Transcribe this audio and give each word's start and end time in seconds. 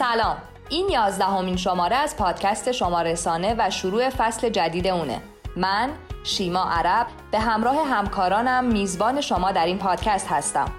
سلام. 0.00 0.36
این 0.68 0.88
یازدهمین 0.88 1.56
شماره 1.56 1.96
از 1.96 2.16
پادکست 2.16 2.72
شما 2.72 3.02
رسانه 3.02 3.54
و 3.58 3.70
شروع 3.70 4.10
فصل 4.10 4.48
جدید 4.48 4.86
اونه. 4.86 5.20
من 5.56 5.90
شیما 6.24 6.64
عرب 6.70 7.06
به 7.30 7.38
همراه 7.38 7.88
همکارانم 7.88 8.64
میزبان 8.64 9.20
شما 9.20 9.52
در 9.52 9.66
این 9.66 9.78
پادکست 9.78 10.26
هستم. 10.28 10.72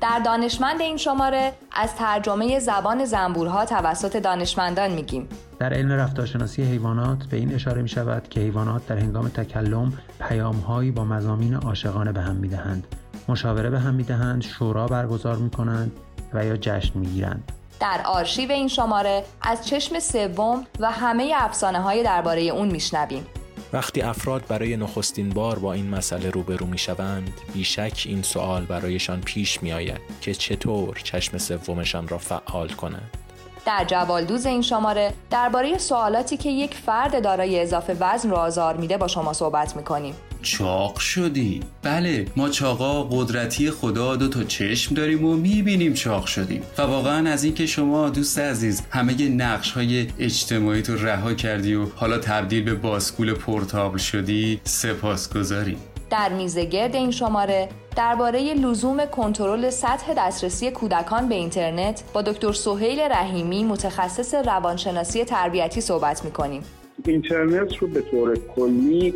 در 0.00 0.18
دانشمند 0.24 0.80
این 0.80 0.96
شماره 0.96 1.52
از 1.72 1.96
ترجمه 1.96 2.58
زبان 2.58 3.04
زنبورها 3.04 3.64
توسط 3.64 4.16
دانشمندان 4.16 4.90
میگیم. 4.90 5.28
در 5.58 5.74
علم 5.74 5.92
رفتارشناسی 5.92 6.62
حیوانات 6.62 7.26
به 7.26 7.36
این 7.36 7.54
اشاره 7.54 7.82
می 7.82 7.88
شود 7.88 8.28
که 8.28 8.40
حیوانات 8.40 8.86
در 8.86 8.98
هنگام 8.98 9.28
تکلم 9.28 9.92
پیامهایی 10.28 10.90
با 10.90 11.04
مزامین 11.04 11.54
عاشقانه 11.54 12.12
به 12.12 12.20
هم 12.20 12.36
می 12.36 12.48
دهند. 12.48 12.86
مشاوره 13.28 13.70
به 13.70 13.80
هم 13.80 13.94
می 13.94 14.02
دهند، 14.02 14.42
شورا 14.42 14.86
برگزار 14.86 15.36
می 15.36 15.50
کنند 15.50 15.92
و 16.32 16.44
یا 16.44 16.56
جشن 16.56 16.98
می 16.98 17.06
گیرند. 17.06 17.52
در 17.80 18.00
آرشیو 18.04 18.52
این 18.52 18.68
شماره 18.68 19.24
از 19.42 19.66
چشم 19.66 19.98
سوم 19.98 20.66
و 20.80 20.90
همه 20.90 21.32
افسانه 21.36 21.80
های 21.80 22.02
درباره 22.02 22.42
اون 22.42 22.68
میشنویم. 22.68 23.26
وقتی 23.72 24.02
افراد 24.02 24.46
برای 24.48 24.76
نخستین 24.76 25.30
بار 25.30 25.58
با 25.58 25.72
این 25.72 25.90
مسئله 25.90 26.30
روبرو 26.30 26.66
می 26.66 26.78
شوند 26.78 27.40
بیشک 27.52 28.02
این 28.06 28.22
سوال 28.22 28.64
برایشان 28.64 29.20
پیش 29.20 29.62
می 29.62 29.72
آید 29.72 30.00
که 30.20 30.34
چطور 30.34 31.00
چشم 31.04 31.38
سومشان 31.38 32.08
را 32.08 32.18
فعال 32.18 32.68
کنند 32.68 33.10
در 33.66 33.84
جوالدوز 33.84 34.46
این 34.46 34.62
شماره 34.62 35.12
درباره 35.30 35.78
سوالاتی 35.78 36.36
که 36.36 36.50
یک 36.50 36.74
فرد 36.74 37.22
دارای 37.22 37.62
اضافه 37.62 37.96
وزن 38.00 38.30
رو 38.30 38.36
آزار 38.36 38.76
میده 38.76 38.96
با 38.96 39.08
شما 39.08 39.32
صحبت 39.32 39.76
می‌کنیم 39.76 40.14
چاق 40.44 40.98
شدی. 40.98 41.60
بله 41.82 42.26
ما 42.36 42.48
چاقا 42.48 43.02
قدرتی 43.02 43.70
خدا 43.70 44.16
دو 44.16 44.28
تا 44.28 44.44
چشم 44.44 44.94
داریم 44.94 45.24
و 45.24 45.36
می‌بینیم 45.36 45.94
چاق 45.94 46.26
شدیم. 46.26 46.62
و 46.78 46.82
واقعا 46.82 47.30
از 47.30 47.44
اینکه 47.44 47.66
شما 47.66 48.10
دوست 48.10 48.38
عزیز 48.38 48.82
همه 48.90 49.28
نقش 49.28 49.72
های 49.72 50.06
اجتماعی 50.18 50.82
تو 50.82 50.96
رها 50.96 51.34
کردی 51.34 51.74
و 51.74 51.86
حالا 51.96 52.18
تبدیل 52.18 52.64
به 52.64 52.74
باسکول 52.74 53.34
پورتابل 53.34 53.98
شدی 53.98 54.60
سپاس 54.64 55.32
گذاریم 55.34 55.76
در 56.10 56.28
میزه 56.28 56.64
گرد 56.64 56.94
این 56.94 57.10
شماره 57.10 57.68
درباره 57.96 58.54
لزوم 58.54 59.06
کنترل 59.06 59.70
سطح 59.70 60.14
دسترسی 60.16 60.70
کودکان 60.70 61.28
به 61.28 61.34
اینترنت 61.34 62.02
با 62.12 62.22
دکتر 62.22 62.52
سهیل 62.52 63.00
رحیمی 63.00 63.64
متخصص 63.64 64.34
روانشناسی 64.34 65.24
تربیتی 65.24 65.80
صحبت 65.80 66.24
می‌کنیم. 66.24 66.62
اینترنت 67.06 67.76
رو 67.76 67.88
به 67.88 68.00
طور 68.10 68.38
کلی 68.56 69.14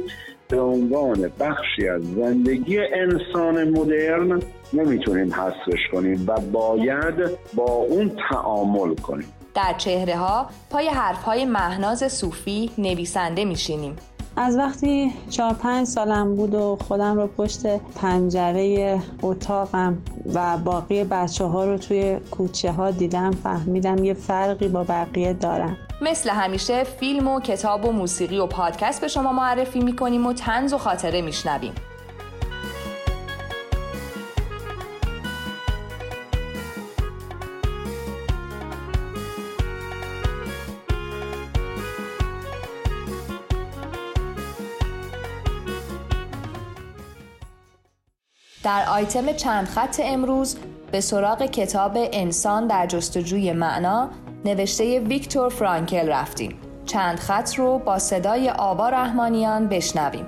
به 0.48 0.60
عنوان 0.60 1.32
بخشی 1.40 1.88
از 1.88 2.02
زندگی 2.02 2.78
انسان 2.78 3.68
مدرن 3.70 4.42
نمی‌تونیم 4.72 5.34
حذفش 5.34 5.80
کنیم 5.92 6.24
و 6.28 6.40
باید 6.40 7.14
با 7.54 7.72
اون 7.72 8.12
تعامل 8.30 8.94
کنیم. 8.94 9.32
در 9.54 9.74
چهره 9.78 10.16
ها 10.16 10.46
پای 10.70 10.88
حرف 10.88 11.22
های 11.22 11.44
مهناز 11.44 12.12
صوفی 12.12 12.70
نویسنده 12.78 13.44
میشینیم. 13.44 13.96
از 14.40 14.56
وقتی 14.56 15.12
چهار 15.30 15.54
پنج 15.54 15.86
سالم 15.86 16.34
بود 16.34 16.54
و 16.54 16.78
خودم 16.88 17.16
رو 17.16 17.26
پشت 17.26 17.66
پنجره 17.66 18.98
اتاقم 19.22 19.98
و 20.34 20.58
باقی 20.58 21.04
بچه 21.04 21.44
ها 21.44 21.64
رو 21.64 21.78
توی 21.78 22.16
کوچه 22.30 22.72
ها 22.72 22.90
دیدم 22.90 23.30
فهمیدم 23.30 24.04
یه 24.04 24.14
فرقی 24.14 24.68
با 24.68 24.84
بقیه 24.84 25.32
دارم. 25.32 25.76
مثل 26.02 26.30
همیشه 26.30 26.84
فیلم 26.84 27.28
و 27.28 27.40
کتاب 27.40 27.84
و 27.84 27.92
موسیقی 27.92 28.38
و 28.38 28.46
پادکست 28.46 29.00
به 29.00 29.08
شما 29.08 29.32
معرفی 29.32 29.80
می‌کنیم 29.80 30.26
و 30.26 30.32
تنز 30.32 30.72
و 30.72 30.78
خاطره 30.78 31.22
میشنویم. 31.22 31.72
در 48.62 48.84
آیتم 48.88 49.32
چند 49.32 49.66
خط 49.66 50.00
امروز 50.04 50.56
به 50.92 51.00
سراغ 51.00 51.42
کتاب 51.42 51.92
انسان 51.94 52.66
در 52.66 52.86
جستجوی 52.86 53.52
معنا 53.52 54.10
نوشته 54.44 55.00
ویکتور 55.00 55.48
فرانکل 55.48 56.08
رفتیم. 56.08 56.54
چند 56.84 57.18
خط 57.18 57.54
رو 57.54 57.78
با 57.78 57.98
صدای 57.98 58.50
آوا 58.50 58.88
رحمانیان 58.88 59.68
بشنویم. 59.68 60.26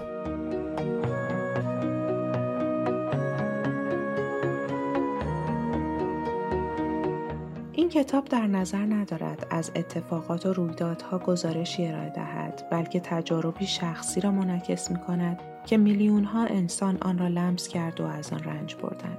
این 7.73 7.89
کتاب 7.89 8.25
در 8.25 8.47
نظر 8.47 8.87
ندارد 8.87 9.47
از 9.51 9.71
اتفاقات 9.75 10.47
و 10.47 10.53
رویدادها 10.53 11.19
گزارشی 11.19 11.87
ارائه 11.87 12.11
دهد 12.11 12.69
بلکه 12.71 13.01
تجاربی 13.01 13.67
شخصی 13.67 14.21
را 14.21 14.31
منعکس 14.31 14.91
می 14.91 14.99
کند 14.99 15.41
که 15.67 15.77
میلیون 15.77 16.25
ها 16.25 16.45
انسان 16.45 16.99
آن 17.03 17.19
را 17.19 17.29
لمس 17.29 17.69
کرد 17.69 18.01
و 18.01 18.05
از 18.05 18.33
آن 18.33 18.39
رنج 18.39 18.75
بردند. 18.75 19.19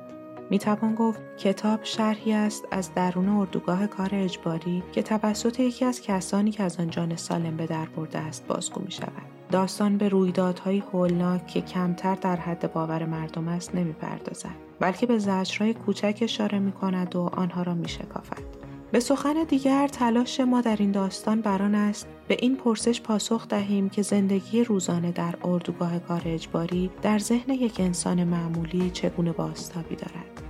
می 0.50 0.60
توان 0.60 0.96
گفت 0.96 1.22
کتاب 1.38 1.80
شرحی 1.84 2.34
است 2.34 2.68
از 2.72 2.94
درون 2.94 3.30
اردوگاه 3.30 3.88
کار 3.88 4.10
اجباری 4.14 4.84
که 4.92 5.04
توسط 5.04 5.60
یکی 5.60 5.86
از 5.86 6.02
کسانی 6.02 6.52
که 6.52 6.64
از 6.64 6.80
آن 6.80 6.90
جان 6.90 7.16
سالم 7.16 7.58
به 7.58 7.66
در 7.66 7.86
برده 7.86 8.20
است 8.20 8.48
بازگو 8.48 8.82
می 8.86 8.92
شود. 8.92 9.12
داستان 9.52 9.98
به 9.98 10.10
رویدادهای 10.10 10.84
هولناک 10.94 11.48
که 11.48 11.62
کمتر 11.62 12.16
در 12.16 12.36
حد 12.36 12.74
باور 12.74 13.06
مردم 13.06 13.48
است 13.48 13.76
نمی 13.76 13.94
پردازد. 13.94 14.56
بلکه 14.80 15.06
به 15.06 15.18
زجرهای 15.18 15.74
کوچک 15.74 16.20
اشاره 16.22 16.60
می 16.60 16.72
کند 16.72 17.16
و 17.16 17.20
آنها 17.34 17.64
را 17.64 17.74
می 17.74 17.90
شکافد. 17.90 18.61
به 18.92 19.00
سخن 19.00 19.44
دیگر 19.44 19.88
تلاش 19.88 20.40
ما 20.40 20.62
در 20.62 20.76
این 20.80 20.92
داستان 20.92 21.42
بران 21.42 21.76
است 21.76 22.08
به 22.28 22.38
این 22.40 22.56
پرسش 22.56 23.02
پاسخ 23.02 23.48
دهیم 23.48 23.90
که 23.90 24.02
زندگی 24.02 24.64
روزانه 24.64 25.12
در 25.12 25.36
اردوگاه 25.44 26.00
کار 26.00 26.22
اجباری 26.26 26.92
در 27.02 27.20
ذهن 27.20 27.54
یک 27.54 27.80
انسان 27.80 28.24
معمولی 28.24 28.90
چگونه 28.90 29.32
باستابی 29.32 29.96
دارد. 29.96 30.42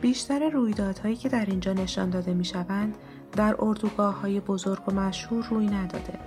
بیشتر 0.00 0.48
رویدادهایی 0.48 1.16
که 1.16 1.28
در 1.28 1.44
اینجا 1.44 1.72
نشان 1.72 2.10
داده 2.10 2.34
می 2.34 2.44
شوند 2.44 2.94
در 3.32 3.56
اردوگاه 3.58 4.20
های 4.20 4.40
بزرگ 4.40 4.88
و 4.88 4.92
مشهور 4.92 5.46
روی 5.50 5.66
نداده 5.66 6.18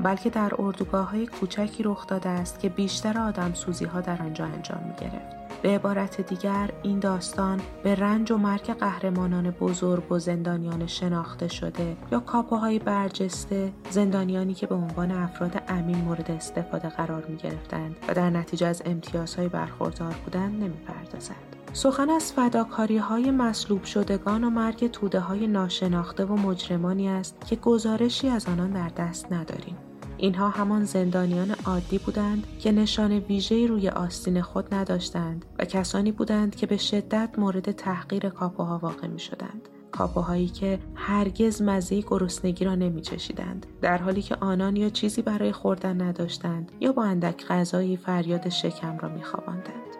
بلکه 0.00 0.30
در 0.30 0.52
اردوگاه 0.58 1.10
های 1.10 1.26
کوچکی 1.26 1.82
رخ 1.82 2.06
داده 2.06 2.28
است 2.28 2.60
که 2.60 2.68
بیشتر 2.68 3.18
آدم 3.18 3.54
سوزی 3.54 3.84
ها 3.84 4.00
در 4.00 4.22
آنجا 4.22 4.44
انجام 4.44 4.82
می 4.86 4.94
گرفت. 5.00 5.39
به 5.62 5.68
عبارت 5.68 6.20
دیگر 6.20 6.70
این 6.82 6.98
داستان 6.98 7.60
به 7.82 7.94
رنج 7.94 8.32
و 8.32 8.36
مرگ 8.36 8.72
قهرمانان 8.72 9.50
بزرگ 9.50 10.12
و 10.12 10.18
زندانیان 10.18 10.86
شناخته 10.86 11.48
شده 11.48 11.96
یا 12.12 12.20
کاپوهای 12.20 12.78
برجسته 12.78 13.72
زندانیانی 13.90 14.54
که 14.54 14.66
به 14.66 14.74
عنوان 14.74 15.10
افراد 15.10 15.62
امین 15.68 15.96
مورد 15.96 16.30
استفاده 16.30 16.88
قرار 16.88 17.26
می 17.26 17.36
گرفتند 17.36 17.96
و 18.08 18.14
در 18.14 18.30
نتیجه 18.30 18.66
از 18.66 18.82
امتیازهای 18.86 19.48
برخوردار 19.48 20.14
بودند 20.24 20.62
نمی 20.62 20.76
پردازد. 20.86 21.50
سخن 21.72 22.10
از 22.10 22.32
فداکاری 22.32 22.98
های 22.98 23.30
مصلوب 23.30 23.84
شدگان 23.84 24.44
و 24.44 24.50
مرگ 24.50 24.90
توده 24.90 25.20
های 25.20 25.46
ناشناخته 25.46 26.24
و 26.24 26.36
مجرمانی 26.36 27.08
است 27.08 27.46
که 27.46 27.56
گزارشی 27.56 28.28
از 28.28 28.46
آنان 28.46 28.70
در 28.70 28.88
دست 28.88 29.32
نداریم. 29.32 29.76
اینها 30.20 30.48
همان 30.48 30.84
زندانیان 30.84 31.54
عادی 31.66 31.98
بودند 31.98 32.46
که 32.58 32.72
نشان 32.72 33.12
ویژه‌ای 33.12 33.66
روی 33.66 33.88
آستین 33.88 34.42
خود 34.42 34.74
نداشتند 34.74 35.44
و 35.58 35.64
کسانی 35.64 36.12
بودند 36.12 36.56
که 36.56 36.66
به 36.66 36.76
شدت 36.76 37.28
مورد 37.38 37.70
تحقیر 37.70 38.28
کاپوها 38.28 38.78
واقع 38.78 39.06
می 39.06 39.18
شدند. 39.18 39.68
کاپوهایی 39.90 40.48
که 40.48 40.78
هرگز 40.94 41.62
مزه 41.62 42.00
گرسنگی 42.00 42.64
را 42.64 42.74
نمی 42.74 43.00
چشیدند 43.00 43.66
در 43.82 43.98
حالی 43.98 44.22
که 44.22 44.36
آنان 44.36 44.76
یا 44.76 44.88
چیزی 44.88 45.22
برای 45.22 45.52
خوردن 45.52 46.02
نداشتند 46.02 46.72
یا 46.80 46.92
با 46.92 47.04
اندک 47.04 47.46
غذایی 47.46 47.96
فریاد 47.96 48.48
شکم 48.48 48.98
را 48.98 49.08
می 49.08 49.22
خواباندند. 49.22 49.90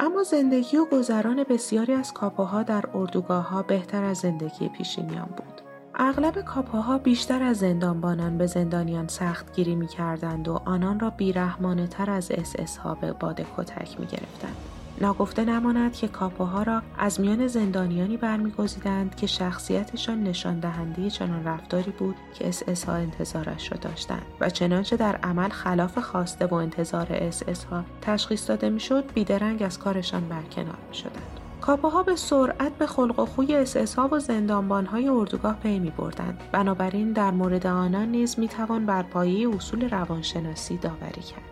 اما 0.00 0.22
زندگی 0.22 0.76
و 0.76 0.84
گذران 0.84 1.44
بسیاری 1.44 1.92
از 1.92 2.12
کاپوها 2.12 2.62
در 2.62 2.84
اردوگاه 2.94 3.48
ها 3.48 3.62
بهتر 3.62 4.04
از 4.04 4.18
زندگی 4.18 4.68
پیشینیان 4.68 5.28
بود. 5.36 5.69
اغلب 6.02 6.40
کاپوها 6.40 6.98
بیشتر 6.98 7.42
از 7.42 7.56
زندانبانان 7.56 8.38
به 8.38 8.46
زندانیان 8.46 9.08
سخت 9.08 9.52
گیری 9.56 9.74
می 9.74 9.86
کردند 9.86 10.48
و 10.48 10.60
آنان 10.64 11.00
را 11.00 11.10
بیرحمانه 11.10 11.86
تر 11.86 12.10
از 12.10 12.30
اس 12.30 12.52
اس 12.58 12.76
ها 12.76 12.94
به 12.94 13.12
باد 13.12 13.40
کتک 13.56 14.00
می 14.00 14.06
گرفتند. 14.06 14.56
ناگفته 15.00 15.44
نماند 15.44 15.92
که 15.92 16.08
کاپوها 16.08 16.62
را 16.62 16.82
از 16.98 17.20
میان 17.20 17.46
زندانیانی 17.46 18.16
برمیگزیدند 18.16 19.14
که 19.14 19.26
شخصیتشان 19.26 20.22
نشان 20.22 20.60
دهنده 20.60 21.10
چنان 21.10 21.44
رفتاری 21.44 21.90
بود 21.90 22.16
که 22.34 22.48
اس 22.48 22.62
اس 22.68 22.84
ها 22.84 22.94
انتظارش 22.94 23.72
را 23.72 23.78
داشتند 23.78 24.22
و 24.40 24.50
چنانچه 24.50 24.96
در 24.96 25.16
عمل 25.16 25.48
خلاف 25.48 25.98
خواسته 25.98 26.46
و 26.46 26.54
انتظار 26.54 27.06
اس 27.10 27.42
اس 27.48 27.64
ها 27.64 27.84
تشخیص 28.02 28.48
داده 28.48 28.70
می‌شد 28.70 29.12
بیدرنگ 29.14 29.62
از 29.62 29.78
کارشان 29.78 30.28
برکنار 30.28 30.78
می 30.88 30.94
شدند. 30.94 31.39
کاپوها 31.70 32.02
به 32.02 32.16
سرعت 32.16 32.72
به 32.78 32.86
خلق 32.86 33.18
و 33.18 33.26
خوی 33.26 33.54
اساسها 33.54 34.08
و 34.12 34.18
زندانبانهای 34.18 35.08
اردوگاه 35.08 35.56
پی 35.62 35.78
می 35.78 35.90
بردند. 35.90 36.40
بنابراین 36.52 37.12
در 37.12 37.30
مورد 37.30 37.66
آنان 37.66 38.08
نیز 38.08 38.38
می 38.38 38.48
توان 38.48 38.86
بر 38.86 39.02
پایه 39.02 39.54
اصول 39.54 39.88
روانشناسی 39.88 40.76
داوری 40.76 41.20
کرد. 41.20 41.42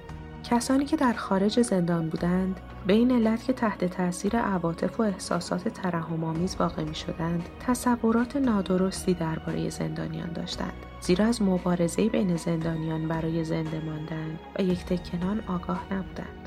کسانی 0.44 0.84
که 0.84 0.96
در 0.96 1.12
خارج 1.12 1.62
زندان 1.62 2.08
بودند 2.08 2.60
به 2.86 2.92
این 2.92 3.10
علت 3.10 3.44
که 3.44 3.52
تحت 3.52 3.84
تاثیر 3.84 4.36
عواطف 4.36 5.00
و 5.00 5.02
احساسات 5.02 5.68
ترحم‌آمیز 5.68 6.56
واقع 6.58 6.84
می 6.84 6.94
شدند 6.94 7.48
تصورات 7.66 8.36
نادرستی 8.36 9.14
درباره 9.14 9.70
زندانیان 9.70 10.32
داشتند 10.32 10.72
زیرا 11.00 11.26
از 11.26 11.42
مبارزه 11.42 12.08
بین 12.08 12.36
زندانیان 12.36 13.08
برای 13.08 13.44
زنده 13.44 13.80
ماندن 13.86 14.38
و 14.58 14.62
یک 14.62 14.84
تکنان 14.84 15.42
آگاه 15.48 15.80
نبودند 15.90 16.37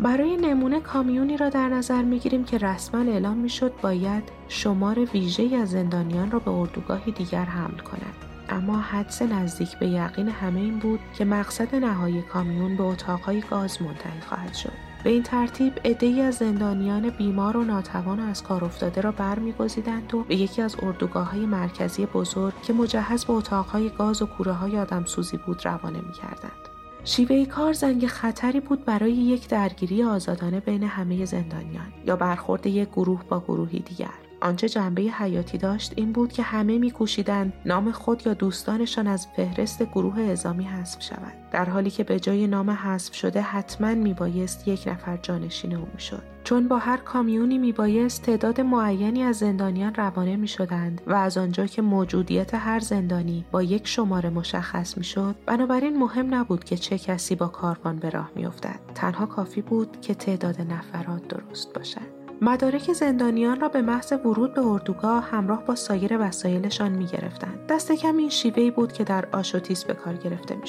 برای 0.00 0.36
نمونه 0.36 0.80
کامیونی 0.80 1.36
را 1.36 1.48
در 1.48 1.68
نظر 1.68 2.02
می 2.02 2.18
گیریم 2.18 2.44
که 2.44 2.58
رسما 2.58 3.00
اعلام 3.00 3.36
می 3.36 3.48
شد 3.48 3.72
باید 3.82 4.22
شمار 4.48 4.98
ویژه 4.98 5.56
از 5.56 5.70
زندانیان 5.70 6.30
را 6.30 6.38
به 6.38 6.50
اردوگاهی 6.50 7.12
دیگر 7.12 7.44
حمل 7.44 7.78
کند 7.78 8.14
اما 8.48 8.78
حدس 8.78 9.22
نزدیک 9.22 9.78
به 9.78 9.86
یقین 9.86 10.28
همه 10.28 10.60
این 10.60 10.78
بود 10.78 11.00
که 11.18 11.24
مقصد 11.24 11.74
نهایی 11.74 12.22
کامیون 12.22 12.76
به 12.76 12.82
اتاقهای 12.82 13.40
گاز 13.40 13.82
منتهی 13.82 14.20
خواهد 14.20 14.54
شد 14.54 14.72
به 15.04 15.10
این 15.10 15.22
ترتیب 15.22 15.72
عدهای 15.84 16.20
از 16.20 16.34
زندانیان 16.34 17.10
بیمار 17.10 17.56
و 17.56 17.64
ناتوان 17.64 18.20
و 18.20 18.22
از 18.22 18.42
کار 18.42 18.64
افتاده 18.64 19.00
را 19.00 19.12
برمیگزیدند 19.12 20.14
و 20.14 20.22
به 20.22 20.36
یکی 20.36 20.62
از 20.62 20.76
اردوگاه 20.82 21.30
های 21.30 21.46
مرکزی 21.46 22.06
بزرگ 22.06 22.54
که 22.62 22.72
مجهز 22.72 23.24
به 23.24 23.32
اتاقهای 23.32 23.90
گاز 23.90 24.22
و 24.22 24.26
کوره 24.26 24.52
های 24.52 24.78
آدم 24.78 25.04
سوزی 25.04 25.36
بود 25.36 25.66
روانه 25.66 25.98
می 25.98 26.12
کردند. 26.12 26.65
شیوه 27.08 27.44
کار 27.44 27.72
زنگ 27.72 28.06
خطری 28.06 28.60
بود 28.60 28.84
برای 28.84 29.12
یک 29.12 29.48
درگیری 29.48 30.02
آزادانه 30.02 30.60
بین 30.60 30.82
همه 30.82 31.24
زندانیان 31.24 31.92
یا 32.06 32.16
برخورد 32.16 32.66
یک 32.66 32.88
گروه 32.88 33.24
با 33.24 33.40
گروهی 33.40 33.78
دیگر. 33.78 34.14
آنچه 34.40 34.68
جنبه 34.68 35.02
حیاتی 35.02 35.58
داشت 35.58 35.92
این 35.96 36.12
بود 36.12 36.32
که 36.32 36.42
همه 36.42 36.78
میکوشیدند 36.78 37.52
نام 37.64 37.92
خود 37.92 38.26
یا 38.26 38.34
دوستانشان 38.34 39.06
از 39.06 39.26
فهرست 39.36 39.82
گروه 39.82 40.18
اعزامی 40.18 40.64
حذف 40.64 41.02
شود 41.02 41.32
در 41.52 41.64
حالی 41.64 41.90
که 41.90 42.04
به 42.04 42.20
جای 42.20 42.46
نام 42.46 42.70
حذف 42.70 43.14
شده 43.14 43.40
حتما 43.40 43.94
میبایست 43.94 44.68
یک 44.68 44.88
نفر 44.88 45.16
جانشین 45.16 45.74
او 45.76 45.88
می‌شد 45.94 46.22
چون 46.46 46.68
با 46.68 46.78
هر 46.78 46.96
کامیونی 46.96 47.58
میبایست 47.58 48.22
تعداد 48.22 48.60
معینی 48.60 49.22
از 49.22 49.36
زندانیان 49.36 49.94
روانه 49.94 50.36
می‌شدند 50.36 51.00
و 51.06 51.14
از 51.14 51.38
آنجا 51.38 51.66
که 51.66 51.82
موجودیت 51.82 52.54
هر 52.54 52.80
زندانی 52.80 53.44
با 53.50 53.62
یک 53.62 53.86
شماره 53.86 54.30
مشخص 54.30 54.98
می‌شد 54.98 55.36
بنابراین 55.46 55.98
مهم 55.98 56.34
نبود 56.34 56.64
که 56.64 56.76
چه 56.76 56.98
کسی 56.98 57.34
با 57.34 57.48
کاروان 57.48 57.96
به 57.96 58.10
راه 58.10 58.30
میافتد. 58.36 58.80
تنها 58.94 59.26
کافی 59.26 59.62
بود 59.62 60.00
که 60.00 60.14
تعداد 60.14 60.60
نفرات 60.60 61.28
درست 61.28 61.74
باشد. 61.74 62.15
مدارک 62.40 62.92
زندانیان 62.92 63.60
را 63.60 63.68
به 63.68 63.82
محض 63.82 64.12
ورود 64.12 64.54
به 64.54 64.66
اردوگاه 64.66 65.24
همراه 65.24 65.64
با 65.64 65.74
سایر 65.74 66.18
وسایلشان 66.20 66.92
می 66.92 67.06
گرفتند. 67.06 67.66
دست 67.68 67.92
کم 67.92 68.16
این 68.16 68.28
شیوهی 68.28 68.70
بود 68.70 68.92
که 68.92 69.04
در 69.04 69.28
آشوتیس 69.32 69.84
به 69.84 69.94
کار 69.94 70.14
گرفته 70.14 70.54
می. 70.54 70.62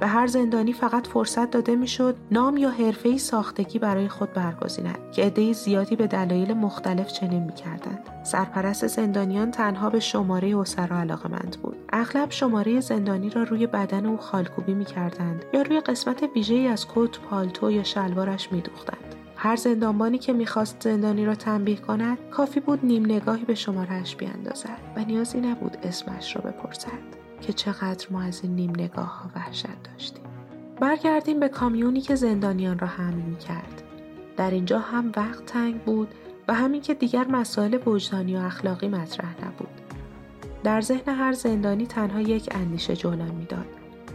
به 0.00 0.06
هر 0.06 0.26
زندانی 0.26 0.72
فقط 0.72 1.06
فرصت 1.06 1.50
داده 1.50 1.76
می‌شد 1.76 2.16
نام 2.30 2.56
یا 2.56 2.70
حرفه 2.70 3.18
ساختگی 3.18 3.78
برای 3.78 4.08
خود 4.08 4.32
برگزیند 4.32 4.98
که 5.12 5.22
عده 5.22 5.52
زیادی 5.52 5.96
به 5.96 6.06
دلایل 6.06 6.54
مختلف 6.54 7.12
چنین 7.12 7.44
می‌کردند 7.44 7.98
سرپرست 8.24 8.86
زندانیان 8.86 9.50
تنها 9.50 9.90
به 9.90 10.00
شماره 10.00 10.56
اسرا 10.56 10.98
علاقمند 10.98 11.56
بود 11.62 11.76
اغلب 11.92 12.30
شماره 12.30 12.80
زندانی 12.80 13.30
را 13.30 13.42
روی 13.42 13.66
بدن 13.66 14.06
او 14.06 14.16
خالکوبی 14.16 14.74
می‌کردند 14.74 15.44
یا 15.54 15.62
روی 15.62 15.80
قسمت 15.80 16.22
ویژهای 16.22 16.66
از 16.66 16.86
کت 16.94 17.18
پالتو 17.18 17.70
یا 17.70 17.82
شلوارش 17.82 18.52
میدوختند 18.52 19.14
هر 19.42 19.56
زندانبانی 19.56 20.18
که 20.18 20.32
می‌خواست 20.32 20.76
زندانی 20.80 21.26
را 21.26 21.34
تنبیه 21.34 21.76
کند 21.76 22.18
کافی 22.30 22.60
بود 22.60 22.84
نیم 22.84 23.04
نگاهی 23.04 23.44
به 23.44 23.54
شمارش 23.54 24.16
بیاندازد 24.16 24.78
و 24.96 25.04
نیازی 25.04 25.40
نبود 25.40 25.76
اسمش 25.82 26.36
را 26.36 26.42
بپرسد 26.42 26.88
که 27.40 27.52
چقدر 27.52 28.06
ما 28.10 28.22
از 28.22 28.40
این 28.42 28.54
نیم 28.54 28.70
نگاه 28.70 29.22
ها 29.22 29.30
وحشت 29.36 29.82
داشتیم 29.92 30.24
برگردیم 30.80 31.40
به 31.40 31.48
کامیونی 31.48 32.00
که 32.00 32.14
زندانیان 32.14 32.78
را 32.78 32.86
حمل 32.86 33.14
می 33.14 33.36
کرد. 33.36 33.82
در 34.36 34.50
اینجا 34.50 34.78
هم 34.78 35.12
وقت 35.16 35.46
تنگ 35.46 35.82
بود 35.82 36.08
و 36.48 36.54
همین 36.54 36.80
که 36.80 36.94
دیگر 36.94 37.26
مسائل 37.26 37.78
وجدانی 37.86 38.36
و 38.36 38.40
اخلاقی 38.40 38.88
مطرح 38.88 39.34
نبود. 39.46 39.80
در 40.64 40.80
ذهن 40.80 41.14
هر 41.14 41.32
زندانی 41.32 41.86
تنها 41.86 42.20
یک 42.20 42.48
اندیشه 42.50 42.96
جولان 42.96 43.30
می‌داد 43.30 43.66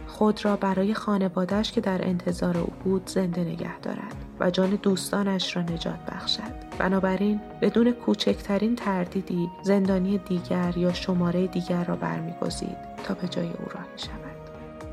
خود 0.06 0.44
را 0.44 0.56
برای 0.56 0.94
خانوادهش 0.94 1.72
که 1.72 1.80
در 1.80 2.08
انتظار 2.08 2.58
او 2.58 2.72
بود 2.84 3.06
زنده 3.06 3.44
نگه 3.44 3.80
دارد 3.80 4.25
و 4.40 4.50
جان 4.50 4.70
دوستانش 4.82 5.56
را 5.56 5.62
نجات 5.62 5.98
بخشد. 6.12 6.66
بنابراین 6.78 7.40
بدون 7.60 7.92
کوچکترین 7.92 8.76
تردیدی 8.76 9.48
زندانی 9.62 10.18
دیگر 10.18 10.74
یا 10.76 10.92
شماره 10.92 11.46
دیگر 11.46 11.84
را 11.84 11.96
برمیگزید 11.96 12.76
تا 13.04 13.14
به 13.14 13.28
جای 13.28 13.46
او 13.46 13.64
راهی 13.74 13.96
شود. 13.96 14.36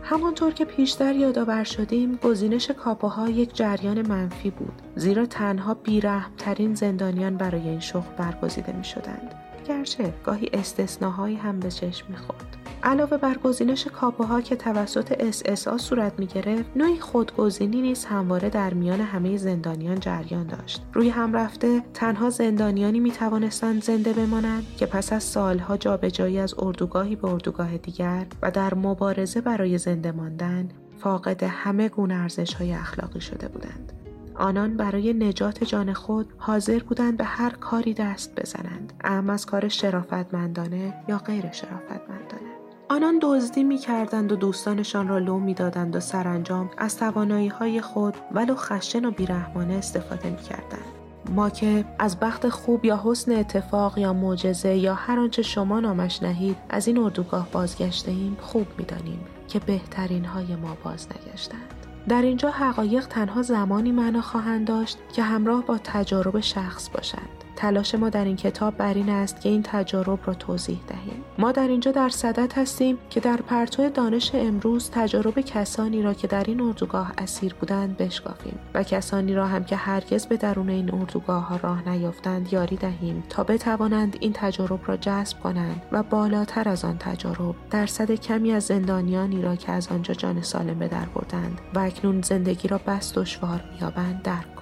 همانطور 0.04 0.54
که 0.54 0.66
پیشتر 0.66 1.16
یادآور 1.16 1.64
شدیم 1.64 2.16
گزینش 2.16 2.72
کاپوها 2.72 3.30
یک 3.30 3.56
جریان 3.56 4.08
منفی 4.08 4.50
بود 4.50 4.82
زیرا 4.96 5.26
تنها 5.26 5.74
بیرحمترین 5.74 6.76
زندانیان 6.76 7.38
برای 7.38 7.70
این 7.70 7.80
شغل 7.80 8.16
برگزیده 8.18 8.74
می 8.74 8.84
شدند 8.84 9.36
گرچه 9.68 10.14
گاهی 10.24 10.50
استثناهایی 10.54 11.36
هم 11.36 11.60
به 11.60 11.72
چشم 11.72 12.06
می‌خورد 12.10 12.53
علاوه 12.84 13.18
بر 13.18 13.38
گزینش 13.38 13.88
کاپوها 13.88 14.42
که 14.42 14.56
توسط 14.56 15.32
SSA 15.32 15.78
صورت 15.78 16.20
می 16.20 16.26
گرفت 16.26 16.70
نوعی 16.76 17.00
خودگزینی 17.00 17.82
نیز 17.82 18.06
همواره 18.06 18.50
در 18.50 18.74
میان 18.74 19.02
همه 19.02 19.38
زندانیان 19.38 20.00
جریان 20.00 20.48
داشت. 20.48 20.82
روی 20.94 21.10
هم 21.10 21.34
رفته 21.34 21.82
تنها 21.94 22.30
زندانیانی 22.30 23.00
می 23.00 23.12
توانستند 23.12 23.84
زنده 23.84 24.14
بمانند 24.14 24.64
که 24.78 24.86
پس 24.86 25.14
از 25.14 25.24
سالها 25.24 25.78
جابجایی 25.78 26.40
از 26.40 26.56
اردوگاهی 26.60 27.16
به 27.16 27.28
اردوگاه 27.28 27.78
دیگر 27.78 28.26
و 28.42 28.52
در 28.52 28.74
مبارزه 28.74 29.42
برای 29.42 29.78
زنده 29.78 30.12
ماندن 30.12 30.70
فاقد 30.98 31.44
همه 31.44 31.90
گونه 31.90 32.14
ارزش 32.14 32.54
های 32.54 32.74
اخلاقی 32.74 33.22
شده 33.22 33.48
بودند. 33.48 33.94
آنان 34.36 34.78
برای 34.78 35.14
نجات 35.14 35.64
جان 35.64 35.94
خود 35.94 36.34
حاضر 36.38 36.80
بودند 36.80 37.18
به 37.18 37.24
هر 37.24 37.50
کاری 37.50 37.94
دست 37.94 38.40
بزنند 38.40 38.94
اهم 39.04 39.30
از 39.30 39.46
کار 39.46 39.68
شرافتمندانه 39.68 40.94
یا 41.08 41.18
غیر 41.18 41.52
شرافتمندانه. 41.52 42.53
آنان 42.94 43.20
دزدی 43.22 43.64
می 43.64 43.78
کردند 43.78 44.32
و 44.32 44.36
دوستانشان 44.36 45.08
را 45.08 45.18
لو 45.18 45.40
می 45.40 45.54
دادند 45.54 45.96
و 45.96 46.00
سرانجام 46.00 46.70
از 46.78 46.98
توانایی 46.98 47.48
های 47.48 47.82
خود 47.82 48.18
ولو 48.32 48.56
خشن 48.56 49.06
و 49.06 49.12
بیرحمانه 49.12 49.74
استفاده 49.74 50.30
می 50.30 50.38
کردند. 50.38 50.86
ما 51.30 51.50
که 51.50 51.86
از 52.00 52.20
بخت 52.20 52.50
خوب 52.50 52.86
یا 52.86 53.02
حسن 53.04 53.32
اتفاق 53.32 53.98
یا 53.98 54.14
معجزه 54.14 54.76
یا 54.76 54.94
هر 54.94 55.20
آنچه 55.20 55.42
شما 55.42 55.80
نامش 55.80 56.24
نهید 56.24 56.58
از 56.70 56.88
این 56.88 56.98
اردوگاه 56.98 57.48
بازگشته 57.52 58.12
ایم 58.12 58.38
خوب 58.42 58.68
می‌دانیم 58.78 59.20
که 59.48 59.60
بهترین 59.60 60.26
های 60.26 60.56
ما 60.56 60.78
باز 60.84 61.08
نگشتند. 61.08 61.74
در 62.08 62.22
اینجا 62.22 62.50
حقایق 62.50 63.08
تنها 63.08 63.42
زمانی 63.42 63.92
معنا 63.92 64.22
خواهند 64.22 64.68
داشت 64.68 64.98
که 65.14 65.24
همراه 65.24 65.66
با 65.66 65.78
تجارب 65.84 66.40
شخص 66.40 66.90
باشند. 66.90 67.43
تلاش 67.56 67.96
ما 67.96 68.10
در 68.10 68.26
این 68.26 68.36
کتاب 68.36 68.78
بر 68.78 68.94
این 68.94 69.10
است 69.10 69.42
که 69.42 69.50
این 69.50 69.64
تجارب 69.64 70.20
را 70.26 70.34
توضیح 70.34 70.80
دهیم. 70.88 71.24
ما 71.38 71.52
در 71.52 71.68
اینجا 71.68 71.92
در 71.92 72.10
صدت 72.10 72.58
هستیم 72.58 72.98
که 73.10 73.20
در 73.20 73.38
پرتو 73.38 73.90
دانش 73.90 74.32
امروز 74.36 74.90
تجارب 74.90 75.42
کسانی 75.42 76.02
را 76.02 76.14
که 76.14 76.28
در 76.28 76.44
این 76.48 76.62
اردوگاه 76.62 77.14
اسیر 77.18 77.54
بودند 77.54 77.98
بشکافیم 77.98 78.60
و 78.74 78.84
کسانی 78.84 79.34
را 79.34 79.48
هم 79.48 79.64
که 79.64 79.76
هرگز 79.76 80.26
به 80.26 80.38
درون 80.38 80.70
این 80.70 80.94
اردوگاه 80.94 81.48
ها 81.48 81.56
راه 81.56 81.90
نیافتند 81.90 82.54
یاری 82.54 82.76
دهیم 82.76 83.24
تا 83.30 83.44
بتوانند 83.44 84.18
این 84.20 84.34
تجارب 84.34 84.80
را 84.86 84.98
جذب 84.98 85.40
کنند 85.40 85.82
و 85.92 86.04
بالاتر 86.04 86.70
از 86.70 86.86
آن 86.86 86.98
تجارب 87.00 87.56
درصد 87.72 88.12
کمی 88.12 88.52
از 88.52 88.64
زندانیانی 88.64 89.42
را 89.42 89.56
که 89.56 89.72
از 89.72 89.88
آنجا 89.88 90.14
جان 90.14 90.42
سالم 90.42 90.80
به 90.80 90.88
در 90.88 91.06
بردند 91.06 91.62
و 91.74 91.80
اکنون 91.80 92.22
زندگی 92.22 92.68
را 92.68 92.80
بس 92.88 93.14
دشوار 93.14 93.64
مییابند 93.74 94.22
درک 94.22 94.54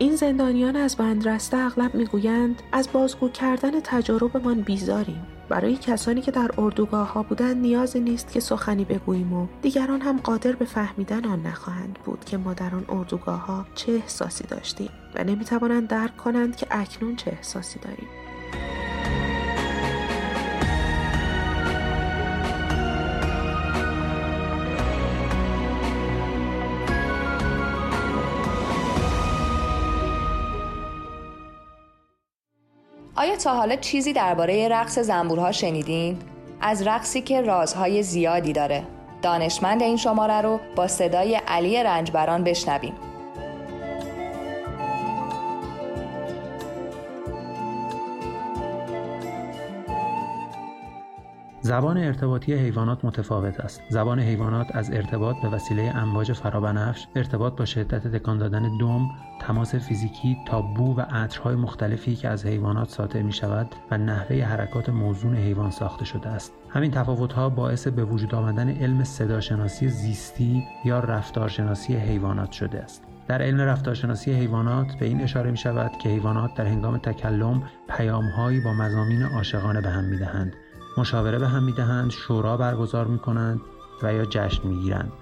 این 0.00 0.16
زندانیان 0.16 0.76
از 0.76 0.96
بندرسته 0.96 1.56
اغلب 1.56 1.94
می‌گویند 1.94 2.62
از 2.72 2.88
بازگو 2.92 3.28
کردن 3.28 3.80
تجاربمان 3.80 4.60
بیزاریم. 4.60 5.26
برای 5.48 5.76
کسانی 5.76 6.20
که 6.20 6.30
در 6.30 6.50
اردوگاه 6.58 7.12
ها 7.12 7.22
بودند 7.22 7.56
نیازی 7.56 8.00
نیست 8.00 8.32
که 8.32 8.40
سخنی 8.40 8.84
بگوییم 8.84 9.32
و 9.32 9.46
دیگران 9.62 10.00
هم 10.00 10.18
قادر 10.18 10.52
به 10.52 10.64
فهمیدن 10.64 11.24
آن 11.24 11.46
نخواهند 11.46 11.98
بود 12.04 12.24
که 12.24 12.36
ما 12.36 12.54
در 12.54 12.74
آن 12.74 12.84
اردوگاه 12.88 13.46
ها 13.46 13.66
چه 13.74 13.92
احساسی 13.92 14.44
داشتیم 14.44 14.90
و 15.14 15.24
نمی‌توانند 15.24 15.88
درک 15.88 16.16
کنند 16.16 16.56
که 16.56 16.66
اکنون 16.70 17.16
چه 17.16 17.30
احساسی 17.30 17.78
داریم. 17.78 18.08
آیا 33.28 33.36
تا 33.36 33.54
حالا 33.54 33.76
چیزی 33.76 34.12
درباره 34.12 34.68
رقص 34.68 34.98
زنبورها 34.98 35.52
شنیدین؟ 35.52 36.18
از 36.60 36.86
رقصی 36.86 37.20
که 37.20 37.40
رازهای 37.40 38.02
زیادی 38.02 38.52
داره. 38.52 38.82
دانشمند 39.22 39.82
این 39.82 39.96
شماره 39.96 40.40
رو 40.40 40.60
با 40.76 40.88
صدای 40.88 41.34
علی 41.34 41.82
رنجبران 41.82 42.44
بشنویم. 42.44 42.92
زبان 51.68 51.98
ارتباطی 51.98 52.54
حیوانات 52.54 53.04
متفاوت 53.04 53.60
است. 53.60 53.82
زبان 53.88 54.20
حیوانات 54.20 54.66
از 54.74 54.90
ارتباط 54.90 55.36
به 55.42 55.48
وسیله 55.48 55.82
امواج 55.96 56.32
فرابنفش 56.32 57.06
ارتباط 57.16 57.56
با 57.56 57.64
شدت 57.64 58.08
تکان 58.08 58.38
دادن 58.38 58.78
دم 58.78 59.08
تماس 59.40 59.74
فیزیکی 59.74 60.36
تا 60.46 60.62
بو 60.62 60.96
و 60.96 61.00
عطرهای 61.00 61.56
مختلفی 61.56 62.16
که 62.16 62.28
از 62.28 62.46
حیوانات 62.46 62.88
ساطع 62.88 63.22
می 63.22 63.32
شود 63.32 63.74
و 63.90 63.98
نحوه 63.98 64.42
حرکات 64.42 64.88
موزون 64.88 65.36
حیوان 65.36 65.70
ساخته 65.70 66.04
شده 66.04 66.28
است. 66.28 66.52
همین 66.68 66.90
تفاوتها 66.90 67.48
باعث 67.48 67.88
به 67.88 68.04
وجود 68.04 68.34
آمدن 68.34 68.68
علم 68.68 69.04
صداشناسی 69.04 69.88
زیستی 69.88 70.64
یا 70.84 71.00
رفتارشناسی 71.00 71.96
حیوانات 71.96 72.52
شده 72.52 72.80
است. 72.80 73.04
در 73.28 73.42
علم 73.42 73.60
رفتارشناسی 73.60 74.32
حیوانات 74.32 74.86
به 75.00 75.06
این 75.06 75.20
اشاره 75.20 75.50
می 75.50 75.56
شود 75.56 75.90
که 76.02 76.08
حیوانات 76.08 76.54
در 76.54 76.66
هنگام 76.66 76.98
تکلم 76.98 77.62
پیامهایی 77.88 78.60
با 78.60 78.72
مزامین 78.72 79.22
عاشقانه 79.22 79.80
به 79.80 79.88
هم 79.88 80.04
می 80.04 80.18
دهند 80.18 80.52
مشاوره 80.98 81.38
به 81.38 81.48
هم 81.48 81.62
می 81.62 81.72
دهند 81.72 82.10
شورا 82.10 82.56
برگزار 82.56 83.06
می 83.06 83.18
کنند 83.18 83.60
و 84.02 84.14
یا 84.14 84.24
جشن 84.24 84.68
می 84.68 84.76
گیرند 84.80 85.12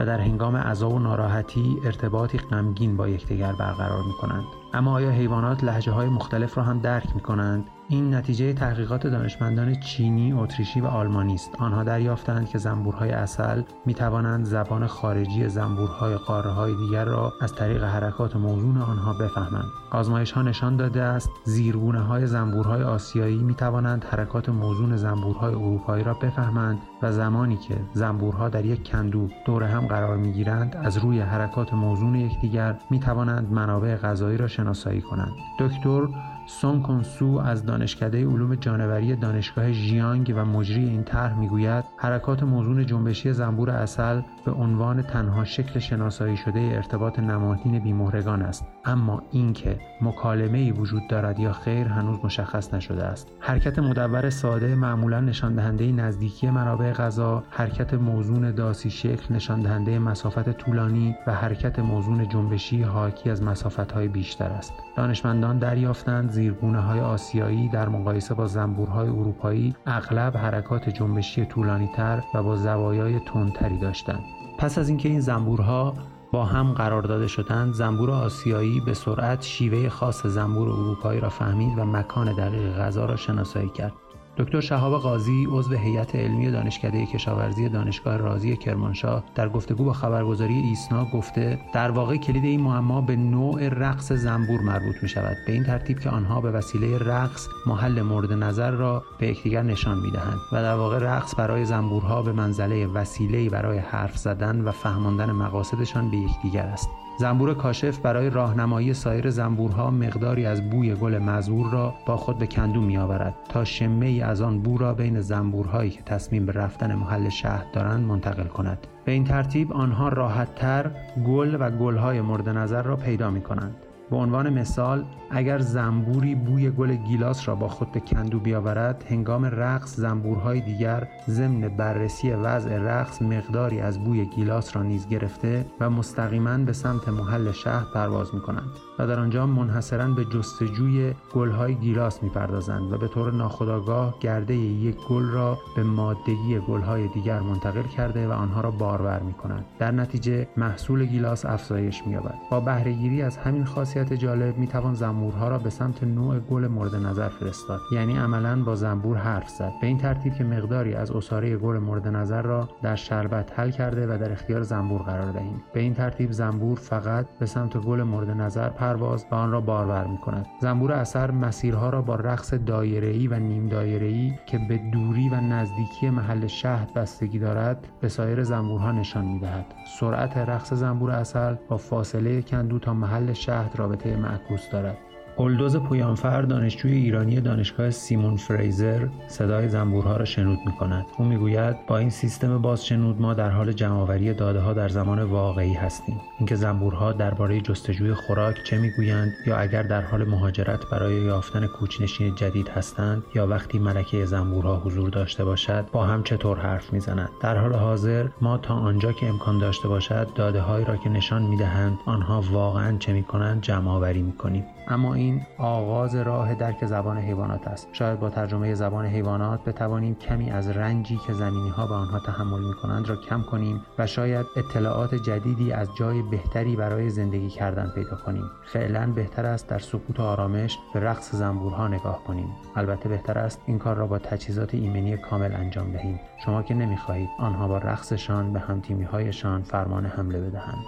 و 0.00 0.06
در 0.06 0.20
هنگام 0.20 0.56
عذاب 0.56 0.92
و 0.92 0.98
ناراحتی 0.98 1.78
ارتباطی 1.84 2.38
غمگین 2.38 2.96
با 2.96 3.08
یکدیگر 3.08 3.52
برقرار 3.52 4.02
می 4.02 4.12
کنند 4.12 4.44
اما 4.72 4.92
آیا 4.92 5.10
حیوانات 5.10 5.64
لحجه 5.64 5.92
های 5.92 6.08
مختلف 6.08 6.58
را 6.58 6.64
هم 6.64 6.80
درک 6.80 7.14
می 7.14 7.20
کنند 7.20 7.66
این 7.88 8.14
نتیجه 8.14 8.52
تحقیقات 8.52 9.06
دانشمندان 9.06 9.74
چینی، 9.74 10.32
اتریشی 10.32 10.80
و 10.80 10.86
آلمانی 10.86 11.34
است. 11.34 11.50
آنها 11.58 11.84
دریافتند 11.84 12.48
که 12.48 12.58
زنبورهای 12.58 13.10
اصل 13.10 13.62
می 13.86 13.94
توانند 13.94 14.44
زبان 14.44 14.86
خارجی 14.86 15.48
زنبورهای 15.48 16.14
قاره 16.14 16.50
های 16.50 16.74
دیگر 16.76 17.04
را 17.04 17.32
از 17.40 17.54
طریق 17.54 17.84
حرکات 17.84 18.36
موزون 18.36 18.76
آنها 18.76 19.12
بفهمند. 19.12 19.64
آزمایش 19.90 20.32
ها 20.32 20.42
نشان 20.42 20.76
داده 20.76 21.02
است 21.02 21.30
زیرگونه 21.44 22.00
های 22.00 22.26
زنبورهای 22.26 22.82
آسیایی 22.82 23.38
می 23.38 23.54
توانند 23.54 24.04
حرکات 24.04 24.48
موزون 24.48 24.96
زنبورهای 24.96 25.54
اروپایی 25.54 26.04
را 26.04 26.14
بفهمند 26.14 26.78
و 27.02 27.12
زمانی 27.12 27.56
که 27.56 27.76
زنبورها 27.92 28.48
در 28.48 28.64
یک 28.64 28.90
کندو 28.90 29.28
دور 29.46 29.62
هم 29.62 29.86
قرار 29.86 30.16
می 30.16 30.32
گیرند 30.32 30.76
از 30.76 30.96
روی 30.96 31.20
حرکات 31.20 31.74
موزون 31.74 32.14
یکدیگر 32.14 32.76
می 32.90 33.00
توانند 33.00 33.52
منابع 33.52 33.96
غذایی 33.96 34.38
را 34.38 34.46
شناسایی 34.48 35.00
کنند. 35.00 35.32
دکتر 35.60 36.08
سون 36.46 36.82
کنسو 36.82 37.40
از 37.44 37.64
دانشکده 37.66 38.26
علوم 38.26 38.54
جانوری 38.54 39.16
دانشگاه 39.16 39.72
ژیانگ 39.72 40.32
و 40.36 40.44
مجری 40.44 40.88
این 40.88 41.04
طرح 41.04 41.38
می‌گوید 41.38 41.84
حرکات 41.96 42.42
موزون 42.42 42.86
جنبشی 42.86 43.32
زنبور 43.32 43.70
اصل 43.70 44.20
به 44.44 44.52
عنوان 44.52 45.02
تنها 45.02 45.44
شکل 45.44 45.78
شناسایی 45.78 46.36
شده 46.36 46.60
ارتباط 46.60 47.18
نمادین 47.18 47.78
بیمهرگان 47.78 48.42
است. 48.42 48.73
اما 48.84 49.22
اینکه 49.30 49.78
مکالمه 50.00 50.58
ای 50.58 50.70
وجود 50.70 51.02
دارد 51.08 51.38
یا 51.38 51.52
خیر 51.52 51.88
هنوز 51.88 52.18
مشخص 52.24 52.74
نشده 52.74 53.04
است. 53.04 53.28
حرکت 53.40 53.78
مدور 53.78 54.30
ساده 54.30 54.74
معمولا 54.74 55.20
نشان 55.20 55.54
دهنده 55.54 55.92
نزدیکی 55.92 56.50
منابع 56.50 56.92
غذا 56.92 57.44
حرکت 57.50 57.94
موزون 57.94 58.50
داسی 58.50 58.90
شکل 58.90 59.34
نشان 59.34 59.60
دهنده 59.60 59.98
مسافت 59.98 60.50
طولانی 60.50 61.16
و 61.26 61.34
حرکت 61.34 61.78
موزون 61.78 62.28
جنبشی 62.28 62.82
حاکی 62.82 63.30
از 63.30 63.42
مسافت 63.42 63.92
های 63.92 64.08
بیشتر 64.08 64.48
است. 64.48 64.72
دانشمندان 64.96 65.58
دریافتند 65.58 66.30
زیرگونه 66.30 66.80
های 66.80 67.00
آسیایی 67.00 67.68
در 67.68 67.88
مقایسه 67.88 68.34
با 68.34 68.46
زنبورهای 68.46 69.08
اروپایی 69.08 69.74
اغلب 69.86 70.36
حرکات 70.36 70.88
جنبشی 70.88 71.46
طولانی 71.46 71.90
تر 71.96 72.22
و 72.34 72.42
با 72.42 72.56
زوایای 72.56 73.20
تندتری 73.20 73.78
داشتند. 73.78 74.22
پس 74.58 74.78
از 74.78 74.88
اینکه 74.88 75.08
این 75.08 75.20
زنبورها 75.20 75.94
با 76.34 76.44
هم 76.44 76.72
قرار 76.72 77.02
داده 77.02 77.26
شدند 77.26 77.74
زنبور 77.74 78.10
آسیایی 78.10 78.80
به 78.80 78.94
سرعت 78.94 79.42
شیوه 79.42 79.88
خاص 79.88 80.26
زنبور 80.26 80.68
اروپایی 80.68 81.20
را 81.20 81.28
فهمید 81.28 81.78
و 81.78 81.84
مکان 81.84 82.32
دقیق 82.32 82.78
غذا 82.78 83.04
را 83.04 83.16
شناسایی 83.16 83.68
کرد. 83.68 83.92
دکتر 84.38 84.60
شهاب 84.60 85.00
قاضی 85.00 85.46
عضو 85.50 85.74
هیئت 85.74 86.16
علمی 86.16 86.50
دانشکده 86.50 87.06
کشاورزی 87.06 87.68
دانشگاه 87.68 88.16
رازی 88.16 88.56
کرمانشاه 88.56 89.24
در 89.34 89.48
گفتگو 89.48 89.84
با 89.84 89.92
خبرگزاری 89.92 90.54
ایسنا 90.54 91.04
گفته 91.04 91.58
در 91.72 91.90
واقع 91.90 92.16
کلید 92.16 92.44
این 92.44 92.60
معما 92.60 93.00
به 93.00 93.16
نوع 93.16 93.68
رقص 93.68 94.12
زنبور 94.12 94.60
مربوط 94.60 95.02
می 95.02 95.08
شود 95.08 95.36
به 95.46 95.52
این 95.52 95.64
ترتیب 95.64 96.00
که 96.00 96.10
آنها 96.10 96.40
به 96.40 96.50
وسیله 96.50 96.98
رقص 96.98 97.48
محل 97.66 98.02
مورد 98.02 98.32
نظر 98.32 98.70
را 98.70 99.02
به 99.18 99.26
یکدیگر 99.28 99.62
نشان 99.62 99.98
می 99.98 100.10
دهند 100.10 100.38
و 100.52 100.62
در 100.62 100.74
واقع 100.74 100.98
رقص 100.98 101.34
برای 101.38 101.64
زنبورها 101.64 102.22
به 102.22 102.32
منزله 102.32 102.86
وسیله 102.86 103.50
برای 103.50 103.78
حرف 103.78 104.16
زدن 104.16 104.60
و 104.60 104.70
فهماندن 104.70 105.32
مقاصدشان 105.32 106.10
به 106.10 106.16
یکدیگر 106.16 106.66
است. 106.66 106.88
زنبور 107.18 107.54
کاشف 107.54 107.98
برای 107.98 108.30
راهنمایی 108.30 108.94
سایر 108.94 109.30
زنبورها 109.30 109.90
مقداری 109.90 110.46
از 110.46 110.70
بوی 110.70 110.94
گل 110.94 111.18
مزور 111.18 111.70
را 111.70 111.94
با 112.06 112.16
خود 112.16 112.38
به 112.38 112.46
کندو 112.46 112.80
می 112.80 112.98
آورد 112.98 113.34
تا 113.48 113.64
شمه 113.64 114.06
ای 114.06 114.20
از 114.20 114.40
آن 114.40 114.62
بو 114.62 114.78
را 114.78 114.94
بین 114.94 115.20
زنبورهایی 115.20 115.90
که 115.90 116.02
تصمیم 116.02 116.46
به 116.46 116.52
رفتن 116.52 116.94
محل 116.94 117.28
شهر 117.28 117.64
دارند 117.72 118.04
منتقل 118.04 118.46
کند. 118.46 118.86
به 119.04 119.12
این 119.12 119.24
ترتیب 119.24 119.72
آنها 119.72 120.08
راحتتر 120.08 120.90
گل 121.26 121.56
و 121.60 121.70
گلهای 121.70 122.20
مورد 122.20 122.48
نظر 122.48 122.82
را 122.82 122.96
پیدا 122.96 123.30
می 123.30 123.40
کنند 123.40 123.83
به 124.10 124.16
عنوان 124.16 124.58
مثال 124.58 125.04
اگر 125.30 125.58
زنبوری 125.58 126.34
بوی 126.34 126.70
گل 126.70 126.94
گیلاس 126.94 127.48
را 127.48 127.54
با 127.54 127.68
خود 127.68 127.92
به 127.92 128.00
کندو 128.00 128.40
بیاورد 128.40 129.04
هنگام 129.08 129.44
رقص 129.44 129.96
زنبورهای 129.96 130.60
دیگر 130.60 131.08
ضمن 131.28 131.68
بررسی 131.68 132.30
وضع 132.30 132.78
رقص 132.78 133.22
مقداری 133.22 133.80
از 133.80 134.04
بوی 134.04 134.24
گیلاس 134.24 134.76
را 134.76 134.82
نیز 134.82 135.08
گرفته 135.08 135.66
و 135.80 135.90
مستقیما 135.90 136.58
به 136.58 136.72
سمت 136.72 137.08
محل 137.08 137.52
شهر 137.52 137.84
پرواز 137.94 138.34
می 138.34 138.40
کنند 138.40 138.70
و 138.98 139.06
در 139.06 139.20
آنجا 139.20 139.46
منحصرا 139.46 140.08
به 140.08 140.24
جستجوی 140.24 141.14
گلهای 141.34 141.74
گیلاس 141.74 142.22
می‌پردازند 142.22 142.92
و 142.92 142.98
به 142.98 143.08
طور 143.08 143.32
ناخودآگاه 143.32 144.18
گرده 144.20 144.54
یک 144.54 144.96
گل 145.08 145.24
را 145.24 145.58
به 145.76 145.82
مادگی 145.82 146.58
گلهای 146.68 147.08
دیگر 147.08 147.40
منتقل 147.40 147.82
کرده 147.82 148.28
و 148.28 148.32
آنها 148.32 148.60
را 148.60 148.70
بارور 148.70 149.20
می 149.20 149.32
کنند 149.32 149.64
در 149.78 149.90
نتیجه 149.90 150.48
محصول 150.56 151.04
گیلاس 151.04 151.44
افزایش 151.44 152.02
مییابد. 152.06 152.34
با 152.50 152.60
بهرهگیری 152.60 153.22
از 153.22 153.36
همین 153.36 153.64
خاصیت 153.64 154.12
جالب 154.12 154.58
می‌توان 154.58 154.94
زنبورها 154.94 155.48
را 155.48 155.58
به 155.58 155.70
سمت 155.70 156.02
نوع 156.02 156.38
گل 156.38 156.66
مورد 156.66 156.94
نظر 156.94 157.28
فرستاد. 157.28 157.80
یعنی 157.92 158.16
عملا 158.16 158.62
با 158.62 158.74
زنبور 158.74 159.16
حرف 159.16 159.48
زد. 159.48 159.72
به 159.80 159.86
این 159.86 159.98
ترتیب 159.98 160.34
که 160.34 160.44
مقداری 160.44 160.94
از 160.94 161.10
اساره 161.10 161.56
گل 161.56 161.78
مورد 161.78 162.08
نظر 162.08 162.42
را 162.42 162.68
در 162.82 162.96
شربت 162.96 163.58
حل 163.58 163.70
کرده 163.70 164.14
و 164.14 164.18
در 164.18 164.32
اختیار 164.32 164.62
زنبور 164.62 165.02
قرار 165.02 165.32
دهیم. 165.32 165.62
به 165.72 165.80
این 165.80 165.94
ترتیب 165.94 166.32
زنبور 166.32 166.78
فقط 166.78 167.26
به 167.38 167.46
سمت 167.46 167.76
گل 167.76 168.02
مورد 168.02 168.30
نظر 168.30 168.68
پرواز 168.84 169.26
و 169.30 169.34
آن 169.34 169.52
را 169.52 169.60
بارور 169.60 170.06
می 170.06 170.18
کند 170.18 170.46
زنبور 170.60 170.92
اثر 170.92 171.30
مسیرها 171.30 171.90
را 171.90 172.02
با 172.02 172.14
رقص 172.14 172.54
دایره‌ای 172.54 173.28
و 173.28 173.38
نیم 173.38 173.68
دایره‌ای 173.68 174.32
که 174.46 174.58
به 174.58 174.78
دوری 174.78 175.28
و 175.28 175.34
نزدیکی 175.34 176.10
محل 176.10 176.46
شهد 176.46 176.94
بستگی 176.94 177.38
دارد 177.38 177.88
به 178.00 178.08
سایر 178.08 178.42
زنبورها 178.42 178.92
نشان 178.92 179.24
می 179.24 179.38
دهد 179.38 179.66
سرعت 180.00 180.36
رقص 180.36 180.72
زنبور 180.72 181.10
اصل 181.10 181.54
با 181.68 181.76
فاصله 181.76 182.42
کندو 182.42 182.78
تا 182.78 182.94
محل 182.94 183.32
شهد 183.32 183.72
رابطه 183.76 184.16
معکوس 184.16 184.70
دارد. 184.70 184.96
اولدوز 185.36 185.76
پویانفر 185.76 186.42
دانشجوی 186.42 186.92
ایرانی 186.92 187.40
دانشگاه 187.40 187.90
سیمون 187.90 188.36
فریزر 188.36 189.06
صدای 189.28 189.68
زنبورها 189.68 190.16
را 190.16 190.24
شنود 190.24 190.58
می 190.66 190.72
کند. 190.72 191.06
او 191.18 191.24
می‌گوید 191.24 191.86
با 191.86 191.98
این 191.98 192.10
سیستم 192.10 192.58
بازشنود 192.58 193.20
ما 193.20 193.34
در 193.34 193.50
حال 193.50 193.72
جمعآوری 193.72 194.34
داده 194.34 194.60
ها 194.60 194.72
در 194.72 194.88
زمان 194.88 195.22
واقعی 195.22 195.72
هستیم. 195.72 196.20
اینکه 196.38 196.54
زنبورها 196.54 197.12
درباره 197.12 197.60
جستجوی 197.60 198.14
خوراک 198.14 198.56
چه 198.64 198.78
می‌گویند 198.78 199.32
یا 199.46 199.56
اگر 199.56 199.82
در 199.82 200.02
حال 200.02 200.24
مهاجرت 200.24 200.90
برای 200.90 201.14
یافتن 201.14 201.66
کوچنشین 201.66 202.34
جدید 202.34 202.68
هستند 202.68 203.22
یا 203.34 203.46
وقتی 203.46 203.78
ملکه 203.78 204.24
زنبورها 204.24 204.76
حضور 204.76 205.10
داشته 205.10 205.44
باشد 205.44 205.84
با 205.92 206.04
هم 206.04 206.22
چطور 206.22 206.58
حرف 206.58 206.92
می‌زنند. 206.92 207.30
در 207.40 207.56
حال 207.56 207.72
حاضر 207.72 208.26
ما 208.40 208.58
تا 208.58 208.74
آنجا 208.74 209.12
که 209.12 209.28
امکان 209.28 209.58
داشته 209.58 209.88
باشد 209.88 210.28
داده 210.34 210.60
هایی 210.60 210.84
را 210.84 210.96
که 210.96 211.08
نشان 211.08 211.42
می‌دهند 211.42 211.98
آنها 212.06 212.42
واقعا 212.52 212.96
چه 212.98 213.12
می‌کنند 213.12 213.62
جمع 213.62 213.90
آوری 213.90 214.22
می‌کنیم. 214.22 214.64
اما 214.88 215.14
این 215.14 215.42
آغاز 215.58 216.14
راه 216.14 216.54
درک 216.54 216.86
زبان 216.86 217.18
حیوانات 217.18 217.68
است. 217.68 217.88
شاید 217.92 218.20
با 218.20 218.30
ترجمه 218.30 218.74
زبان 218.74 219.06
حیوانات 219.06 219.64
بتوانیم 219.64 220.14
کمی 220.14 220.50
از 220.50 220.68
رنجی 220.68 221.20
که 221.26 221.32
زمینی 221.32 221.68
ها 221.68 221.86
به 221.86 221.94
آنها 221.94 222.18
تحمل 222.18 222.60
می 222.60 222.74
کنند 222.74 223.08
را 223.08 223.16
کم 223.16 223.42
کنیم 223.42 223.80
و 223.98 224.06
شاید 224.06 224.46
اطلاعات 224.56 225.14
جدیدی 225.14 225.72
از 225.72 225.88
جای 225.98 226.22
بهتری 226.22 226.76
برای 226.76 227.10
زندگی 227.10 227.48
کردن 227.48 227.92
پیدا 227.94 228.16
کنیم. 228.16 228.50
فعلا 228.72 229.12
بهتر 229.12 229.46
است 229.46 229.68
در 229.68 229.78
سکوت 229.78 230.20
و 230.20 230.22
آرامش 230.22 230.78
به 230.94 231.00
رقص 231.00 231.34
زنبورها 231.34 231.88
نگاه 231.88 232.24
کنیم. 232.24 232.48
البته 232.76 233.08
بهتر 233.08 233.38
است 233.38 233.60
این 233.66 233.78
کار 233.78 233.96
را 233.96 234.06
با 234.06 234.18
تجهیزات 234.18 234.74
ایمنی 234.74 235.16
کامل 235.16 235.54
انجام 235.54 235.92
دهیم. 235.92 236.20
شما 236.44 236.62
که 236.62 236.74
نمی‌خواهید 236.74 237.28
آنها 237.38 237.68
با 237.68 237.78
رقصشان 237.78 238.52
به 238.52 238.60
همتیمی 238.60 239.04
هایشان 239.04 239.62
فرمان 239.62 240.06
حمله 240.06 240.40
بدهند. 240.40 240.84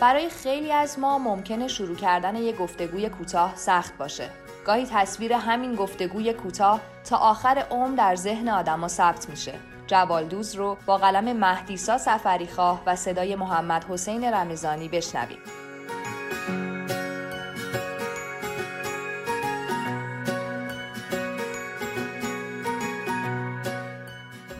برای 0.00 0.30
خیلی 0.30 0.72
از 0.72 0.98
ما 0.98 1.18
ممکنه 1.18 1.68
شروع 1.68 1.96
کردن 1.96 2.36
یک 2.36 2.56
گفتگوی 2.56 3.08
کوتاه 3.08 3.56
سخت 3.56 3.96
باشه. 3.98 4.30
گاهی 4.66 4.86
تصویر 4.90 5.32
همین 5.32 5.74
گفتگوی 5.74 6.32
کوتاه 6.32 6.80
تا 7.04 7.16
آخر 7.16 7.66
عمر 7.70 7.96
در 7.96 8.16
ذهن 8.16 8.48
آدما 8.48 8.88
ثبت 8.88 9.30
میشه 9.30 9.54
جوالدوز 9.86 10.54
رو 10.54 10.76
با 10.86 10.98
قلم 10.98 11.36
مهدیسا 11.36 11.98
سفریخواه 11.98 12.82
و 12.86 12.96
صدای 12.96 13.36
محمد 13.36 13.84
حسین 13.84 14.24
رمضانی 14.24 14.88
بشنویم 14.88 15.38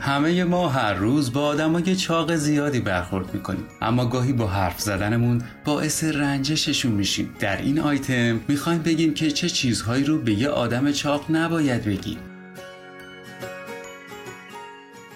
همه 0.09 0.45
ما 0.45 0.69
هر 0.69 0.95
روز 0.95 1.33
با 1.33 1.41
آدمای 1.41 1.97
چاق 1.97 2.35
زیادی 2.35 2.81
برخورد 2.81 3.35
می‌کنیم. 3.35 3.65
اما 3.81 4.07
گاهی 4.07 4.33
با 4.33 4.47
حرف 4.47 4.81
زدنمون 4.81 5.43
باعث 5.65 6.05
رنجششون 6.05 6.93
میشیم. 6.93 7.35
در 7.39 7.57
این 7.57 7.81
آیتم 7.81 8.41
می‌خوایم 8.49 8.83
بگیم 8.83 9.15
که 9.15 9.31
چه 9.31 9.49
چیزهایی 9.49 10.05
رو 10.05 10.19
به 10.19 10.33
یه 10.33 10.49
آدم 10.49 10.93
چاق 10.93 11.25
نباید 11.31 11.85
بگیم. 11.85 12.19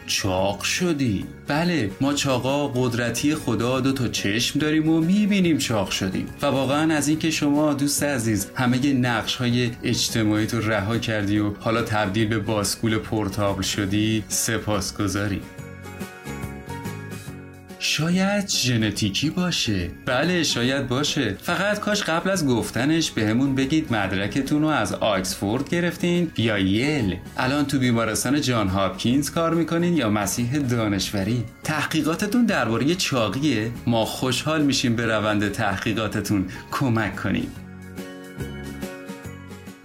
چاق 0.06 0.62
شدی. 0.62 1.25
بله 1.49 1.90
ما 2.00 2.12
چاقا 2.12 2.68
قدرتی 2.68 3.35
خدا 3.35 3.80
دو 3.80 3.92
تا 3.92 4.09
چشم 4.09 4.59
داریم 4.59 4.88
و 4.88 5.00
می‌بینیم 5.00 5.59
چاق 5.59 5.90
شدیم. 5.90 6.26
و 6.42 6.47
واقعا 6.47 6.94
از 6.94 7.09
اینکه 7.09 7.30
شما 7.30 7.75
دوست 7.75 8.02
عزیز 8.02 8.50
همه 8.54 8.92
نقش 8.92 9.37
های 9.37 9.71
اجتماعی 9.82 10.47
تو 10.47 10.61
رها 10.61 10.99
کردی 10.99 11.38
و 11.38 11.54
حالا 11.61 11.82
تبدیل 11.82 12.28
به 12.28 12.38
باسکول 12.38 12.99
پورتابل 12.99 13.62
شدی 13.62 14.25
سپاس 14.28 14.97
گذاریم 14.97 15.42
شاید 17.84 18.48
ژنتیکی 18.48 19.30
باشه. 19.30 19.90
بله 20.06 20.42
شاید 20.42 20.88
باشه. 20.88 21.36
فقط 21.42 21.80
کاش 21.80 22.02
قبل 22.02 22.30
از 22.30 22.46
گفتنش 22.46 23.10
بهمون 23.10 23.54
به 23.54 23.64
بگید 23.64 23.92
مدرکتون 23.92 24.62
رو 24.62 24.68
از 24.68 24.92
آکسفورد 24.92 25.68
گرفتین 25.68 26.30
یا 26.36 26.58
یل. 26.58 27.16
الان 27.36 27.64
تو 27.64 27.78
بیمارستان 27.78 28.40
جان 28.40 28.68
هاپکینز 28.68 29.30
کار 29.30 29.54
می‌کنین 29.54 29.96
یا 29.96 30.10
مسیح 30.10 30.58
دانشوری؟ 30.58 31.44
تحقیقاتتون 31.64 32.46
درباره 32.46 32.94
چاقیه. 32.94 33.70
ما 33.86 34.04
خوشحال 34.04 34.62
میشیم 34.62 34.96
به 34.96 35.06
روند 35.06 35.52
تحقیقاتتون 35.52 36.46
کمک 36.70 37.16
کنیم. 37.16 37.52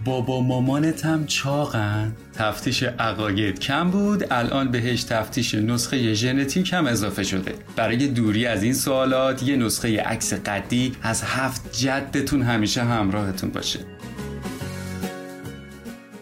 بابا 0.05 0.41
مامانت 0.41 1.05
هم 1.05 1.25
چاقن؟ 1.25 2.15
تفتیش 2.37 2.83
عقاید 2.83 3.59
کم 3.59 3.91
بود 3.91 4.33
الان 4.33 4.71
بهش 4.71 5.03
تفتیش 5.03 5.55
نسخه 5.55 6.13
ژنتیک 6.13 6.73
هم 6.73 6.87
اضافه 6.87 7.23
شده 7.23 7.55
برای 7.75 8.07
دوری 8.07 8.45
از 8.45 8.63
این 8.63 8.73
سوالات 8.73 9.43
یه 9.43 9.55
نسخه 9.55 10.01
عکس 10.01 10.33
قدی 10.33 10.95
از 11.01 11.23
هفت 11.23 11.77
جدتون 11.77 12.41
همیشه 12.41 12.83
همراهتون 12.83 13.49
باشه 13.49 13.79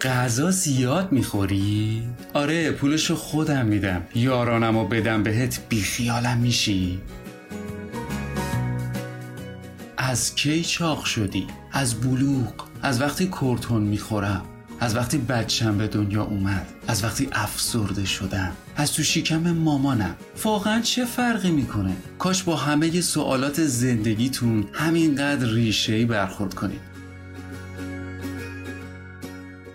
غذا 0.01 0.51
زیاد 0.51 1.11
می‌خوری؟ 1.11 2.03
آره 2.33 2.71
پولشو 2.71 3.15
خودم 3.15 3.65
میدم 3.65 4.01
یارانمو 4.15 4.87
بدم 4.87 5.23
بهت 5.23 5.59
بیخیالم 5.69 6.37
میشی؟ 6.37 7.01
از 9.97 10.35
کی 10.35 10.63
چاق 10.63 11.05
شدی؟ 11.05 11.47
از 11.71 12.01
بلوغ 12.01 12.53
از 12.81 13.01
وقتی 13.01 13.27
کورتون 13.27 13.83
می‌خورم 13.83 14.54
از 14.79 14.95
وقتی 14.95 15.17
بچم 15.17 15.77
به 15.77 15.87
دنیا 15.87 16.23
اومد 16.23 16.67
از 16.87 17.03
وقتی 17.03 17.27
افسرده 17.31 18.05
شدم 18.05 18.51
از 18.75 18.93
تو 18.93 19.03
شیکم 19.03 19.51
مامانم. 19.51 20.15
واقعا 20.43 20.81
چه 20.81 21.05
فرقی 21.05 21.51
می‌کنه؟ 21.51 21.95
کاش 22.19 22.43
با 22.43 22.55
همه 22.55 23.01
سوالات 23.01 23.63
زندگیتون 23.63 24.65
همینقدر 24.73 25.47
ریشهی 25.47 26.05
برخورد 26.05 26.53
کنید. 26.53 26.94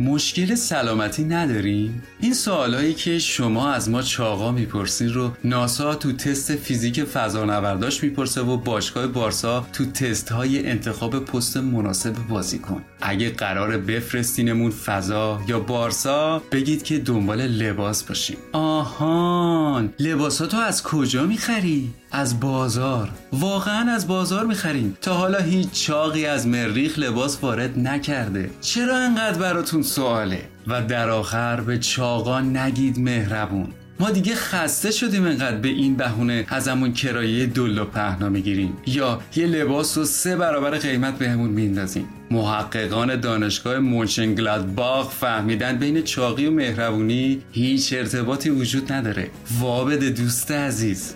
مشکل 0.00 0.54
سلامتی 0.54 1.24
نداریم؟ 1.24 2.02
این 2.20 2.34
سوالایی 2.34 2.94
که 2.94 3.18
شما 3.18 3.70
از 3.72 3.90
ما 3.90 4.02
چاقا 4.02 4.52
می‌پرسین 4.52 5.12
رو 5.14 5.32
ناسا 5.44 5.94
تو 5.94 6.12
تست 6.12 6.56
فیزیک 6.56 7.04
فضانورداش 7.04 8.02
می‌پرسه 8.02 8.40
و 8.40 8.56
باشگاه 8.56 9.06
بارسا 9.06 9.66
تو 9.72 9.86
تست 9.86 10.32
های 10.32 10.66
انتخاب 10.66 11.24
پست 11.24 11.56
مناسب 11.56 12.14
بازیکن 12.28 12.82
اگه 13.00 13.30
قرار 13.30 13.78
بفرستینمون 13.78 14.70
فضا 14.70 15.40
یا 15.48 15.60
بارسا 15.60 16.42
بگید 16.52 16.82
که 16.82 16.98
دنبال 16.98 17.46
لباس 17.46 18.04
باشیم 18.04 18.36
آهان 18.52 19.94
لباساتو 19.98 20.56
از 20.56 20.82
کجا 20.82 21.26
می‌خری؟ 21.26 21.90
از 22.12 22.40
بازار. 22.40 23.08
واقعا 23.32 23.90
از 23.92 24.08
بازار 24.08 24.46
می‌خریم. 24.46 24.96
تا 25.00 25.14
حالا 25.14 25.38
هیچ 25.38 25.70
چاقی 25.72 26.26
از 26.26 26.46
مریخ 26.46 26.98
لباس 26.98 27.38
وارد 27.42 27.78
نکرده. 27.78 28.50
چرا 28.60 28.96
انقدر 28.96 29.38
براتون 29.38 29.82
سواله؟ 29.82 30.42
و 30.66 30.82
در 30.82 31.10
آخر 31.10 31.60
به 31.60 31.78
چاقا 31.78 32.40
نگید 32.40 32.98
مهربون. 32.98 33.68
ما 34.00 34.10
دیگه 34.10 34.34
خسته 34.34 34.90
شدیم 34.90 35.26
انقدر 35.26 35.56
به 35.56 35.68
این 35.68 35.96
بهونه 35.96 36.46
ازمون 36.48 36.92
کرایه 36.92 37.46
دل 37.46 37.78
و 37.78 37.84
پهنا 37.84 38.28
می‌گیریم. 38.28 38.76
یا 38.86 39.20
یه 39.36 39.46
لباس 39.46 39.98
رو 39.98 40.04
سه 40.04 40.36
برابر 40.36 40.70
قیمت 40.70 41.18
بهمون 41.18 41.50
میندازیم. 41.50 42.08
محققان 42.30 43.20
دانشگاه 43.20 43.78
مونشنگلادباخ 43.78 45.10
فهمیدن 45.10 45.78
بین 45.78 46.02
چاقی 46.02 46.46
و 46.46 46.50
مهربونی 46.50 47.42
هیچ 47.52 47.92
ارتباطی 47.92 48.50
وجود 48.50 48.92
نداره. 48.92 49.30
وابد 49.60 50.04
دوست 50.04 50.50
عزیز. 50.50 51.14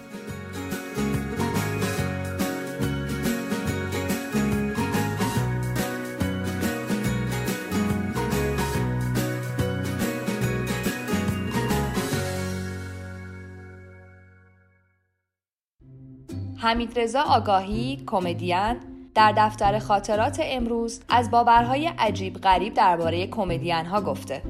حمید 16.75 16.99
رضا 17.01 17.21
آگاهی 17.21 18.03
کمدین. 18.07 18.77
در 19.15 19.35
دفتر 19.37 19.79
خاطرات 19.79 20.41
امروز 20.43 21.01
از 21.09 21.31
باورهای 21.31 21.87
عجیب 21.99 22.35
غریب 22.35 22.75
درباره 22.75 23.27
کمدین 23.27 23.87
ها 23.87 24.01
گفته. 24.01 24.43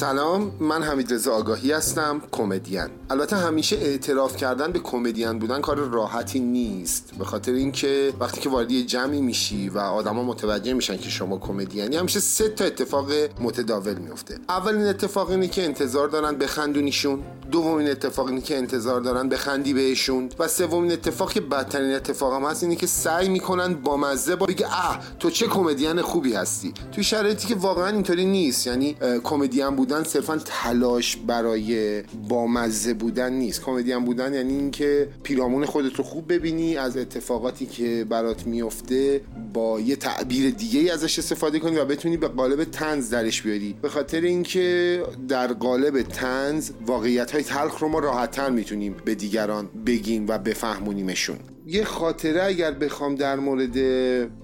سلام 0.00 0.52
من 0.60 0.82
حمید 0.82 1.14
رضا 1.14 1.32
آگاهی 1.32 1.72
هستم 1.72 2.22
کمدین. 2.32 2.86
البته 3.10 3.36
همیشه 3.36 3.76
اعتراف 3.76 4.36
کردن 4.36 4.72
به 4.72 4.78
کمدین 4.78 5.38
بودن 5.38 5.60
کار 5.60 5.76
راحتی 5.76 6.40
نیست. 6.40 7.12
به 7.18 7.24
خاطر 7.24 7.52
اینکه 7.52 8.12
وقتی 8.20 8.40
که 8.40 8.48
وارد 8.48 8.72
جمعی 8.72 9.20
میشی 9.20 9.68
و 9.68 9.78
آدما 9.78 10.22
متوجه 10.22 10.72
میشن 10.72 10.96
که 10.96 11.10
شما 11.10 11.38
کمدینی 11.38 11.96
همیشه 11.96 12.20
سه 12.20 12.48
تا 12.48 12.64
اتفاق 12.64 13.10
متداول 13.40 13.94
میفته. 13.94 14.38
اولین 14.48 14.86
اتفاق 14.86 15.30
اینه 15.30 15.48
که 15.48 15.64
انتظار 15.64 16.08
دارن 16.08 16.36
بخندونیشون. 16.36 17.22
دومین 17.50 17.90
اتفاق 17.90 18.26
اینه 18.26 18.40
که 18.40 18.56
انتظار 18.56 19.00
دارن 19.00 19.28
بخندی 19.28 19.74
بهشون. 19.74 20.28
و 20.38 20.48
سومین 20.48 20.92
اتفاق 20.92 21.32
که 21.32 21.40
بدترین 21.40 21.94
اتفاق 21.94 22.34
هم 22.34 22.42
هست 22.42 22.62
اینه 22.62 22.76
که 22.76 22.86
سعی 22.86 23.28
می‌کنن 23.28 23.74
با 23.74 23.96
مزه 23.96 24.36
با 24.36 24.46
بگه 24.46 24.66
اه 24.66 25.00
تو 25.18 25.30
چه 25.30 25.46
کمدین 25.46 26.02
خوبی 26.02 26.34
هستی؟ 26.34 26.74
توی 26.92 27.04
شرایطی 27.04 27.48
که 27.48 27.54
واقعا 27.54 27.88
اینطوری 27.88 28.24
نیست. 28.24 28.66
یعنی 28.66 28.96
کمدین 29.24 29.76
بودن 29.90 30.04
صرفا 30.04 30.36
تلاش 30.36 31.16
برای 31.16 32.02
بامزه 32.28 32.94
بودن 32.94 33.32
نیست. 33.32 33.62
کمدین 33.62 34.04
بودن 34.04 34.34
یعنی 34.34 34.52
اینکه 34.52 35.08
پیرامون 35.22 35.64
خودت 35.64 35.94
رو 35.94 36.04
خوب 36.04 36.32
ببینی 36.32 36.76
از 36.76 36.96
اتفاقاتی 36.96 37.66
که 37.66 38.06
برات 38.08 38.46
میفته 38.46 39.20
با 39.52 39.80
یه 39.80 39.96
تعبیر 39.96 40.50
دیگه 40.50 40.92
ازش 40.92 41.18
استفاده 41.18 41.58
کنی 41.58 41.76
و 41.76 41.84
بتونی 41.84 42.16
به 42.16 42.28
قالب 42.28 42.64
تنز 42.64 43.10
درش 43.10 43.42
بیاری. 43.42 43.76
به 43.82 43.88
خاطر 43.88 44.20
اینکه 44.20 45.02
در 45.28 45.52
قالب 45.52 46.02
تنز 46.02 46.70
واقعیت 46.86 47.30
های 47.30 47.42
تلخ 47.42 47.78
رو 47.78 47.88
ما 47.88 47.98
راحتتر 47.98 48.50
می‌تونیم 48.50 48.96
به 49.04 49.14
دیگران 49.14 49.68
بگیم 49.86 50.26
و 50.28 50.38
بفهمونیمشون. 50.38 51.38
یه 51.70 51.84
خاطره 51.84 52.44
اگر 52.44 52.70
بخوام 52.70 53.14
در 53.14 53.36
مورد 53.36 53.78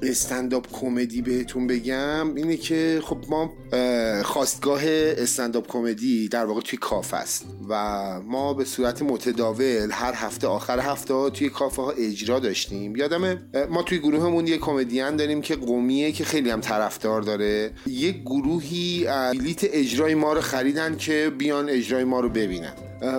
استنداپ 0.03 0.67
کمدی 0.73 1.23
بهتون 1.23 1.67
بگم 1.67 2.35
اینه 2.35 2.57
که 2.57 3.01
خب 3.05 3.19
ما 3.29 3.53
خواستگاه 4.23 4.81
استنداپ 4.87 5.67
کمدی 5.69 6.29
در 6.29 6.45
واقع 6.45 6.61
توی 6.61 6.79
کافه 6.79 7.17
است 7.17 7.47
و 7.69 7.75
ما 8.21 8.55
به 8.55 8.65
صورت 8.65 9.03
متداول 9.03 9.89
هر 9.93 10.13
هفته 10.15 10.47
آخر 10.47 10.81
هفته 10.81 11.31
توی 11.31 11.49
کافه 11.49 11.83
ها 11.83 11.91
اجرا 11.91 12.39
داشتیم. 12.39 12.97
یادم 12.97 13.39
ما 13.71 13.83
توی 13.83 13.99
گروهمون 13.99 14.47
یه 14.47 14.59
کمدین 14.59 15.17
داریم 15.17 15.41
که 15.41 15.57
قومیه 15.57 16.13
که 16.13 16.25
خیلی 16.25 16.51
هم 16.51 16.61
طرفدار 16.61 17.23
داره. 17.23 17.71
یه 17.87 18.13
گروهی 18.13 19.07
بلیت 19.33 19.61
اجرای 19.63 20.15
ما 20.15 20.33
رو 20.33 20.41
خریدن 20.41 20.97
که 20.97 21.33
بیان 21.39 21.69
اجرای 21.69 22.05
ما 22.05 22.21
رو 22.21 22.29
ببینن. 22.29 22.73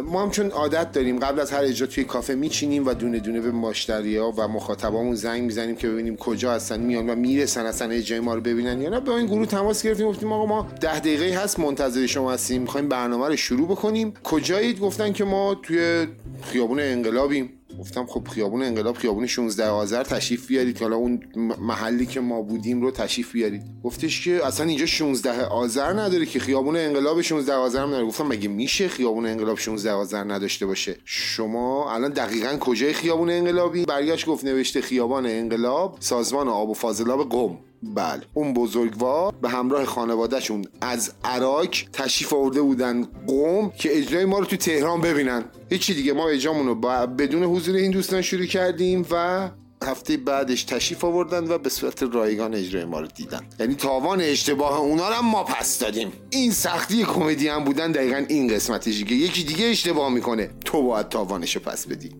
ما 0.05 0.23
هم 0.23 0.31
چون 0.31 0.49
عادت 0.49 0.91
داریم 0.91 1.19
قبل 1.19 1.39
از 1.39 1.51
هر 1.51 1.63
اجرا 1.63 1.87
توی 1.87 2.03
کافه 2.03 2.35
میچینیم 2.35 2.87
و 2.87 2.93
دونه 2.93 3.19
دونه 3.19 3.41
به 3.41 3.51
مشتریا 3.51 4.33
و 4.37 4.47
مخاطبامون 4.47 5.15
زنگ 5.15 5.43
می‌زنیم 5.43 5.75
که 5.75 5.89
ببینیم 5.89 6.15
کجا 6.15 6.53
هستن 6.53 6.79
میان 6.79 7.09
و 7.09 7.15
می‌رسن 7.15 7.65
اصلا 7.65 7.89
اجرای 7.89 8.19
ما 8.19 8.35
رو 8.35 8.41
ببینن 8.41 8.81
یا 8.81 8.89
نه. 8.89 8.99
با 8.99 9.17
این 9.17 9.25
گروه 9.25 9.45
تماس 9.45 9.83
گرفتیم 9.83 10.07
گفتیم 10.07 10.31
آقا 10.31 10.45
ما 10.45 10.67
ده 10.81 10.99
دقیقه 10.99 11.43
هست 11.43 11.59
منتظر 11.59 12.05
شما 12.05 12.31
هستیم 12.31 12.61
می‌خوایم 12.61 12.89
برنامه 12.89 13.27
رو 13.27 13.35
شروع 13.35 13.67
بکنیم. 13.67 14.13
کجایید؟ 14.23 14.79
گفتن 14.79 15.13
که 15.13 15.23
ما 15.23 15.55
توی 15.55 16.07
خیابون 16.41 16.79
انقلابیم. 16.79 17.53
گفتم 17.79 18.05
خب 18.05 18.27
خیابون 18.27 18.63
انقلاب 18.63 18.97
خیابون 18.97 19.27
16 19.27 19.67
آذر 19.67 20.03
تشریف 20.03 20.47
بیارید. 20.47 20.81
حالا 20.81 20.95
اون 20.95 21.19
محلی 21.59 22.05
که 22.05 22.19
ما 22.19 22.41
بودیم 22.41 22.81
رو 22.81 22.91
تشریف 22.91 23.31
بیارید. 23.31 23.61
گفتش 23.83 24.23
که 24.23 24.45
اصلا 24.45 24.65
اینجا 24.65 24.85
16 24.85 25.45
آذر 25.45 25.93
نداره 25.93 26.25
که 26.25 26.39
خیابون 26.39 26.77
انقلاب 26.77 27.21
16 27.21 27.53
آذر 27.53 27.81
هم 27.81 27.87
نداره. 27.87 28.05
گفتم 28.05 28.27
مگه 28.27 28.47
میشه 28.47 28.87
خیابون 28.87 29.25
انقلاب 29.25 29.57
16 29.57 29.91
آذر 29.91 30.23
نداشته 30.23 30.65
باشه؟ 30.65 30.95
شما 31.05 31.93
الان 31.93 32.11
دقیقا 32.11 32.57
کجای 32.59 32.93
خیابون 32.93 33.29
انقلابی؟ 33.29 33.85
برگشت 33.85 34.25
گفت 34.25 34.45
نوشته 34.45 34.81
خیابان 34.81 35.25
انقلاب 35.25 35.97
سازمان 35.99 36.47
آب 36.47 36.69
و 36.69 36.73
فاضلاب 36.73 37.29
قم. 37.29 37.57
بله. 37.83 38.21
اون 38.33 38.53
بزرگوار 38.53 39.33
به 39.41 39.49
همراه 39.49 39.85
خانوادهشون 39.85 40.65
از 40.81 41.11
عراق 41.23 41.67
تشریف 41.93 42.33
آورده 42.33 42.61
بودن 42.61 43.07
قوم 43.27 43.71
که 43.77 43.97
اجرای 43.97 44.25
ما 44.25 44.39
رو 44.39 44.45
تو 44.45 44.57
تهران 44.57 45.01
ببینن. 45.01 45.45
هیچی 45.69 45.93
دیگه. 45.93 46.13
ما 46.13 46.29
اجرامون 46.29 46.65
رو 46.67 46.75
بدون 47.07 47.43
حضور 47.43 47.75
این 47.75 47.91
دوستان 47.91 48.21
شروع 48.21 48.45
کردیم 48.45 49.05
و 49.11 49.49
هفته 49.83 50.17
بعدش 50.17 50.63
تشریف 50.63 51.03
آوردن 51.03 51.47
و 51.47 51.57
به 51.57 51.69
صورت 51.69 52.03
رایگان 52.03 52.53
اجرای 52.53 52.85
ما 52.85 52.99
رو 52.99 53.07
دیدن. 53.07 53.41
یعنی 53.59 53.75
تاوان 53.75 54.21
اشتباه 54.21 54.79
اونا 54.79 55.09
رو 55.09 55.21
ما 55.21 55.43
پس 55.43 55.79
دادیم. 55.79 56.11
این 56.29 56.51
سختی 56.51 57.03
کمدی 57.03 57.47
هم 57.47 57.63
بودن 57.63 57.91
دقیقا 57.91 58.25
این 58.27 58.47
قسمتش 58.47 59.03
که 59.03 59.15
یکی 59.15 59.43
دیگه 59.43 59.65
اشتباه 59.65 60.13
می‌کنه. 60.13 60.49
تو 60.65 60.81
باید 60.81 61.09
تاوانش 61.09 61.55
رو 61.55 61.61
پس 61.61 61.87
بدی. 61.87 62.11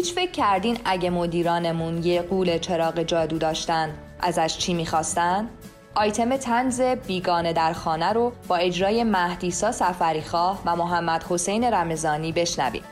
هیچ 0.00 0.14
فکر 0.14 0.30
کردین 0.30 0.78
اگه 0.84 1.10
مدیرانمون 1.10 2.02
یه 2.02 2.22
قول 2.22 2.58
چراغ 2.58 3.02
جادو 3.02 3.38
داشتن 3.38 3.90
ازش 4.20 4.58
چی 4.58 4.74
می‌خواستن؟ 4.74 5.48
آیتم 5.94 6.36
تنز 6.36 6.80
بیگانه 6.80 7.52
در 7.52 7.72
خانه 7.72 8.12
رو 8.12 8.32
با 8.48 8.56
اجرای 8.56 9.04
مهدیسا 9.04 9.72
سفریخواه 9.72 10.62
و 10.66 10.76
محمد 10.76 11.24
حسین 11.28 11.64
رمزانی 11.64 12.32
بشنویم. 12.32 12.82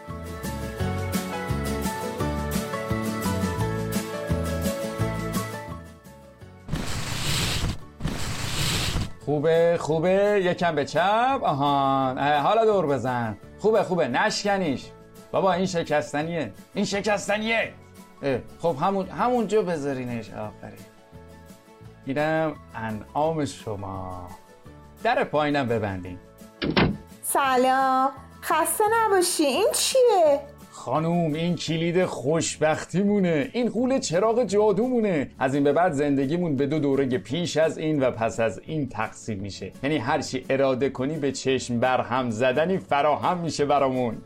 خوبه 9.25 9.77
خوبه؟ 9.81 10.43
یکم 10.45 10.75
به 10.75 10.85
چپ؟ 10.85 11.41
آهان. 11.43 12.19
حالا 12.19 12.65
دور 12.65 12.87
بزن. 12.87 13.39
خوبه 13.59 13.83
خوبه. 13.83 14.09
نشکنیش. 14.09 14.85
بابا 15.33 15.53
این 15.53 15.67
شکستنیه. 15.67 16.53
این 16.75 16.85
شکستنیه. 16.85 17.73
خب 18.63 18.77
همون 18.81 19.09
همونجا 19.09 19.63
بذارینش 19.63 20.31
آفرین. 20.31 20.79
میرم 22.07 22.57
انعام 22.75 23.45
شما. 23.45 24.29
در 25.03 25.25
پایینم 25.25 25.69
ببندین. 25.69 26.19
سلام. 27.23 28.11
خسته 28.43 28.85
نباشی. 28.93 29.43
این 29.43 29.69
چیه؟ 29.75 30.41
خانوم 30.71 31.33
این 31.35 31.57
کلید 31.57 32.05
خوشبختیمونه. 32.05 33.51
این 33.53 33.69
قول 33.69 33.99
چراغ 33.99 34.45
جادومونه. 34.45 35.31
از 35.39 35.55
این 35.55 35.65
به 35.65 35.73
بعد 35.73 35.93
زندگیمون 35.93 36.57
به 36.57 36.67
دو 36.67 36.79
دوره 36.79 37.19
پیش 37.19 37.57
از 37.57 37.79
این 37.79 38.03
و 38.03 38.11
پس 38.11 38.41
از 38.41 38.61
این 38.65 38.89
تقسیم 38.89 39.39
میشه. 39.39 39.73
یعنی 39.83 39.99
هرچی 39.99 40.47
اراده 40.51 40.91
کنی 40.91 41.17
به 41.17 41.33
چشم 41.33 41.81
برهم 41.81 42.31
زدنی 42.31 42.79
فراهم 42.79 43.39
میشه 43.39 43.65
برامون. 43.65 44.23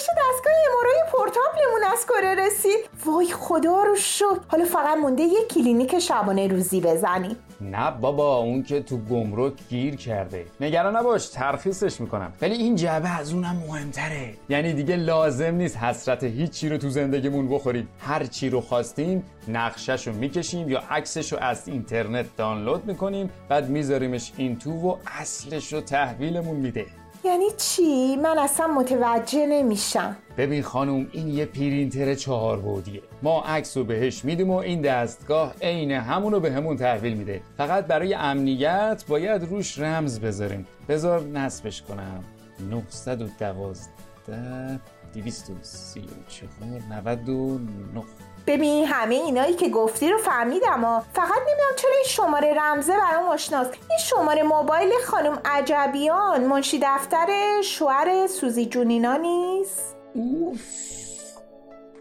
سفارش 0.00 0.18
دستگاه 0.18 0.52
MRI 0.70 1.02
portable 1.12 1.63
مون 1.63 1.82
از 1.92 2.06
کره 2.06 2.46
رسید. 2.46 2.90
وای 3.06 3.32
خدا 3.32 3.82
رو 3.82 3.96
شکر 3.96 4.40
حالا 4.48 4.64
فقط 4.64 4.98
مونده 4.98 5.22
یه 5.22 5.44
کلینیک 5.50 5.98
شبانه 5.98 6.46
روزی 6.46 6.80
بزنی 6.80 7.36
نه 7.60 7.90
بابا 7.90 8.36
اون 8.36 8.62
که 8.62 8.82
تو 8.82 8.98
گمرک 8.98 9.52
گیر 9.68 9.96
کرده. 9.96 10.46
نگران 10.60 10.96
نباش 10.96 11.28
ترخیصش 11.28 12.00
می‌کنم. 12.00 12.32
ولی 12.42 12.54
این 12.54 12.76
جعبه 12.76 13.18
از 13.18 13.32
اونم 13.32 13.62
مهمتره. 13.68 14.34
یعنی 14.48 14.72
دیگه 14.72 14.96
لازم 14.96 15.54
نیست 15.54 15.76
حسرت 15.76 16.24
هیچی 16.24 16.68
رو 16.68 16.78
تو 16.78 16.88
زندگیمون 16.88 17.48
بخوریم. 17.48 17.88
هر 17.98 18.24
چی 18.24 18.50
رو 18.50 18.60
خواستیم 18.60 19.24
نقشش 19.48 20.06
رو 20.06 20.14
می‌کشیم 20.14 20.68
یا 20.68 20.82
عکسش 20.90 21.32
رو 21.32 21.38
از 21.38 21.68
اینترنت 21.68 22.36
دانلود 22.36 22.86
می‌کنیم 22.86 23.30
بعد 23.48 23.68
میذاریمش 23.68 24.32
این 24.36 24.58
تو 24.58 24.70
و 24.70 24.96
اصلش 25.06 25.72
رو 25.72 25.80
تحویلمون 25.80 26.56
میده. 26.56 26.86
یعنی 27.24 27.44
چی؟ 27.56 28.16
من 28.16 28.38
اصلا 28.38 28.66
متوجه 28.66 29.46
نمیشم. 29.46 30.16
ببین 30.36 30.62
خانم 30.62 31.06
این 31.12 31.28
یه 31.28 31.44
پرینتر 31.44 32.14
چهار 32.14 32.58
بودیه. 32.58 33.02
ما 33.22 33.42
عکس 33.42 33.76
رو 33.76 33.84
بهش 33.84 34.24
میدیم 34.24 34.50
و 34.50 34.56
این 34.56 34.80
دستگاه 34.80 35.54
عین 35.62 35.90
همون 35.90 36.32
رو 36.32 36.40
به 36.40 36.52
همون 36.52 36.76
تحویل 36.76 37.14
میده. 37.14 37.42
فقط 37.56 37.86
برای 37.86 38.14
امنیت 38.14 39.04
باید 39.08 39.44
روش 39.44 39.78
رمز 39.78 40.20
بذاریم. 40.20 40.66
بذار 40.88 41.20
نصبش 41.20 41.82
کنم. 41.82 42.24
912 42.70 44.80
234 45.14 46.50
99 46.90 48.02
ببین 48.46 48.86
همه 48.86 49.14
اینایی 49.14 49.54
که 49.54 49.68
گفتی 49.68 50.08
رو 50.08 50.18
فهمیدم 50.18 50.80
ها 50.84 51.04
فقط 51.12 51.28
نمی‌دونم 51.28 51.76
چرا 51.76 51.90
این 51.94 52.04
شماره 52.06 52.54
رمزه 52.54 52.92
برام 52.92 53.28
آشناست. 53.28 53.70
این 53.90 53.98
شماره 53.98 54.42
موبایل 54.42 54.90
خانم 55.06 55.38
عجبیان. 55.44 56.44
منشی 56.44 56.80
دفتر 56.82 57.26
شوهر 57.64 58.26
سوزی 58.26 58.66
جونینا 58.66 59.16
نیست؟ 59.16 59.96
اوف. 60.14 60.60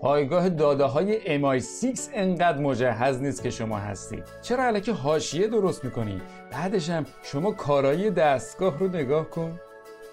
پایگاه 0.02 0.50
داده 0.50 0.84
های 0.84 1.40
MI6 1.40 2.00
انقدر 2.14 2.58
مجهز 2.58 3.22
نیست 3.22 3.44
که 3.44 3.50
شما 3.50 3.78
هستید 3.78 4.24
چرا 4.42 4.64
علکه 4.64 4.94
حاشیه 4.94 5.48
درست 5.48 5.86
می‌کنی؟ 5.86 6.22
بعدش 6.52 6.90
هم 6.90 7.06
شما 7.24 7.52
کارایی 7.52 8.10
دستگاه 8.10 8.80
رو 8.80 8.88
نگاه 8.88 9.30
کن. 9.30 9.60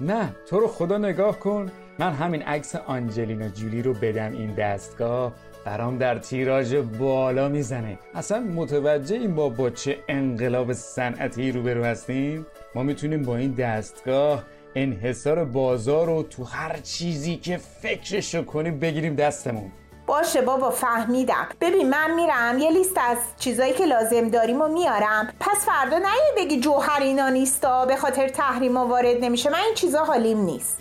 نه 0.01 0.37
تو 0.47 0.61
رو 0.61 0.69
خدا 0.69 0.99
نگاه 0.99 1.41
کن. 1.41 1.73
من 1.99 2.13
همین 2.13 2.43
عکس 2.43 2.75
آنجلینا 2.77 3.49
جولی 3.49 3.83
رو 3.83 3.95
بدم 3.95 4.33
این 4.33 4.55
دستگاه. 4.55 5.33
برام 5.67 5.99
در 5.99 6.19
تیراژ 6.19 6.75
بالا 6.75 7.49
می‌زنه. 7.49 7.99
اصلا 8.15 8.41
متوجه 8.41 9.17
این 9.17 9.35
با 9.35 9.49
با 9.49 9.71
چه 9.71 9.99
انقلاب 10.09 10.73
صنعتی 10.73 11.53
روبرو 11.53 11.85
هستیم؟ 11.85 12.47
ما 12.75 12.83
می‌تونیم 12.83 13.23
با 13.23 13.37
این 13.37 13.53
دستگاه 13.53 14.43
انحصار 14.75 15.45
بازار 15.45 16.07
رو 16.07 16.23
تو 16.23 16.45
هر 16.45 16.77
چیزی 16.77 17.37
که 17.37 17.57
فکرشو 17.57 18.45
کنیم 18.45 18.79
بگیریم 18.79 19.15
دستمون. 19.15 19.73
باشه 20.07 20.43
بابا 20.43 20.71
فهمیدم. 20.71 21.49
ببین 21.61 21.91
من 21.91 22.15
میرم 22.15 22.59
یه 22.59 22.71
لیست 22.71 22.99
از 22.99 23.19
چیزایی 23.39 23.73
که 23.73 23.85
لازم 23.85 24.29
داریم 24.29 24.63
و 24.63 24.69
میارم. 24.69 25.33
پس 25.41 25.67
فردا 25.67 25.99
نه 25.99 26.09
بگی 26.37 26.61
جوهر 26.61 27.03
اینا 27.03 27.29
نیستا 27.29 27.87
به 27.87 27.97
خاطر 27.97 28.29
تحریم 28.29 28.77
وارد 28.77 29.17
نمیشه. 29.25 29.51
من 29.51 29.61
این 29.65 29.75
چیزا 29.75 30.05
حالیم 30.05 30.39
نیست. 30.39 30.79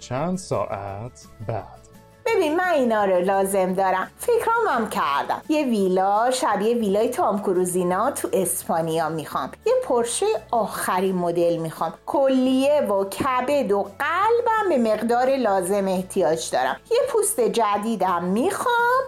چند 0.00 0.38
ساعت 0.38 1.24
بعد. 1.46 1.79
ببین 2.26 2.56
من 2.56 2.68
اینا 2.68 3.04
رو 3.04 3.20
لازم 3.20 3.74
دارم. 3.74 4.10
فکرام 4.18 4.68
هم 4.68 4.88
کردم. 4.88 5.42
یه 5.48 5.64
ویلا 5.64 6.30
شبیه 6.30 6.74
ویلای 6.74 7.08
تام 7.08 7.42
کروزینا 7.42 8.10
تو 8.10 8.28
اسپانیا 8.32 9.08
می‌خوام. 9.08 9.50
یه 9.66 9.72
پرشه 9.84 10.26
آخرین 10.50 11.14
مدل 11.14 11.56
می‌خوام. 11.56 11.94
کلیه 12.06 12.80
و 12.80 13.04
کبد 13.04 13.72
و 13.72 13.82
قلبم 13.82 14.68
به 14.68 14.92
مقدار 14.92 15.36
لازم 15.36 15.88
احتیاج 15.88 16.50
دارم. 16.50 16.76
یه 16.90 16.98
پوست 17.08 17.40
جدیدم 17.40 18.24
می‌خوام 18.24 19.02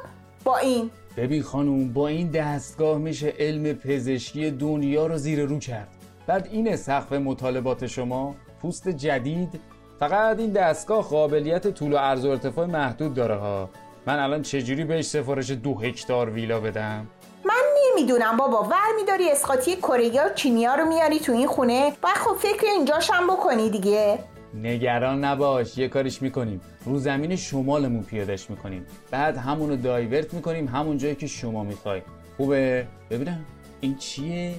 با 0.44 0.57
این. 0.57 0.90
ببین 1.16 1.42
خانوم 1.42 1.92
با 1.92 2.09
این 2.09 2.31
دستگاه 2.31 2.98
میشه 2.98 3.35
علم 3.38 3.72
پزشکی 3.72 4.51
دنیا 4.51 5.07
رو 5.07 5.16
زیر 5.16 5.44
رو 5.44 5.59
کرد. 5.59 5.88
بعد 6.27 6.48
اینه 6.53 6.77
سقف 6.77 7.12
مطالبات 7.12 7.87
شما؟ 7.87 8.35
پوست 8.62 8.88
جدید 8.88 9.61
فقط 10.03 10.38
این 10.38 10.51
دستگاه 10.51 11.05
قابلیت 11.05 11.69
طول 11.69 11.93
و 11.93 11.97
عرض 11.97 12.25
و 12.25 12.31
ارتفاع 12.31 12.67
محدود 12.67 13.15
داره 13.15 13.35
ها. 13.35 13.71
من 14.07 14.19
الان 14.19 14.43
چجوری 14.43 14.85
بهش 14.85 15.05
سفارش 15.05 15.51
دو 15.51 15.79
هکتار 15.79 16.31
ویلا 16.31 16.61
بدم؟ 16.61 17.07
من 17.45 17.62
نمی‌دونم 17.83 18.37
بابا. 18.37 18.62
ور 18.62 18.97
میداری 19.01 19.31
اسقاطی 19.31 19.77
کره 19.77 20.27
و 20.27 20.35
چینیا 20.35 20.75
رو 20.75 20.85
میاری 20.85 21.19
تو 21.19 21.33
این 21.33 21.47
خونه؟ 21.47 21.93
و 22.03 22.07
خب 22.07 22.37
فکر 22.37 22.67
اینجاشم 22.67 23.27
بکنی 23.27 23.71
دیگه. 23.71 24.19
نگران 24.55 25.25
نباش. 25.25 25.79
یه 25.79 25.88
کارش 25.88 26.23
می‌کنیم. 26.23 26.61
رو 26.85 26.99
زمین 26.99 27.37
شمالمون 27.37 28.03
پیادش 28.03 28.51
می‌کنیم. 28.51 28.87
بعد 29.11 29.37
همونو 29.37 29.77
دایورت 29.77 30.35
می‌کنیم 30.35 30.69
همون 30.69 30.99
جایی 30.99 31.15
که 31.15 31.27
شما 31.27 31.65
می‌خوای. 31.65 32.03
خوبه؟ 32.37 32.87
ببینم. 33.11 33.45
این 33.81 33.97
چیه؟ 33.97 34.55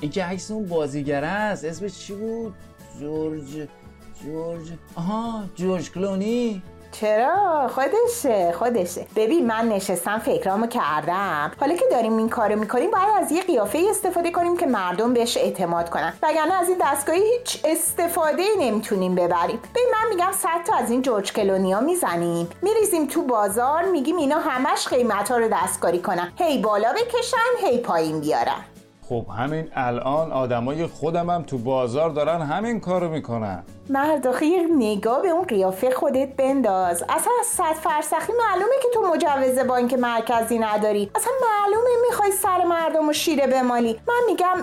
این 0.00 0.10
که 0.10 0.24
عکس 0.24 0.50
اون 0.50 0.66
بازیگر 0.66 1.24
است. 1.24 1.64
اسمش 1.64 1.98
چی 1.98 2.14
بود؟ 2.14 2.54
جورج 3.00 3.68
جورج. 4.24 4.68
آها 4.96 5.42
جورج 5.54 5.92
کلونی. 5.92 6.62
چرا؟ 6.92 7.68
خودشه 7.68 8.52
خودشه. 8.52 9.06
ببین 9.16 9.46
من 9.46 9.68
نشستم 9.68 10.18
فکرامو 10.18 10.66
کردم. 10.66 11.52
حالا 11.60 11.76
که 11.76 11.84
داریم 11.90 12.16
این 12.16 12.28
کارو 12.28 12.56
می‌کنیم 12.56 12.90
باید 12.90 13.08
از 13.24 13.32
یه 13.32 13.42
قیافه 13.42 13.82
استفاده 13.90 14.30
کنیم 14.30 14.56
که 14.56 14.66
مردم 14.66 15.14
بهش 15.14 15.36
اعتماد 15.36 15.90
کنن. 15.90 16.12
وگرنه 16.22 16.54
از 16.54 16.68
این 16.68 16.78
دستگاهی 16.80 17.22
هیچ 17.38 17.60
استفاده 17.64 18.42
نمی‌تونیم 18.58 19.14
ببریم. 19.14 19.58
ببین 19.74 19.86
من 19.92 20.08
میگم 20.10 20.32
صد 20.32 20.64
تا 20.66 20.76
از 20.76 20.90
این 20.90 21.02
جورج 21.02 21.32
کلونیا 21.32 21.80
می‌زنیم. 21.80 22.48
میریزیم 22.62 23.06
تو 23.06 23.22
بازار 23.22 23.84
میگیم 23.84 24.16
اینا 24.16 24.38
همش 24.38 24.88
قیمت 24.88 25.30
ها 25.30 25.36
رو 25.36 25.48
دستکاری 25.52 25.98
کنن. 25.98 26.32
هی 26.36 26.58
بالا 26.58 26.92
بکشن 26.92 27.66
هی 27.66 27.78
پایین 27.78 28.20
بیارن. 28.20 28.64
خب 29.08 29.26
همین 29.38 29.68
الان 29.74 30.32
آدمای 30.32 30.86
خودم 30.86 31.30
هم 31.30 31.42
تو 31.42 31.58
بازار 31.58 32.10
دارن 32.10 32.42
همین 32.42 32.80
کارو 32.80 33.08
می‌کنن. 33.08 33.62
مرد 33.90 34.42
یه 34.42 34.66
نگاه 34.76 35.22
به 35.22 35.28
اون 35.28 35.44
قیافه 35.44 35.90
خودت 35.90 36.36
بنداز. 36.36 37.04
اصلا 37.08 37.32
از 37.40 37.46
صد 37.46 37.72
فرسخی 37.72 38.32
معلومه 38.32 38.74
که 38.82 38.88
تو 38.94 39.00
مجوز 39.02 39.58
بانک 39.58 39.94
مرکزی 39.94 40.58
نداری. 40.58 41.10
اصلا 41.14 41.32
معلومه 41.42 41.90
می‌خوای 42.08 42.32
سر 42.32 42.64
مردم 42.64 43.08
و 43.08 43.12
شیره 43.12 43.46
بمالی. 43.46 44.00
من 44.08 44.20
میگم 44.26 44.56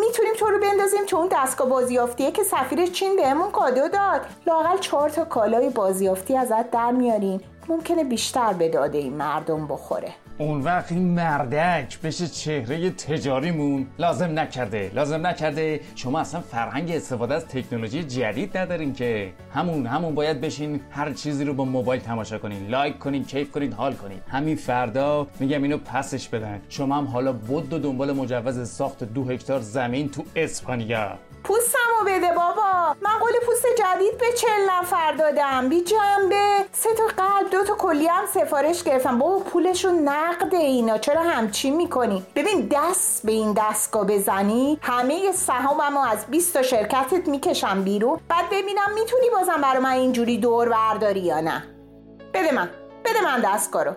می‌تونیم 0.00 0.34
تو 0.38 0.46
رو 0.46 0.60
بندازیم 0.60 1.04
تو 1.06 1.16
اون 1.16 1.28
دستگاه 1.32 1.68
بازیافتیه 1.68 2.30
که 2.30 2.42
سفیر 2.42 2.86
چین 2.86 3.16
بهمون 3.16 3.50
کادو 3.50 3.88
داد. 3.88 4.20
لاقل 4.46 4.78
چهار 4.78 5.08
تا 5.08 5.24
کالای 5.24 5.70
بازیافتی 5.70 6.36
ازت 6.36 6.70
در 6.70 6.90
میاریم. 6.90 7.40
ممکنه 7.68 8.04
بیشتر 8.04 8.52
به 8.52 8.68
داده 8.68 8.98
این 8.98 9.12
مردم 9.12 9.66
بخوره. 9.66 10.12
اون 10.38 10.60
وقت 10.60 10.92
این 10.92 11.14
مردک 11.14 12.00
بشه 12.00 12.26
چهره 12.26 12.90
تجاریمون. 12.90 13.86
لازم 13.98 14.38
نکرده 14.38 14.90
لازم 14.94 15.26
نکرده. 15.26 15.80
شما 15.94 16.20
اصلا 16.20 16.40
فرهنگ 16.40 16.90
استفاده 16.90 17.34
از 17.34 17.46
تکنولوژی 17.46 18.02
جدید 18.02 18.56
ندارین 18.56 18.92
که. 18.92 19.32
همون 19.54 19.86
همون 19.86 20.14
باید 20.14 20.40
بشین 20.40 20.80
هر 20.90 21.12
چیزی 21.12 21.44
رو 21.44 21.54
با 21.54 21.64
موبایل 21.64 22.00
تماشا 22.00 22.38
کنین. 22.38 22.68
لایک 22.68 22.98
کنین 22.98 23.24
کیف 23.24 23.50
کنین 23.50 23.72
حال 23.72 23.94
کنین. 23.94 24.18
همین 24.28 24.56
فردا 24.56 25.26
میگم 25.40 25.62
اینو 25.62 25.78
پسش 25.78 26.28
بدن. 26.28 26.60
شما 26.68 26.96
هم 26.96 27.04
حالا 27.04 27.32
بود 27.32 27.72
و 27.72 27.78
دنبال 27.78 28.12
مجوز 28.12 28.70
ساخت 28.70 29.04
دو 29.04 29.24
هکتار 29.24 29.60
زمین 29.60 30.08
تو 30.08 30.24
اسپانیا. 30.36 31.18
پوستمو 31.46 32.04
بده 32.06 32.28
بابا. 32.28 32.96
من 33.02 33.18
قول 33.20 33.32
پوست 33.46 33.66
جدید 33.66 34.18
به 34.18 34.32
چل 34.32 34.70
نفر 34.70 35.12
دادم. 35.12 35.68
بی 35.68 35.80
جنبه. 35.80 36.64
سه 36.72 36.88
تا 36.94 37.04
قلب 37.06 37.50
دو 37.50 37.64
تا 37.64 37.74
کلی 37.74 38.06
هم 38.06 38.26
سفارش 38.26 38.82
گرفتم. 38.82 39.18
بابا 39.18 39.38
پولشون 39.38 40.08
نقد 40.08 40.54
اینا. 40.54 40.98
چرا 40.98 41.22
همچی 41.22 41.70
می‌کنی؟ 41.70 42.26
ببین 42.34 42.68
دست 42.72 43.26
به 43.26 43.32
این 43.32 43.52
دستگاه 43.52 44.06
بزنی 44.06 44.78
همه 44.82 45.32
سهاممو 45.32 46.00
از 46.00 46.26
20 46.26 46.54
تا 46.54 46.62
شرکتت 46.62 47.28
می‌کشم 47.28 47.82
بیرون. 47.84 48.20
بعد 48.28 48.44
ببینم 48.50 48.92
می‌تونی 48.94 49.30
بازم 49.30 49.60
برای 49.60 49.78
من 49.82 49.90
اینجوری 49.90 50.38
دور 50.38 50.68
برداری 50.68 51.20
یا 51.20 51.40
نه. 51.40 51.64
بده 52.34 52.52
من. 52.52 52.70
بده 53.04 53.24
من 53.24 53.40
دستگاه 53.40 53.84
رو. 53.84 53.92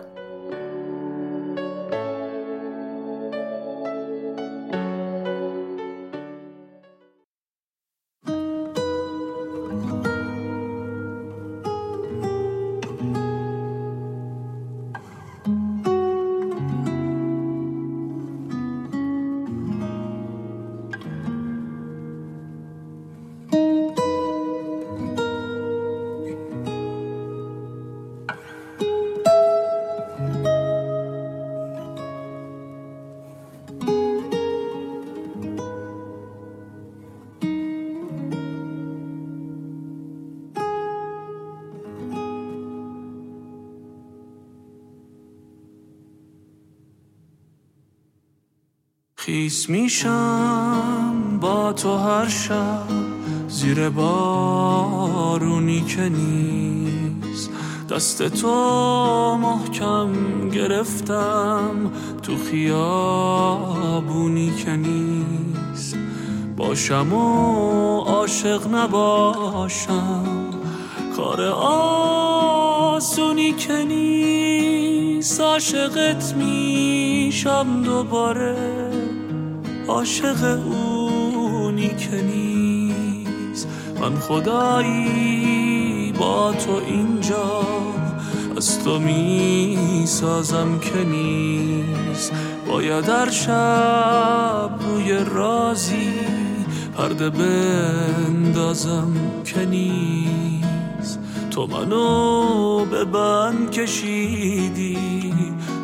خیس 49.60 49.68
میشم 49.68 51.38
با 51.40 51.72
تو 51.72 51.96
هر 51.96 52.28
شب 52.28 52.88
زیر 53.48 53.88
بارونی 53.88 55.80
که 55.80 56.08
نیست. 56.08 57.50
دست 57.90 58.28
تو 58.28 59.38
محکم 59.42 60.08
گرفتم 60.48 61.92
تو 62.22 62.36
خیابونی 62.50 63.32
که 64.64 64.70
نیست. 64.70 65.96
باشم 66.56 67.12
و 67.12 68.00
عاشق 68.00 68.74
نباشم 68.74 70.24
کار 71.16 71.42
آسونی 72.92 73.52
که 73.52 73.84
نیست. 73.84 75.40
عاشقت 75.40 76.34
میشم 76.36 77.82
دوباره. 77.82 78.89
عاشق 79.90 80.58
اونی 80.66 81.88
که 81.88 82.22
نیست. 82.22 83.68
من 84.00 84.14
خدایی 84.14 86.12
با 86.18 86.52
تو 86.52 86.72
اینجا. 86.86 87.62
از 88.56 88.84
تو 88.84 88.98
می 88.98 89.78
سازم 90.06 90.78
که 90.78 91.04
نیست. 91.04 92.32
باید 92.68 93.04
در 93.04 93.30
شب 93.30 94.70
روی 94.80 95.18
رازی 95.34 96.12
پرده 96.96 97.30
بندازم 97.30 99.12
که 99.44 99.64
نیست. 99.64 101.18
تو 101.50 101.66
منو 101.66 102.84
به 102.84 103.04
بند 103.04 103.70
کشیدی. 103.70 105.34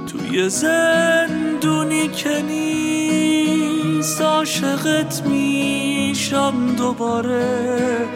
توی 0.06 0.48
زندونی 0.48 2.08
که 2.08 2.42
نیست. 2.42 3.75
عاشقت 4.06 5.22
میشم 5.26 6.74
دوباره. 6.76 8.06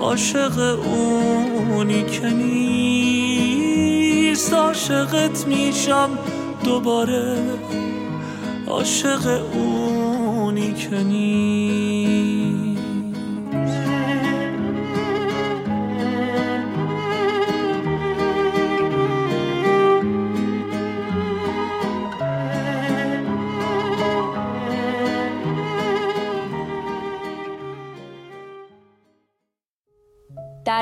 عاشق 0.00 0.58
اونی 0.58 2.02
که 2.02 2.26
نیست. 2.30 3.72
عاشقت 4.52 5.46
میشم 5.46 6.10
دوباره. 6.64 7.36
عاشق 8.68 9.42
اونی 9.54 10.72
که 10.72 10.96
نیست. 10.96 11.81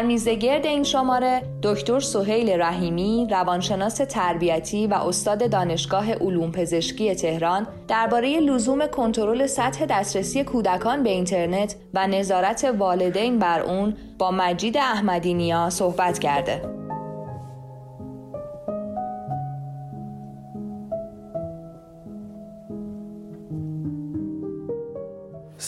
در 0.00 0.06
میزگرد 0.06 0.66
این 0.66 0.82
شماره 0.82 1.42
دکتر 1.62 2.00
سهیل 2.00 2.60
رحیمی 2.60 3.28
روانشناس 3.30 3.94
تربیتی 3.94 4.86
و 4.86 4.94
استاد 4.94 5.50
دانشگاه 5.50 6.12
علوم 6.12 6.52
پزشکی 6.52 7.14
تهران 7.14 7.66
درباره 7.88 8.40
لزوم 8.40 8.86
کنترل 8.86 9.46
سطح 9.46 9.86
دسترسی 9.86 10.44
کودکان 10.44 11.02
به 11.02 11.10
اینترنت 11.10 11.76
و 11.94 12.06
نظارت 12.06 12.64
والدین 12.64 13.38
بر 13.38 13.60
اون 13.60 13.96
با 14.18 14.30
مجید 14.30 14.76
احمدی 14.76 15.34
نیا 15.34 15.70
صحبت 15.70 16.18
کرده. 16.18 16.79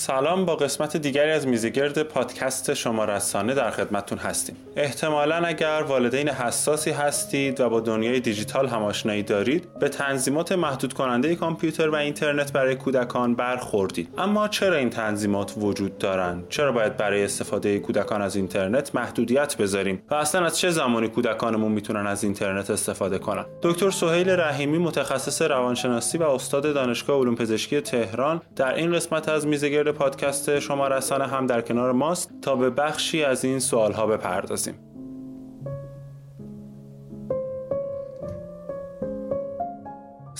سلام 0.06 0.44
با 0.44 0.56
قسمت 0.56 0.96
دیگری 0.96 1.30
از 1.30 1.46
میزگرد 1.46 2.02
پادکست 2.02 2.74
شما 2.74 3.04
رسانه 3.04 3.54
در 3.54 3.70
خدمتتون 3.70 4.18
هستیم. 4.18 4.56
احتمالا 4.76 5.36
اگر 5.36 5.84
والدین 5.88 6.28
حساسی 6.28 6.90
هستید 6.90 7.60
و 7.60 7.68
با 7.68 7.80
دنیای 7.80 8.20
دیجیتال 8.20 8.68
هم 8.68 8.82
آشنایی 8.82 9.22
دارید 9.22 9.78
به 9.80 9.88
تنظیمات 9.88 10.52
محدود 10.52 10.92
کننده 10.92 11.34
کامپیوتر 11.34 11.88
و 11.88 11.94
اینترنت 11.94 12.52
برای 12.52 12.74
کودکان 12.74 13.34
برخوردید. 13.34 14.08
اما 14.18 14.48
چرا 14.48 14.76
این 14.76 14.90
تنظیمات 14.90 15.54
وجود 15.56 15.98
دارند 15.98 16.48
چرا 16.48 16.72
باید 16.72 16.96
برای 16.96 17.24
استفاده 17.24 17.78
کودکان 17.78 18.22
از 18.22 18.36
اینترنت 18.36 18.94
محدودیت 18.94 19.56
بذاریم؟ 19.56 20.02
و 20.10 20.14
اصلا 20.14 20.44
از 20.44 20.58
چه 20.58 20.70
زمانی 20.70 21.08
کودکانمون 21.08 21.72
می‌تونن 21.72 22.06
از 22.06 22.24
اینترنت 22.24 22.70
استفاده 22.70 23.18
کنن؟ 23.18 23.44
دکتر 23.62 23.90
سهیل 23.90 24.30
رحیمی 24.30 24.78
متخصص 24.78 25.42
روانشناسی 25.42 26.18
و 26.18 26.22
استاد 26.22 26.74
دانشگاه 26.74 27.20
علوم 27.20 27.34
پزشکی 27.34 27.80
تهران 27.80 28.40
در 28.56 28.74
این 28.74 28.92
قسمت 28.92 29.28
از 29.28 29.46
میزگرد 29.46 29.91
پادکست 29.92 30.58
شما 30.58 30.88
رسانه 30.88 31.26
هم 31.26 31.46
در 31.46 31.60
کنار 31.60 31.92
ماست 31.92 32.30
تا 32.42 32.56
به 32.56 32.70
بخشی 32.70 33.24
از 33.24 33.44
این 33.44 33.58
سوال 33.58 33.92
ها 33.92 34.06
بپردازیم. 34.06 34.91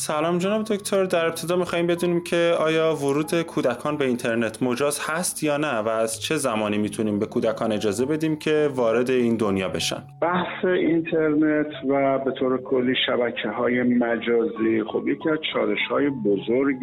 سلام 0.06 0.38
جناب 0.38 0.62
دکتر. 0.62 1.04
در 1.04 1.26
ابتدا 1.26 1.56
می‌خوایم 1.56 1.86
بدونیم 1.86 2.20
که 2.24 2.54
آیا 2.58 2.94
ورود 2.94 3.42
کودکان 3.42 3.96
به 3.96 4.04
اینترنت 4.04 4.62
مجاز 4.62 5.00
هست 5.10 5.42
یا 5.42 5.56
نه 5.56 5.78
و 5.78 5.88
از 5.88 6.20
چه 6.20 6.36
زمانی 6.36 6.78
می‌تونیم 6.78 7.18
به 7.18 7.26
کودکان 7.26 7.72
اجازه 7.72 8.06
بدیم 8.06 8.36
که 8.36 8.68
وارد 8.74 9.10
این 9.10 9.36
دنیا 9.36 9.68
بشن؟ 9.68 10.02
بحث 10.22 10.64
اینترنت 10.64 11.66
و 11.88 12.18
به 12.18 12.30
طور 12.30 12.62
کلی 12.62 12.94
شبکه 13.06 13.48
های 13.48 13.82
مجازی. 13.82 14.82
خب 14.92 15.08
یکی 15.08 15.30
از 15.30 15.38
چالش 15.52 15.78
های 15.90 16.10
بزرگ 16.10 16.78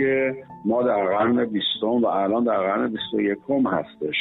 ما 0.66 0.84
در 0.84 1.06
قرن 1.06 1.46
بیستم 1.46 1.88
و 2.04 2.06
الان 2.06 2.44
در 2.44 2.58
قرن 2.58 2.88
بیست 2.88 3.14
یکم 3.14 3.68
هستش. 3.68 4.16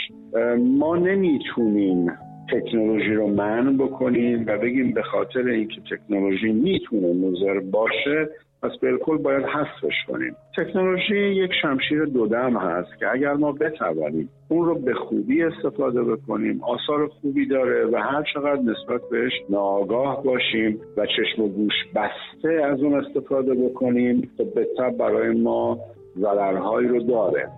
ما 0.58 0.96
نمی‌تونیم 0.96 2.12
تکنولوژی 2.52 3.14
رو 3.14 3.26
من 3.26 3.76
بکنیم 3.76 4.44
و 4.46 4.58
بگیم 4.58 4.92
به 4.92 5.02
خاطر 5.02 5.40
اینکه 5.40 5.80
تکنولوژی 5.90 6.52
می‌تونه 6.52 7.12
مضر 7.12 7.60
باشه 7.60 8.28
پس 8.62 8.70
بالکل 8.82 9.16
باید 9.16 9.44
حذفش 9.44 9.94
کنیم. 10.08 10.36
تکنولوژی 10.56 11.16
یک 11.16 11.50
شمشیر 11.62 12.04
دودم 12.04 12.56
هست 12.56 12.98
که 12.98 13.12
اگر 13.12 13.32
ما 13.32 13.52
بتوانیم 13.52 14.28
اون 14.48 14.66
رو 14.66 14.74
به 14.74 14.94
خوبی 14.94 15.42
استفاده 15.42 16.02
بکنیم 16.02 16.60
آثار 16.62 17.06
خوبی 17.06 17.46
داره 17.46 17.86
و 17.86 17.96
هر 17.96 18.24
چقدر 18.34 18.60
نسبت 18.60 19.00
بهش 19.10 19.32
ناآگاه 19.50 20.22
باشیم 20.22 20.80
و 20.96 21.06
چشم 21.06 21.42
و 21.42 21.48
گوش 21.48 21.74
بسته 21.94 22.52
از 22.52 22.82
اون 22.82 23.04
استفاده 23.04 23.54
بکنیم 23.54 24.30
خب 24.38 24.54
به 24.54 24.66
برای 24.98 25.40
ما 25.40 25.78
ضررهایی 26.18 26.88
رو 26.88 27.00
داره. 27.00 27.48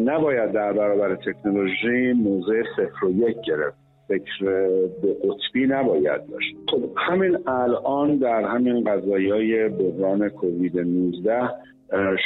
نباید 0.00 0.52
در 0.52 0.72
برابر 0.72 1.14
تکنولوژی 1.14 2.12
موضع 2.12 2.62
صفر 2.76 3.06
و 3.06 3.10
یک 3.10 3.36
گرفت. 3.46 3.79
فکر 4.10 4.44
به 5.02 5.14
قطبی 5.14 5.66
نباید 5.66 6.26
داشت. 6.30 6.56
خب 6.70 6.82
همین 6.96 7.38
الان 7.48 8.16
در 8.16 8.42
همین 8.42 8.84
قضایی 8.84 9.30
های 9.30 9.68
بحران 9.68 10.28
کووید 10.28 10.78
19 10.78 11.50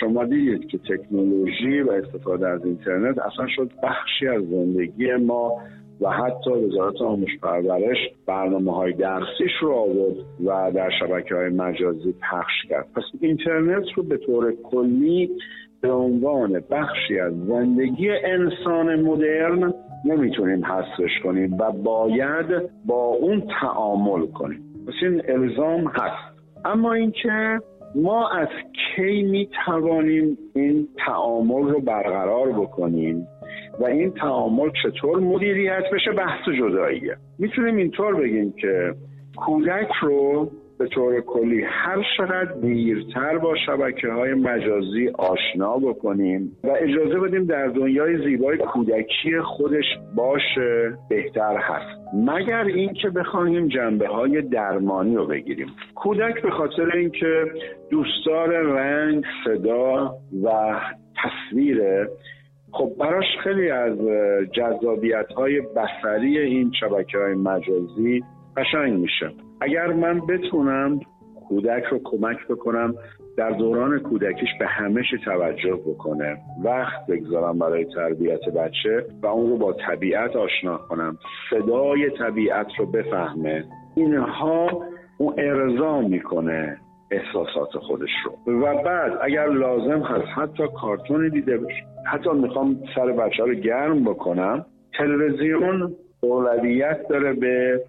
شما 0.00 0.24
دیدید 0.24 0.68
که 0.68 0.78
تکنولوژی 0.78 1.80
و 1.80 1.90
استفاده 1.90 2.48
از 2.48 2.64
اینترنت 2.64 3.18
اصلا 3.18 3.46
شد 3.56 3.70
بخشی 3.82 4.28
از 4.28 4.42
زندگی 4.42 5.12
ما 5.12 5.52
و 6.00 6.10
حتی 6.10 6.50
وزارت 6.50 7.02
آموزش 7.02 7.38
پرورش 7.42 7.98
برنامه 8.26 8.74
های 8.74 8.92
درسیش 8.92 9.52
رو 9.60 9.72
آورد 9.72 10.16
و 10.44 10.72
در 10.74 10.90
شبکه 11.00 11.34
های 11.34 11.48
مجازی 11.48 12.14
پخش 12.30 12.68
کرد. 12.68 12.86
پس 12.96 13.02
اینترنت 13.20 13.84
رو 13.96 14.02
به 14.02 14.16
طور 14.16 14.54
کلی 14.62 15.30
به 15.80 15.92
عنوان 15.92 16.62
بخشی 16.70 17.18
از 17.18 17.32
زندگی 17.46 18.10
انسان 18.10 19.00
مدرن 19.00 19.74
نمی‌تونیم 20.04 20.64
حذفش 20.64 21.18
کنیم 21.22 21.54
و 21.54 21.72
باید 21.72 22.46
با 22.86 23.04
اون 23.04 23.42
تعامل 23.60 24.26
کنیم. 24.26 24.60
پس 24.86 24.94
این 25.02 25.22
الزام 25.28 25.86
هست. 25.86 26.34
اما 26.64 26.92
اینکه 26.92 27.60
ما 27.94 28.28
از 28.28 28.48
کی 28.96 29.22
می 29.22 29.48
توانیم 29.66 30.38
این 30.54 30.88
تعامل 31.06 31.68
رو 31.68 31.80
برقرار 31.80 32.52
بکنیم 32.52 33.26
و 33.80 33.84
این 33.84 34.10
تعامل 34.10 34.70
چطور 34.82 35.20
مدیریت 35.20 35.82
بشه؟ 35.92 36.12
بحث 36.12 36.48
جداییه. 36.58 37.16
می‌تونیم 37.38 37.76
اینطور 37.76 38.14
بگیم 38.14 38.52
که 38.52 38.94
کودک 39.36 39.88
رو 40.02 40.50
به 40.78 40.86
طور 40.86 41.20
کلی. 41.20 41.62
هر 41.62 42.04
چقدر 42.16 42.52
دیرتر 42.62 43.38
با 43.38 43.54
شبکه 43.66 44.08
های 44.08 44.34
مجازی 44.34 45.08
آشنا 45.08 45.78
بکنیم 45.78 46.56
و 46.64 46.70
اجازه 46.80 47.20
بدیم 47.20 47.44
در 47.44 47.66
دنیای 47.66 48.24
زیبای 48.24 48.58
کودکی 48.58 49.40
خودش 49.40 49.84
باشه 50.14 50.98
بهتر 51.08 51.56
هست. 51.56 52.00
مگر 52.14 52.64
اینکه 52.64 53.10
بخواهیم 53.10 53.68
جنبه 53.68 54.08
های 54.08 54.42
درمانی 54.42 55.16
رو 55.16 55.26
بگیریم. 55.26 55.68
کودک 55.94 56.42
به 56.42 56.50
خاطر 56.50 56.96
اینکه 56.96 57.44
دوستدار 57.90 58.48
رنگ 58.48 59.24
صدا 59.44 60.14
و 60.44 60.80
تصویر 61.22 61.82
خب 62.72 62.92
براش 63.00 63.24
خیلی 63.42 63.70
از 63.70 63.98
جذابیت 64.52 65.32
های 65.36 65.60
بسری 65.60 66.38
این 66.38 66.72
شبکه 66.80 67.18
های 67.18 67.34
مجازی 67.34 68.24
قشنگ 68.56 69.00
میشه. 69.00 69.30
اگر 69.60 69.86
من 69.86 70.20
بتونم 70.20 71.00
کودک 71.48 71.84
رو 71.84 72.00
کمک 72.04 72.46
بکنم 72.48 72.94
در 73.36 73.50
دوران 73.50 73.98
کودکیش 73.98 74.48
به 74.60 74.66
همش 74.66 75.14
توجه 75.24 75.76
بکنه. 75.86 76.36
وقت 76.64 77.06
بگذارم 77.06 77.58
برای 77.58 77.84
تربیت 77.84 78.48
بچه 78.48 79.06
و 79.22 79.26
اون 79.26 79.50
رو 79.50 79.56
با 79.56 79.72
طبیعت 79.72 80.36
آشنا 80.36 80.76
کنم. 80.76 81.18
صدای 81.50 82.10
طبیعت 82.10 82.66
رو 82.78 82.86
بفهمه. 82.86 83.64
اینها 83.96 84.82
اون 85.18 85.34
ارضا 85.38 86.00
می‌کنه 86.00 86.78
احساسات 87.10 87.70
خودش 87.70 88.10
رو. 88.24 88.52
و 88.52 88.82
بعد 88.82 89.12
اگر 89.22 89.48
لازم 89.48 90.02
هست 90.02 90.26
حتی 90.36 90.62
کارتون 90.80 91.28
دیده 91.28 91.56
بشه 91.56 91.84
حتی 92.06 92.30
می‌خوام 92.30 92.76
سر 92.94 93.06
بچه 93.06 93.44
رو 93.44 93.54
گرم 93.54 94.04
بکنم. 94.04 94.66
تلویزیون 94.98 95.94
اولویت 96.20 97.08
داره 97.08 97.32
به 97.32 97.80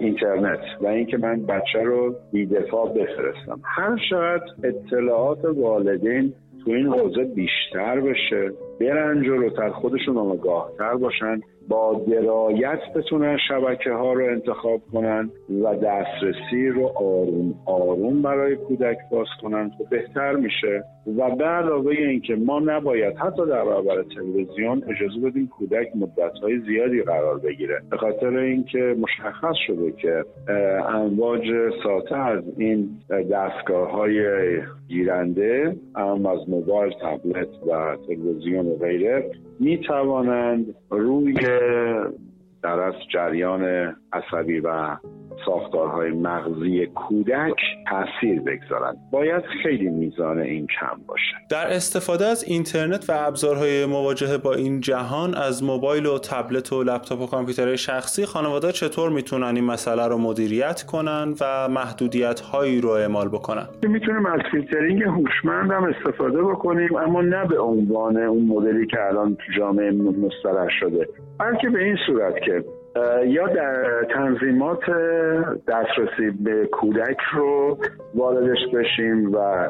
اینترنت 0.00 0.60
و 0.80 0.86
اینکه 0.86 1.16
من 1.16 1.46
بچه 1.46 1.82
رو 1.82 2.14
بیدفاع 2.32 2.88
بفرستم. 2.94 3.60
هر 3.64 3.96
شاید 4.10 4.42
اطلاعات 4.62 5.44
والدین 5.44 6.32
تو 6.64 6.70
این 6.70 6.86
حوزه 6.86 7.24
بیشتر 7.24 8.00
بشه 8.00 8.50
برن 8.80 9.22
جلوتر 9.22 9.70
خودشون 9.70 10.16
آگاهتر 10.16 10.94
باشن 10.94 11.40
با 11.68 12.04
درایت 12.10 12.80
بتونن 12.96 13.38
شبکه 13.48 13.92
ها 13.92 14.12
رو 14.12 14.24
انتخاب 14.24 14.80
کنن 14.92 15.30
و 15.62 15.74
دسترسی 15.74 16.68
رو 16.68 16.86
آروم 16.96 17.54
آروم 17.66 18.22
برای 18.22 18.56
کودک 18.56 18.96
باز 19.10 19.26
کنن 19.42 19.70
خب 19.78 19.88
بهتر 19.90 20.36
میشه. 20.36 20.84
و 21.18 21.36
به 21.36 21.44
علاوه 21.44 21.90
اینکه 21.90 22.34
ما 22.34 22.60
نباید 22.60 23.16
حتی 23.16 23.46
در 23.46 23.64
برابر 23.64 24.02
تلویزیون 24.02 24.82
اجازه 24.88 25.30
بدیم 25.30 25.46
کودک 25.46 25.96
مدت 25.96 26.32
های 26.42 26.58
زیادی 26.58 27.02
قرار 27.02 27.38
بگیره. 27.38 27.82
به 27.90 27.96
خاطر 27.96 28.36
اینکه 28.36 28.96
مشخص 28.98 29.56
شده 29.66 29.92
که 29.92 30.24
امواج 30.88 31.42
ساته 31.84 32.16
از 32.16 32.42
این 32.58 32.88
دستگاه 33.30 33.90
های 33.90 34.22
گیرنده 34.88 35.76
هم 35.96 36.26
از 36.26 36.48
موبایل 36.48 36.92
تبلت 37.02 37.48
و 37.66 37.96
تلویزیون 38.06 38.69
و 38.70 38.76
غیره 38.76 39.30
می 39.60 39.78
توانند 39.78 40.74
روی 40.90 41.34
در 42.62 42.80
از 42.80 42.94
جریان 43.12 43.64
عصبی 44.12 44.60
و 44.60 44.96
ساختارهای 45.46 46.10
مغزی 46.10 46.86
کودک 46.86 47.54
تاثیر 47.90 48.40
بگذارند 48.40 48.96
باید 49.12 49.42
خیلی 49.62 49.88
میزان 49.88 50.38
این 50.38 50.66
کم 50.66 51.00
باشه. 51.06 51.36
در 51.50 51.66
استفاده 51.66 52.26
از 52.26 52.44
اینترنت 52.44 53.10
و 53.10 53.12
ابزارهای 53.16 53.86
مواجهه 53.86 54.38
با 54.38 54.54
این 54.54 54.80
جهان 54.80 55.34
از 55.34 55.64
موبایل 55.64 56.06
و 56.06 56.18
تبلت 56.18 56.72
و 56.72 56.82
لپتاپ 56.82 57.20
و 57.20 57.26
کامپیوترهای 57.26 57.78
شخصی 57.78 58.26
خانواده 58.26 58.72
چطور 58.72 59.10
می‌تونن 59.10 59.56
این 59.56 59.64
مسئله 59.64 60.08
رو 60.08 60.18
مدیریت 60.18 60.82
کنن 60.82 61.34
و 61.40 61.68
محدودیت 61.68 62.40
هایی 62.40 62.80
رو 62.80 62.88
اعمال 62.88 63.28
بکنن؟ 63.28 63.66
می‌تونیم 63.82 64.26
از 64.26 64.40
فیلترینگ 64.50 65.02
هوشمند 65.02 65.70
هم 65.70 65.84
استفاده 65.84 66.42
بکنیم 66.42 66.96
اما 66.96 67.22
نه 67.22 67.46
به 67.46 67.58
عنوان 67.58 68.16
اون 68.16 68.46
مدلی 68.46 68.86
که 68.86 69.06
الان 69.06 69.34
تو 69.34 69.52
جامعه 69.58 69.90
مصطلح 69.90 70.68
شده. 70.80 71.08
بلکه 71.40 71.68
به 71.68 71.84
این 71.84 71.96
صورت 72.06 72.42
که 72.42 72.64
یا 73.26 73.46
در 73.46 74.04
تنظیمات 74.04 74.80
دسترسی 75.68 76.30
به 76.30 76.66
کودک 76.66 77.18
رو 77.34 77.78
واردش 78.14 78.58
بشیم 78.74 79.32
و 79.32 79.68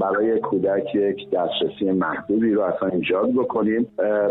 برای 0.00 0.40
کودک 0.40 0.94
یک 0.94 1.30
دسترسی 1.30 1.92
محدودی 1.92 2.50
رو 2.50 2.62
اصلا 2.62 2.88
ایجاد 2.88 3.32
بکنیم 3.32 3.86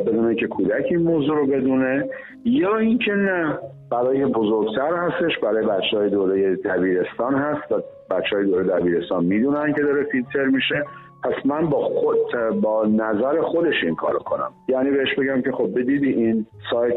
بدون 0.07 0.35
که 0.35 0.47
کودک 0.47 0.85
این 0.89 1.01
موضوع 1.01 1.35
رو 1.37 1.47
بدونه 1.47 2.09
یا 2.45 2.77
اینکه 2.77 3.11
نه 3.11 3.57
برای 3.91 4.25
بزرگتر 4.25 4.95
هستش 4.95 5.37
برای 5.43 5.65
بچه 5.65 5.97
های 5.97 6.09
دوره 6.09 6.55
دبیرستان 6.55 7.35
هست 7.35 7.71
و 7.71 7.81
بچه 8.11 8.35
های 8.35 8.45
دوره 8.45 8.63
دبیرستان 8.63 9.25
می‌دونن 9.25 9.73
که 9.73 9.81
داره 9.81 10.03
فیلتر 10.03 10.45
میشه. 10.45 10.83
پس 11.23 11.45
من 11.45 11.69
با 11.69 11.77
خود 11.77 12.17
با 12.61 12.85
نظر 12.85 13.41
خودش 13.41 13.83
این 13.83 13.95
کارو 13.95 14.19
کنم. 14.19 14.51
یعنی 14.67 14.91
بهش 14.91 15.15
بگم 15.15 15.41
که 15.41 15.51
خب 15.51 15.79
بدیدی 15.79 16.13
این 16.13 16.45
سایت 16.71 16.95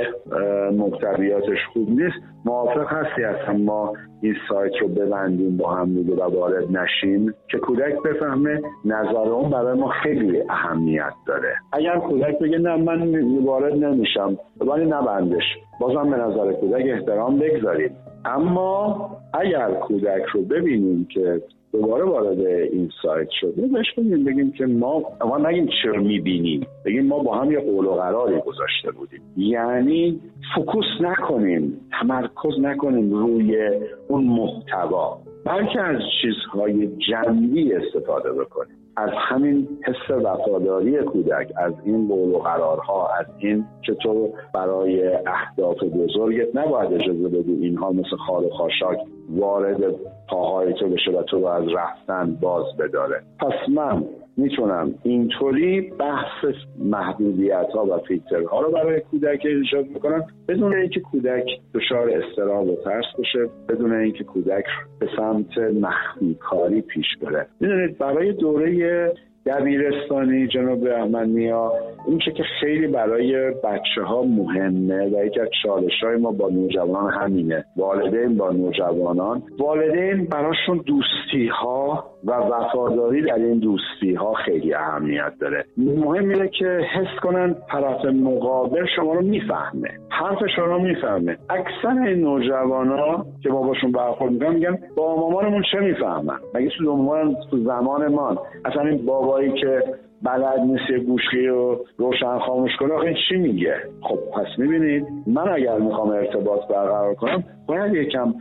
محتویاتش 0.72 1.58
خوب 1.72 1.90
نیست. 1.90 2.16
موافق 2.44 2.92
هستی 2.92 3.24
اصلا 3.24 3.56
ما 3.56 3.92
این 4.22 4.34
سایت 4.48 4.72
رو 4.80 4.88
ببندیم 4.88 5.56
با 5.56 5.70
هم 5.70 5.94
دیگه 5.94 6.14
و 6.14 6.22
وارد 6.22 6.76
نشیم؟ 6.76 7.34
که 7.48 7.58
کودک 7.58 8.02
بفهمه 8.02 8.62
نظر 8.84 9.30
اون 9.30 9.50
برای 9.50 9.78
ما 9.78 9.88
خیلی 9.88 10.42
اهمیت 10.48 11.12
داره. 11.26 11.54
اگر 11.72 11.98
کودک 11.98 12.38
بگه 12.38 12.58
نه 12.58 12.76
من 12.76 13.44
وارد 13.44 13.74
نمیشم 13.74 14.36
ولی 14.60 14.84
نبندش. 14.84 15.44
بازم 15.80 16.10
به 16.10 16.16
نظر 16.16 16.52
کودک 16.52 16.84
احترام 16.86 17.38
بگذاریم. 17.38 17.96
اما 18.24 19.10
اگر 19.34 19.70
کودک 19.70 20.22
رو 20.32 20.42
ببینیم 20.42 21.08
که 21.14 21.42
دوباره 21.72 22.04
وارد 22.04 22.40
این 22.40 22.90
سایت 23.02 23.28
شده 23.40 23.66
بهش 23.66 23.94
بگیم 23.98 24.24
بگیم 24.24 24.52
که 24.52 24.66
ما 24.66 25.02
ما 25.24 25.38
نگیم 25.38 25.68
چرا 25.82 26.02
می‌بینیم 26.02 26.66
بگیم 26.84 27.06
ما 27.06 27.18
با 27.18 27.34
هم 27.34 27.52
یه 27.52 27.60
قول 27.60 27.86
و 27.86 27.90
قراری 27.90 28.40
گذاشته 28.40 28.90
بودیم. 28.90 29.20
یعنی 29.36 30.20
فکوس 30.56 30.86
نکنیم 31.00 31.80
تمرکز 32.00 32.60
نکنیم 32.60 33.12
روی 33.12 33.70
اون 34.08 34.24
محتوا 34.24 35.18
بلکه 35.44 35.80
از 35.80 36.00
چیزهای 36.22 36.86
جنبی 36.86 37.72
استفاده 37.72 38.32
بکنیم. 38.32 38.79
از 38.96 39.10
همین 39.14 39.68
حس 39.84 40.10
وفاداری 40.10 40.98
کودک 40.98 41.52
از 41.56 41.72
این 41.84 42.08
قول 42.08 42.34
و 42.34 42.38
قرارها 42.38 43.08
از 43.20 43.26
این 43.38 43.64
که 43.82 43.94
تو 43.94 44.32
برای 44.54 45.16
اهداف 45.26 45.82
بزرگت 45.82 46.56
نباید 46.56 46.92
اجازه 46.92 47.28
بدی 47.28 47.52
اینها 47.52 47.92
مثل 47.92 48.16
خار 48.26 48.44
و 48.44 48.50
خاشاک 48.50 48.98
وارد 49.30 49.94
پاهای 50.28 50.72
تو 50.72 50.88
بشه 50.88 51.10
و 51.10 51.22
تو 51.22 51.40
رو 51.40 51.46
از 51.46 51.64
رفتن 51.68 52.38
باز 52.40 52.76
بداره. 52.78 53.22
پس 53.40 53.68
من 53.68 54.04
می‌تونم 54.40 54.94
اینطوری 55.02 55.80
بحث 55.80 56.54
محدودیت 56.78 57.68
ها 57.74 57.84
و 57.84 57.98
فیلتر 57.98 58.42
ها 58.42 58.60
رو 58.60 58.72
برای 58.72 59.00
کودک 59.00 59.46
ایجاد 59.46 59.88
بکنم. 59.88 60.24
بدون 60.48 60.74
اینکه 60.74 61.00
کودک 61.00 61.44
دچار 61.74 62.10
استراب 62.10 62.68
و 62.68 62.76
ترس 62.84 63.04
بشه 63.18 63.38
بدون 63.68 63.92
اینکه 63.92 64.24
کودک 64.24 64.64
به 65.00 65.08
سمت 65.16 65.58
مخفی 65.58 66.38
پیش 66.80 67.06
بره. 67.22 67.46
می‌دونید 67.60 67.98
برای 67.98 68.32
دوره 68.32 69.12
دبیرستانی 69.46 70.46
جناب 70.46 70.84
احمد 70.84 71.28
نیا 71.28 71.72
این 72.08 72.18
چه 72.18 72.32
که 72.32 72.42
خیلی 72.60 72.86
برای 72.86 73.50
بچه 73.50 74.02
ها 74.02 74.22
مهمه 74.22 75.06
و 75.06 75.26
یکی 75.26 75.40
از 75.40 75.48
چالش 75.62 76.04
های 76.04 76.16
ما 76.16 76.32
با 76.32 76.48
نوجوانان 76.48 77.12
همینه. 77.12 77.64
والدین 77.76 78.36
با 78.36 78.50
نوجوانان. 78.50 79.42
والدین 79.58 80.24
براشون 80.24 80.84
دوستی 80.86 81.46
ها 81.46 82.09
و 82.24 82.32
وفاداری 82.32 83.22
در 83.22 83.34
این 83.34 83.58
دوستی 83.58 84.14
ها 84.14 84.32
خیلی 84.32 84.74
اهمیت 84.74 85.32
داره. 85.40 85.64
مهم 85.76 86.28
اینه 86.28 86.48
که 86.48 86.66
حس 86.66 87.20
کنن 87.22 87.56
طرف 87.72 88.04
مقابل 88.04 88.86
شما 88.96 89.12
رو 89.12 89.22
می‌فهمه. 89.22 89.88
حرف 90.08 90.38
شما 90.56 90.64
رو 90.64 90.78
می‌فهمه. 90.78 91.36
اکثر 91.50 92.02
این 92.06 92.20
نوجوان 92.20 92.88
ها 92.88 93.26
که 93.42 93.50
ما 93.50 93.62
باشون 93.62 93.92
برخورد 93.92 94.32
می‌کنم 94.32 94.54
میگن 94.54 94.78
با 94.96 95.16
مامانمون 95.16 95.62
چه 95.72 95.80
می‌فهمن؟ 95.80 96.38
مگه 96.54 96.70
تو 96.78 97.34
تو 97.50 97.58
زمان 97.58 98.12
ما 98.12 98.42
اصلا 98.64 98.82
این 98.82 99.06
بابایی 99.06 99.52
که 99.52 99.82
بلد 100.22 100.60
نیست 100.60 100.90
یه 100.90 100.98
گوشی 100.98 101.46
رو 101.46 101.84
روشن 101.98 102.38
خاموش 102.38 102.76
کنه 102.76 102.94
آخه 102.94 103.14
چی 103.28 103.36
میگه؟ 103.36 103.74
خب 104.00 104.18
پس 104.34 104.58
می‌بینید 104.58 105.06
من 105.26 105.48
اگر 105.48 105.78
می‌خوام 105.78 106.08
ارتباط 106.08 106.60
برقرار 106.68 107.14
کنم 107.14 107.44
باید 107.66 107.94
یکم 107.94 108.34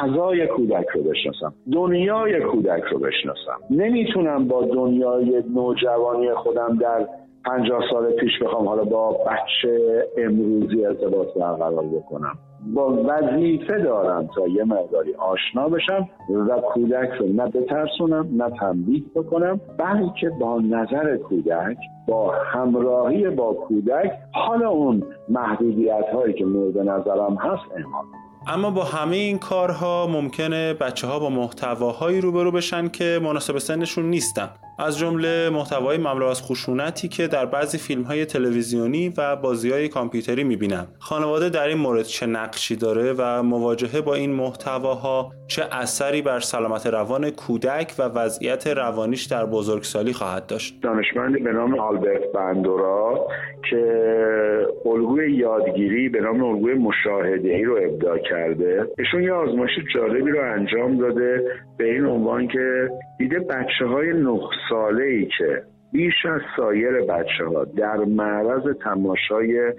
فضای 0.00 0.46
کودک 0.46 0.86
رو 0.94 1.02
بشناسم. 1.02 1.54
دنیای 1.72 2.40
کودک 2.40 2.82
رو 2.84 2.98
بشناسم. 2.98 3.58
نمی‌تونم 3.70 4.48
با 4.48 4.62
دنیای 4.62 5.42
نوجوانی 5.54 6.34
خودم 6.34 6.78
در 6.80 7.06
پنجاه 7.44 7.82
سال 7.90 8.12
پیش 8.12 8.42
بخوام 8.42 8.68
حالا 8.68 8.84
با 8.84 9.10
بچه 9.10 10.04
امروزی 10.18 10.84
ارتباط 10.84 11.34
برقرار 11.34 11.84
بکنم. 11.84 12.38
با 12.74 13.04
وظیفه 13.04 13.78
دارم 13.78 14.28
تا 14.34 14.48
یه 14.48 14.64
مقداری 14.64 15.14
آشنا 15.14 15.68
بشم 15.68 16.08
و 16.48 16.60
کودک 16.60 17.08
رو 17.20 17.26
نه 17.26 17.46
بترسونم 17.46 18.28
نه 18.32 18.50
تنبیه 18.50 19.02
بکنم 19.14 19.60
بلکه 19.78 20.30
با 20.40 20.60
نظر 20.60 21.16
کودک 21.16 21.76
با 22.08 22.30
همراهی 22.30 23.30
با 23.30 23.52
کودک 23.52 24.12
حالا 24.32 24.70
اون 24.70 25.02
محدودیت 25.28 26.08
هایی 26.14 26.34
که 26.34 26.44
مورد 26.44 26.78
نظرم 26.78 27.34
هست 27.34 27.62
اعمال 27.76 28.04
اما 28.48 28.70
با 28.70 28.84
همه 28.84 29.16
این 29.16 29.38
کارها 29.38 30.06
ممکنه 30.06 30.74
بچه 30.74 31.06
ها 31.06 31.18
با 31.18 31.30
محتواهایی 31.30 32.20
روبرو 32.20 32.50
بشن 32.52 32.88
که 32.88 33.20
مناسب 33.22 33.58
سنشون 33.58 34.10
نیستن. 34.10 34.50
از 34.78 34.98
جمله 34.98 35.50
محتوای 35.50 35.98
مملو 35.98 36.26
از 36.26 36.42
خشونتی 36.42 37.08
که 37.08 37.26
در 37.26 37.46
بعضی 37.46 37.78
فیلم 37.78 38.02
های 38.02 38.24
تلویزیونی 38.24 39.12
و 39.18 39.36
بازی 39.36 39.70
های 39.70 39.88
کامپیوتری 39.88 40.44
می‌بینن. 40.44 40.86
خانواده 40.98 41.48
در 41.48 41.66
این 41.66 41.78
مورد 41.78 42.02
چه 42.02 42.26
نقشی 42.26 42.76
داره 42.76 43.14
و 43.18 43.42
مواجهه 43.42 44.00
با 44.00 44.14
این 44.14 44.32
محتواها 44.32 45.32
چه 45.46 45.62
اثری 45.72 46.22
بر 46.22 46.40
سلامت 46.40 46.86
روان 46.86 47.30
کودک 47.30 47.94
و 47.98 48.02
وضعیت 48.02 48.66
روانیش 48.66 49.24
در 49.24 49.46
بزرگسالی 49.46 50.12
خواهد 50.12 50.46
داشت؟ 50.46 50.80
دانشمندی 50.82 51.42
به 51.42 51.52
نام 51.52 51.78
آلبرت 51.78 52.32
بندورا 52.34 53.28
که 53.70 54.66
الگوی 54.86 55.32
یادگیری 55.32 56.08
به 56.08 56.20
نام 56.20 56.44
الگوی 56.44 56.74
مشاهده 56.74 57.48
ای 57.48 57.64
رو 57.64 57.76
ابداع 57.76 58.18
کرده. 58.18 58.86
ایشون 58.98 59.22
یه 59.22 59.32
آزمایش 59.32 59.70
جالبی 59.94 60.30
رو 60.30 60.52
انجام 60.52 60.98
داده 60.98 61.44
به 61.78 61.84
این 61.84 62.04
عنوان 62.04 62.48
که 62.48 62.90
دیده 63.18 63.38
بچه 63.38 63.86
های 63.86 64.12
نه 64.12 64.40
ساله 64.70 65.04
ای 65.04 65.28
که 65.38 65.62
بیش 65.92 66.26
از 66.26 66.40
سایر 66.56 67.00
بچه 67.00 67.44
ها 67.44 67.64
در 67.64 67.96
معرض 67.96 68.76
تماشای 68.84 69.72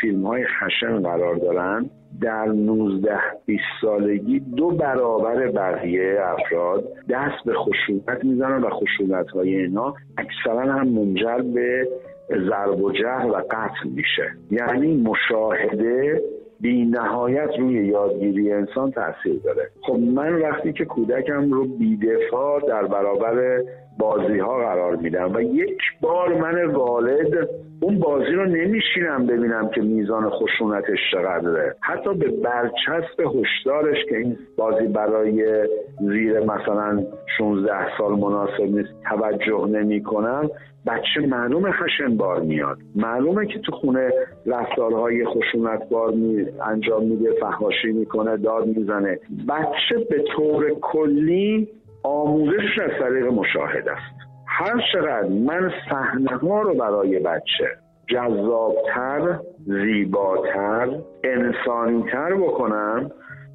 فیلم 0.00 0.26
های 0.26 0.44
خشن 0.46 1.02
قرار 1.02 1.34
دارن 1.34 1.90
در 2.20 2.44
19 2.44 3.18
20 3.46 3.62
سالگی 3.80 4.40
دو 4.40 4.70
برابر 4.70 5.50
بقیه 5.50 6.18
افراد 6.22 6.84
دست 7.10 7.44
به 7.46 7.54
خشونت 7.54 8.24
می‌زنن 8.24 8.64
و 8.64 8.70
خشونت 8.70 9.30
های 9.30 9.56
اینا 9.56 9.94
اکثرا 10.18 10.72
هم 10.72 10.88
منجر 10.88 11.38
به 11.38 11.88
ضرب 12.30 12.82
و 12.82 12.92
جهر 12.92 13.26
و 13.26 13.34
قتل 13.50 13.88
میشه. 13.94 14.32
یعنی 14.50 15.02
مشاهده 15.02 16.22
بی 16.62 16.84
نهایت 16.84 17.50
روی 17.58 17.86
یادگیری 17.86 18.52
انسان 18.52 18.90
تاثیر 18.90 19.40
داره. 19.44 19.70
خب 19.82 19.98
من 19.98 20.42
وقتی 20.42 20.72
که 20.72 20.84
کودکم 20.84 21.50
رو 21.50 21.64
بیدفاع 21.64 22.60
در 22.68 22.86
برابر 22.86 23.62
بازی 23.98 24.38
ها 24.38 24.56
قرار 24.56 24.96
میدم 24.96 25.34
و 25.34 25.40
یک 25.40 25.80
بار 26.00 26.34
من 26.34 26.64
والد 26.64 27.48
اون 27.82 27.98
بازی 27.98 28.32
رو 28.32 28.44
نمیشینم 28.44 29.26
ببینم 29.26 29.68
که 29.74 29.80
میزان 29.80 30.30
خشونتش 30.30 30.98
چقدره. 31.12 31.76
حتی 31.80 32.14
به 32.14 32.28
برچسب 32.28 33.20
هشدارش 33.20 34.04
که 34.08 34.16
این 34.16 34.36
بازی 34.56 34.86
برای 34.86 35.68
زیر 36.00 36.40
مثلا 36.40 37.04
16 37.38 37.98
سال 37.98 38.12
مناسب 38.12 38.62
نیست 38.62 38.90
توجه 39.08 39.66
نمی 39.66 40.02
کنم 40.02 40.50
بچه 40.86 41.20
معلومه 41.28 41.72
خشن 41.72 42.16
بار 42.16 42.40
میاد. 42.40 42.78
معلومه 42.96 43.46
که 43.46 43.58
تو 43.58 43.72
خونه 43.72 44.10
رفتارهای 44.46 45.24
خشونت 45.26 45.88
بار 45.88 46.10
می 46.10 46.46
انجام 46.66 47.04
میده 47.04 47.32
فهاشی 47.40 47.92
می‌کنه 47.92 48.36
داد 48.36 48.66
می‌زنه. 48.66 49.18
بچه 49.48 50.04
به 50.10 50.24
طور 50.36 50.70
کلی 50.80 51.68
آموزش 52.04 52.78
از 52.78 52.90
طریق 53.00 53.26
مشاهده 53.26 53.92
است. 53.92 54.32
هر 54.46 54.82
چقدر 54.92 55.28
من 55.28 55.72
صحنه 55.90 56.36
ها 56.36 56.62
رو 56.62 56.74
برای 56.74 57.18
بچه 57.18 57.68
جذابتر 58.06 59.38
زیباتر 59.66 60.88
انسانیتر 61.24 62.34
بکنم 62.34 63.10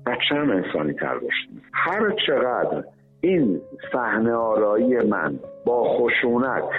بچه 0.06 0.36
هم 0.36 0.52
انسانی 0.52 0.94
تر 0.94 1.20
هر 1.74 2.12
چقدر 2.28 2.84
این 3.22 3.62
صحنه 3.94 4.34
آرایی 4.34 4.98
من 4.98 5.40
با 5.66 5.84
خشونت 5.84 6.70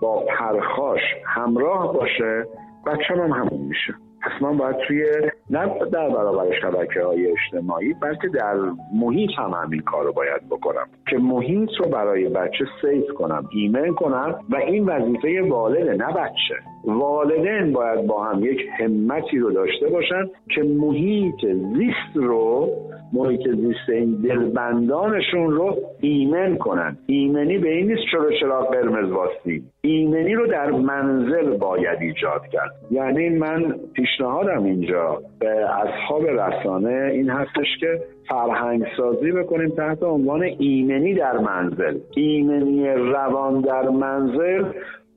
با 0.00 0.24
پرخاش 0.24 1.00
همراه 1.26 1.92
باشه 1.92 2.46
بچه 2.86 3.14
هم 3.14 3.32
همون 3.32 3.60
میشه. 3.60 3.94
من 4.40 4.56
باید 4.56 4.76
توی 4.76 5.04
نه 5.50 5.66
در 5.92 6.08
برابر 6.08 6.60
شبکه 6.60 7.02
های 7.02 7.32
اجتماعی 7.32 7.94
بلکه 7.94 8.28
در 8.28 8.56
محیط 8.94 9.30
هم 9.38 9.50
همین 9.50 9.80
کار 9.80 10.04
رو 10.04 10.12
باید 10.12 10.48
بکنم. 10.50 10.86
که 11.10 11.18
محیط 11.18 11.70
رو 11.78 11.88
برای 11.88 12.28
بچه 12.28 12.64
سیف 12.80 13.14
کنم 13.14 13.48
ایمن 13.52 13.94
کنم 13.94 14.40
و 14.48 14.56
این 14.56 14.86
وظیفه 14.86 15.42
والده 15.50 15.94
نه 15.94 16.12
بچه. 16.12 16.54
والدین 16.88 17.72
باید 17.72 18.06
با 18.06 18.24
هم 18.24 18.44
یک 18.44 18.60
همتی 18.78 19.38
رو 19.38 19.50
داشته 19.50 19.88
باشن 19.88 20.24
که 20.54 20.62
محیط 20.62 21.46
زیست 21.46 22.16
رو 22.16 22.68
محیط 23.12 23.48
زیست 23.48 23.88
این 23.88 24.12
دلبندانشون 24.22 25.50
رو 25.50 25.76
ایمن 26.00 26.56
کنن. 26.56 26.96
ایمنی 27.06 27.58
به 27.58 27.68
این 27.68 27.86
نیست 27.86 28.02
چرا 28.12 28.30
چرا 28.40 28.60
قرمز 28.60 29.10
واستی. 29.10 29.62
ایمنی 29.80 30.34
رو 30.34 30.46
در 30.46 30.70
منزل 30.70 31.56
باید 31.56 31.98
ایجاد 32.00 32.46
کرد. 32.52 32.70
یعنی 32.90 33.28
من 33.28 33.74
پیشنهادم 33.92 34.64
اینجا 34.64 35.22
به 35.40 35.48
اصحاب 35.48 36.26
رسانه 36.26 37.10
این 37.12 37.30
هستش 37.30 37.66
که 37.80 38.00
فرهنگ 38.28 38.86
سازی 38.96 39.32
بکنیم 39.32 39.68
تحت 39.68 40.02
عنوان 40.02 40.42
ایمنی 40.42 41.14
در 41.14 41.38
منزل. 41.38 41.98
ایمنی 42.16 42.88
روان 42.88 43.60
در 43.60 43.88
منزل 43.88 44.64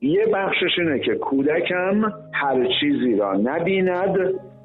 یه 0.02 0.26
بخشش 0.34 0.78
اینه 0.78 0.98
که 0.98 1.14
کودکم 1.14 2.12
هر 2.32 2.68
چیزی 2.80 3.16
را 3.16 3.32
نبیند 3.32 4.16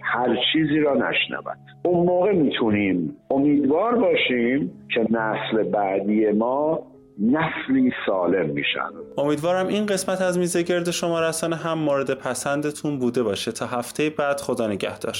هر 0.01 0.37
چیزی 0.53 0.79
را 0.79 0.93
نشنود. 0.93 1.57
اون 1.83 2.05
موقع 2.05 2.31
می‌تونیم 2.31 3.15
امیدوار 3.31 3.95
باشیم 3.95 4.71
که 4.93 5.07
نسل 5.09 5.63
بعدی 5.63 6.31
ما 6.31 6.87
نسلی 7.19 7.91
سالم 8.05 8.49
میشن. 8.49 8.89
امیدوارم 9.17 9.67
این 9.67 9.85
قسمت 9.85 10.21
از 10.21 10.39
میزه 10.39 10.63
گرد 10.63 10.91
شما 10.91 11.21
رسانه 11.29 11.55
هم 11.55 11.77
مورد 11.77 12.13
پسندتون 12.13 12.99
بوده 12.99 13.23
باشه. 13.23 13.51
تا 13.51 13.65
هفته 13.65 14.09
بعد 14.09 14.39
خدا 14.39 14.67
نگهدار. 14.67 15.15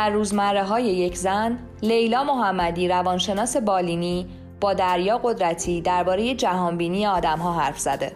در 0.00 0.10
روزمره 0.10 0.62
های 0.62 0.84
یک 0.84 1.16
زن 1.16 1.58
لیلا 1.82 2.24
محمدی 2.24 2.88
روانشناس 2.88 3.56
بالینی 3.56 4.26
با 4.60 4.74
دریا 4.74 5.18
قدرتی 5.18 5.80
درباره 5.80 6.34
جهانبینی 6.34 7.06
آدمها 7.06 7.52
حرف 7.52 7.78
زده. 7.78 8.12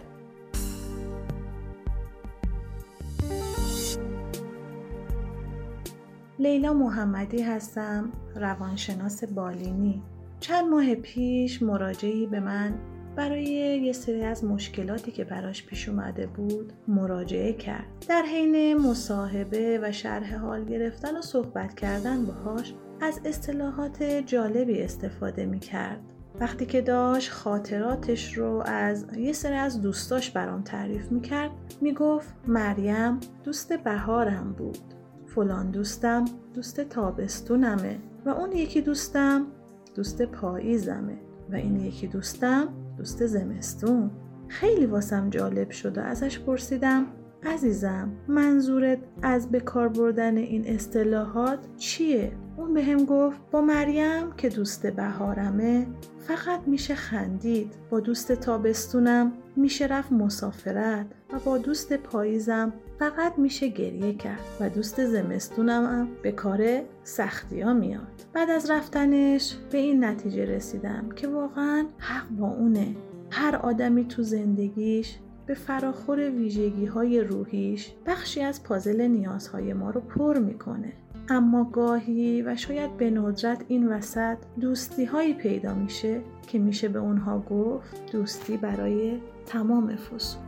لیلا 6.39 6.73
محمدی 6.73 7.41
هستم 7.41 8.11
روانشناس 8.35 9.23
بالینی 9.23 10.01
چند 10.39 10.69
ماه 10.69 10.95
پیش 10.95 11.61
مراجعی 11.61 12.25
به 12.25 12.39
من 12.39 12.73
برای 13.15 13.45
یه 13.83 13.93
سری 13.93 14.23
از 14.23 14.43
مشکلاتی 14.43 15.11
که 15.11 15.23
براش 15.23 15.65
پیش 15.65 15.89
اومده 15.89 16.27
بود 16.27 16.73
مراجعه 16.87 17.53
کرد. 17.53 17.85
در 18.09 18.21
حین 18.21 18.77
مصاحبه 18.77 19.79
و 19.83 19.91
شرح 19.91 20.35
حال 20.35 20.65
گرفتن 20.65 21.17
و 21.17 21.21
صحبت 21.21 21.75
کردن 21.75 22.25
باهاش 22.25 22.73
از 23.01 23.21
اصطلاحات 23.25 24.03
جالبی 24.03 24.81
استفاده 24.81 25.45
می 25.45 25.59
کرد 25.59 25.99
وقتی 26.39 26.65
که 26.65 26.81
داشت 26.81 27.31
خاطراتش 27.31 28.37
رو 28.37 28.63
از 28.65 29.05
یه 29.17 29.33
سری 29.33 29.55
از 29.55 29.81
دوستاش 29.81 30.31
برام 30.31 30.61
تعریف 30.61 31.11
می 31.11 31.21
کرد 31.21 31.51
می 31.81 31.93
گفت 31.93 32.33
مریم 32.47 33.19
دوست 33.43 33.73
بهارم 33.73 34.55
بود. 34.57 34.77
فلان 35.25 35.71
دوستم 35.71 36.25
دوست 36.53 36.81
تابستونمه 36.81 37.97
و 38.25 38.29
اون 38.29 38.51
یکی 38.51 38.81
دوستم 38.81 39.47
دوست 39.95 40.21
پاییزمه 40.21 41.17
و 41.51 41.55
این 41.55 41.79
یکی 41.79 42.07
دوستم 42.07 42.67
دوست 42.97 43.25
زمستون 43.25 44.11
خیلی 44.47 44.85
واسم 44.85 45.29
جالب 45.29 45.69
شد 45.69 45.97
و 45.97 46.01
ازش 46.01 46.39
پرسیدم 46.39 47.05
عزیزم 47.43 48.11
منظورت 48.27 48.99
از 49.21 49.51
به 49.51 49.59
کار 49.59 49.87
بردن 49.87 50.37
این 50.37 50.67
اصطلاحات 50.67 51.59
چیه؟ 51.77 52.31
اون 52.57 52.73
به 52.73 52.83
هم 52.83 53.05
گفت 53.05 53.39
با 53.51 53.61
مریم 53.61 54.31
که 54.31 54.49
دوست 54.49 54.87
بهارمه 54.87 55.87
فقط 56.19 56.67
میشه 56.67 56.95
خندید 56.95 57.73
با 57.89 57.99
دوست 57.99 58.31
تابستونم 58.31 59.33
میشه 59.55 59.85
رفت 59.85 60.11
مسافرت 60.11 61.05
و 61.33 61.39
با 61.45 61.57
دوست 61.57 61.93
پاییزم 61.93 62.73
فقط 62.99 63.37
میشه 63.37 63.67
گریه 63.67 64.13
کرد 64.13 64.39
و 64.59 64.69
دوست 64.69 65.05
زمستونم 65.05 65.85
هم 65.85 66.07
به 66.21 66.31
کار 66.31 66.81
سختی 67.03 67.61
ها 67.61 67.73
میاد. 67.73 68.25
بعد 68.33 68.49
از 68.49 68.71
رفتنش 68.71 69.55
به 69.71 69.77
این 69.77 70.03
نتیجه 70.03 70.45
رسیدم 70.45 71.09
که 71.15 71.27
واقعا 71.27 71.85
حق 71.97 72.29
با 72.29 72.47
اونه. 72.47 72.95
هر 73.31 73.55
آدمی 73.55 74.05
تو 74.05 74.23
زندگیش 74.23 75.17
به 75.45 75.53
فراخور 75.53 76.29
ویژگی 76.29 76.85
های 76.85 77.21
روحیش 77.21 77.93
بخشی 78.05 78.41
از 78.41 78.63
پازل 78.63 79.01
نیازهای 79.01 79.73
ما 79.73 79.89
رو 79.89 80.01
پر 80.01 80.37
می‌کنه. 80.37 80.93
اما 81.29 81.63
گاهی 81.63 82.41
و 82.41 82.55
شاید 82.55 82.97
به 82.97 83.11
ندرت 83.11 83.65
این 83.67 83.87
وسط 83.87 84.37
دوستی 84.59 85.05
هایی 85.05 85.33
پیدا 85.33 85.73
میشه 85.73 86.21
که 86.47 86.59
میشه 86.59 86.87
به 86.87 86.99
اونها 86.99 87.39
گفت 87.39 88.11
دوستی 88.11 88.57
برای 88.57 89.19
تمام 89.45 89.95
فصول. 89.95 90.41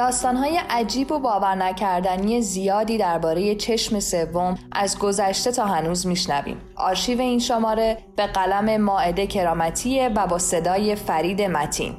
داستانهای 0.00 0.60
عجیب 0.70 1.12
و 1.12 1.18
باور 1.18 1.54
نکردنی 1.54 2.42
زیادی 2.42 2.98
درباره 2.98 3.54
چشم 3.54 4.00
سوم 4.00 4.58
از 4.72 4.98
گذشته 4.98 5.52
تا 5.52 5.64
هنوز 5.66 6.06
میشنویم. 6.06 6.60
آرشیو 6.76 7.20
این 7.20 7.38
شماره 7.38 7.98
به 8.16 8.26
قلم 8.26 8.76
ماعده 8.80 9.26
کرامتیه 9.26 10.08
و 10.08 10.26
با 10.26 10.38
صدای 10.38 10.94
فرید 10.94 11.42
متین. 11.42 11.96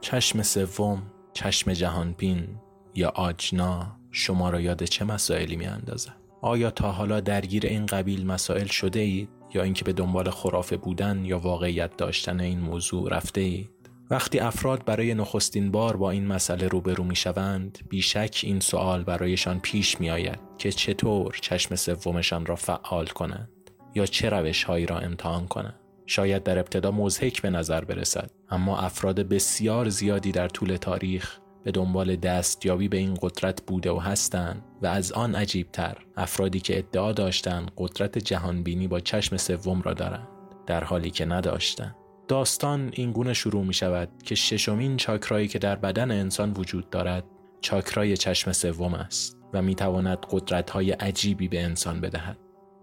چشم 0.00 0.42
سوم، 0.42 1.02
چشم 1.32 1.72
جهانبین 1.72 2.46
یا 2.94 3.08
آجنا 3.08 3.86
شما 4.10 4.50
را 4.50 4.60
یاد 4.60 4.84
چه 4.84 5.04
مسائلی 5.04 5.56
می 5.56 5.66
اندازد؟ 5.66 6.12
آیا 6.40 6.70
تا 6.70 6.92
حالا 6.92 7.20
درگیر 7.20 7.66
این 7.66 7.86
قبیل 7.86 8.26
مسائل 8.26 8.66
شده 8.66 9.00
اید 9.00 9.43
یا 9.54 9.62
اینکه 9.62 9.84
به 9.84 9.92
دنبال 9.92 10.30
خرافه 10.30 10.76
بودن 10.76 11.24
یا 11.24 11.38
واقعیت 11.38 11.96
داشتن 11.96 12.40
این 12.40 12.60
موضوع 12.60 13.10
رفته 13.10 13.40
اید؟ 13.40 13.70
وقتی 14.10 14.38
افراد 14.38 14.84
برای 14.84 15.14
نخستین 15.14 15.70
بار 15.70 15.96
با 15.96 16.10
این 16.10 16.26
مسئله 16.26 16.68
روبرو 16.68 17.04
می 17.04 17.16
شوند 17.16 17.78
بیشک 17.88 18.40
این 18.42 18.60
سوال 18.60 19.04
برایشان 19.04 19.60
پیش 19.60 20.00
می 20.00 20.10
آید 20.10 20.38
که 20.58 20.72
چطور 20.72 21.38
چشم 21.40 21.74
سومشان 21.74 22.46
را 22.46 22.56
فعال 22.56 23.06
کنند 23.06 23.50
یا 23.94 24.06
چه 24.06 24.28
روش 24.28 24.64
هایی 24.64 24.86
را 24.86 24.98
امتحان 24.98 25.46
کنند 25.46 25.80
شاید 26.06 26.42
در 26.42 26.58
ابتدا 26.58 26.90
مزهک 26.90 27.42
به 27.42 27.50
نظر 27.50 27.84
برسد 27.84 28.30
اما 28.50 28.78
افراد 28.78 29.20
بسیار 29.20 29.88
زیادی 29.88 30.32
در 30.32 30.48
طول 30.48 30.76
تاریخ 30.76 31.38
به 31.64 31.70
دنبال 31.70 32.16
دستیابی 32.16 32.88
به 32.88 32.96
این 32.96 33.18
قدرت 33.20 33.62
بوده 33.66 33.90
و 33.90 33.98
هستند 33.98 34.62
و 34.82 34.86
از 34.86 35.12
آن 35.12 35.34
عجیبتر 35.34 35.96
افرادی 36.16 36.60
که 36.60 36.78
ادعا 36.78 37.12
داشتند 37.12 37.70
قدرت 37.78 38.18
جهانبینی 38.18 38.88
با 38.88 39.00
چشم 39.00 39.36
سوم 39.36 39.82
را 39.82 39.94
دارند 39.94 40.28
در 40.66 40.84
حالی 40.84 41.10
که 41.10 41.24
نداشتند. 41.24 41.94
داستان 42.28 42.90
این 42.92 43.12
گونه 43.12 43.32
شروع 43.32 43.64
می 43.64 43.74
شود 43.74 44.08
که 44.24 44.34
ششمین 44.34 44.96
چاکرایی 44.96 45.48
که 45.48 45.58
در 45.58 45.76
بدن 45.76 46.10
انسان 46.10 46.52
وجود 46.56 46.90
دارد 46.90 47.24
چاکرای 47.60 48.16
چشم 48.16 48.52
سوم 48.52 48.94
است 48.94 49.36
و 49.52 49.62
می 49.62 49.74
تواند 49.74 50.18
قدرت 50.30 50.70
های 50.70 50.90
عجیبی 50.90 51.48
به 51.48 51.62
انسان 51.62 52.00
بدهد. 52.00 52.38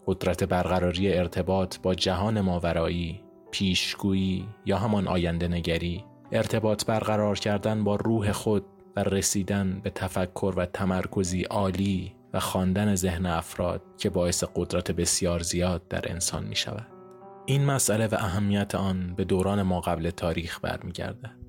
قدرت 0.07 0.43
برقراری 0.43 1.13
ارتباط 1.13 1.77
با 1.77 1.95
جهان 1.95 2.41
ماورایی 2.41 3.21
پیشگویی 3.51 4.47
یا 4.65 4.77
همان 4.77 5.07
آینده 5.07 5.47
نگری 5.47 6.03
ارتباط 6.31 6.85
برقرار 6.85 7.39
کردن 7.39 7.83
با 7.83 7.95
روح 7.95 8.31
خود 8.31 8.65
و 8.95 9.03
رسیدن 9.03 9.79
به 9.83 9.89
تفکر 9.89 10.53
و 10.57 10.65
تمرکزی 10.65 11.41
عالی 11.41 12.15
و 12.33 12.39
خواندن 12.39 12.95
ذهن 12.95 13.25
افراد 13.25 13.81
که 13.97 14.09
باعث 14.09 14.43
قدرت 14.55 14.91
بسیار 14.91 15.39
زیاد 15.39 15.87
در 15.87 16.11
انسان 16.11 16.43
می 16.45 16.55
شود. 16.55 16.87
این 17.45 17.65
مسئله 17.65 18.07
و 18.07 18.15
اهمیت 18.15 18.75
آن 18.75 19.13
به 19.15 19.23
دوران 19.23 19.61
ما 19.61 19.81
قبل 19.81 20.09
تاریخ 20.09 20.59
برمیگردد. 20.61 21.41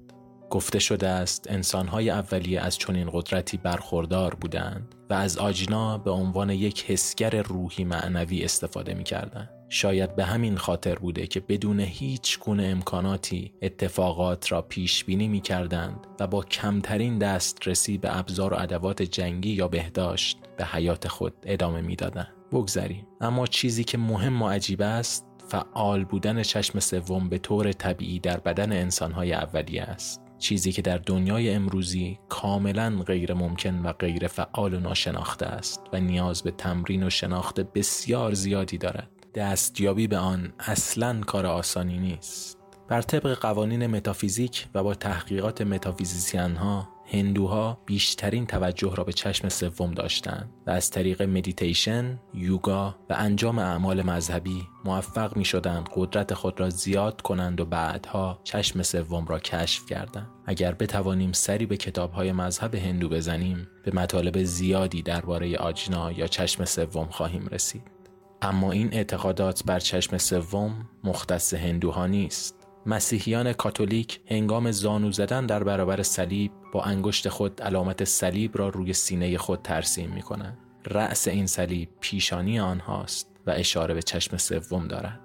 گفته 0.51 0.79
شده 0.79 1.09
است 1.09 1.47
انسانهای 1.51 2.11
اولیه 2.11 2.61
از 2.61 2.79
چنین 2.79 3.11
قدرتی 3.13 3.57
برخوردار 3.57 4.35
بودند 4.35 4.95
و 5.11 5.15
از 5.15 5.39
آجنا 5.39 5.99
به 5.99 6.11
عنوان 6.11 6.51
یک 6.51 6.85
حسگر 6.91 7.43
روحی 7.43 7.85
معنوی 7.85 8.45
استفاده 8.45 8.95
می 8.95 9.05
کردند. 9.05 9.62
شاید 9.75 10.17
به 10.17 10.25
همین 10.25 10.57
خاطر 10.57 10.95
بوده 10.95 11.27
که 11.27 11.41
بدون 11.41 11.81
هیچ 11.81 12.39
گونه 12.39 12.65
امکاناتی 12.65 13.53
اتفاقات 13.63 14.53
را 14.53 14.63
پیش 14.63 15.05
بینی 15.05 15.29
می 15.29 15.41
کردند 15.41 16.07
و 16.21 16.27
با 16.27 16.43
کمترین 16.43 17.19
دسترسی 17.19 17.99
به 17.99 18.19
ابزار 18.19 18.55
و 18.55 18.57
ادوات 18.61 19.03
جنگی 19.03 19.51
یا 19.51 19.69
بهداشت 19.69 20.39
به 20.57 20.65
حیات 20.65 21.09
خود 21.09 21.35
ادامه 21.43 21.81
می 21.81 21.97
دادن. 21.97 22.27
بگذریم. 22.53 23.07
اما 23.21 23.47
چیزی 23.47 23.85
که 23.85 23.99
مهم 23.99 24.43
و 24.43 24.49
عجیب 24.49 24.83
است 24.83 25.27
فعال 25.49 26.05
بودن 26.05 26.43
چشم 26.43 26.81
سوم 26.81 27.29
به 27.29 27.39
طور 27.39 27.73
طبیعی 27.73 28.19
در 28.19 28.41
بدن 28.41 28.73
انسانهای 28.73 29.33
اولیه 29.33 29.83
است. 29.83 30.21
چیزی 30.39 30.73
که 30.73 30.83
در 30.83 30.99
دنیای 30.99 31.51
امروزی 31.51 32.19
کاملا 32.29 33.03
غیر 33.07 33.35
ممکن 33.35 33.83
و 33.83 33.93
غیر 33.93 34.27
فعال 34.27 34.75
و 34.75 34.81
ناشناخته 34.81 35.47
است 35.47 35.81
و 35.93 36.01
نیاز 36.01 36.43
به 36.43 36.51
تمرین 36.51 37.03
و 37.03 37.11
شناخت 37.11 37.61
بسیار 37.61 38.35
زیادی 38.35 38.79
دارد. 38.79 39.22
دستیابی 39.35 40.07
به 40.07 40.19
آن 40.19 40.53
اصلا 40.59 41.21
کار 41.21 41.47
آسانی 41.47 41.99
نیست 41.99 42.59
بر 42.89 43.03
طبق 43.03 43.35
قوانین 43.35 43.87
متافیزیک 43.87 44.67
و 44.75 44.83
با 44.83 44.95
تحقیقات 44.95 45.63
متافیزیسیان 45.63 46.57
ها 46.57 46.89
هندوها 47.13 47.79
بیشترین 47.87 48.47
توجه 48.47 48.95
را 48.95 49.05
به 49.05 49.13
چشم 49.13 49.49
سوم 49.49 49.91
داشتند 49.91 50.51
و 50.67 50.71
از 50.71 50.91
طریق 50.91 51.23
مدیتیشن، 51.23 52.21
یوگا 52.35 52.95
و 53.11 53.15
انجام 53.19 53.59
اعمال 53.59 54.03
مذهبی 54.03 54.63
موفق 54.85 55.37
می 55.37 55.45
شدند 55.45 55.89
قدرت 55.95 56.35
خود 56.35 56.61
را 56.61 56.71
زیاد 56.71 57.21
کنند 57.21 57.61
و 57.61 57.65
بعدها 57.65 58.41
چشم 58.45 58.83
سوم 58.83 59.27
را 59.27 59.39
کشف 59.39 59.87
کردند. 59.87 60.29
اگر 60.47 60.73
بتوانیم 60.73 61.33
سری 61.33 61.67
به 61.67 61.77
کتاب 61.77 62.13
های 62.13 62.33
مذهب 62.33 62.75
هندو 62.75 63.09
بزنیم 63.09 63.69
به 63.85 63.91
مطالب 63.95 64.43
زیادی 64.43 65.03
درباره 65.03 65.57
آجنا 65.57 66.13
یا 66.13 66.27
چشم 66.27 66.65
سوم 66.65 67.07
خواهیم 67.11 67.49
رسید. 67.53 68.02
اما 68.45 68.73
این 68.73 68.89
اعتقادات 68.93 69.63
بر 69.67 69.79
چشم 69.79 70.19
سوم 70.19 70.89
مختص 71.05 71.55
هندوها 71.55 72.07
نیست. 72.07 72.55
مسیحیان 72.87 73.53
کاتولیک 73.53 74.21
هنگام 74.27 74.71
زانو 74.71 75.13
زدن 75.13 75.47
در 75.47 75.65
برابر 75.65 76.03
صلیب 76.03 76.53
با 76.73 76.83
انگشت 76.83 77.29
خود 77.29 77.63
علامت 77.63 78.05
صلیب 78.05 78.59
را 78.59 78.69
روی 78.69 78.93
سینه 78.93 79.39
خود 79.39 79.63
ترسیم 79.63 80.11
می 80.11 80.23
کنند. 80.23 80.59
رأس 80.87 81.29
این 81.29 81.47
صلیب 81.47 81.89
پیشانی 82.01 82.61
آنهاست 82.61 83.27
و 83.47 83.51
اشاره 83.51 83.95
به 83.95 84.03
چشم 84.03 84.37
سوم 84.37 84.89
دارد. 84.89 85.21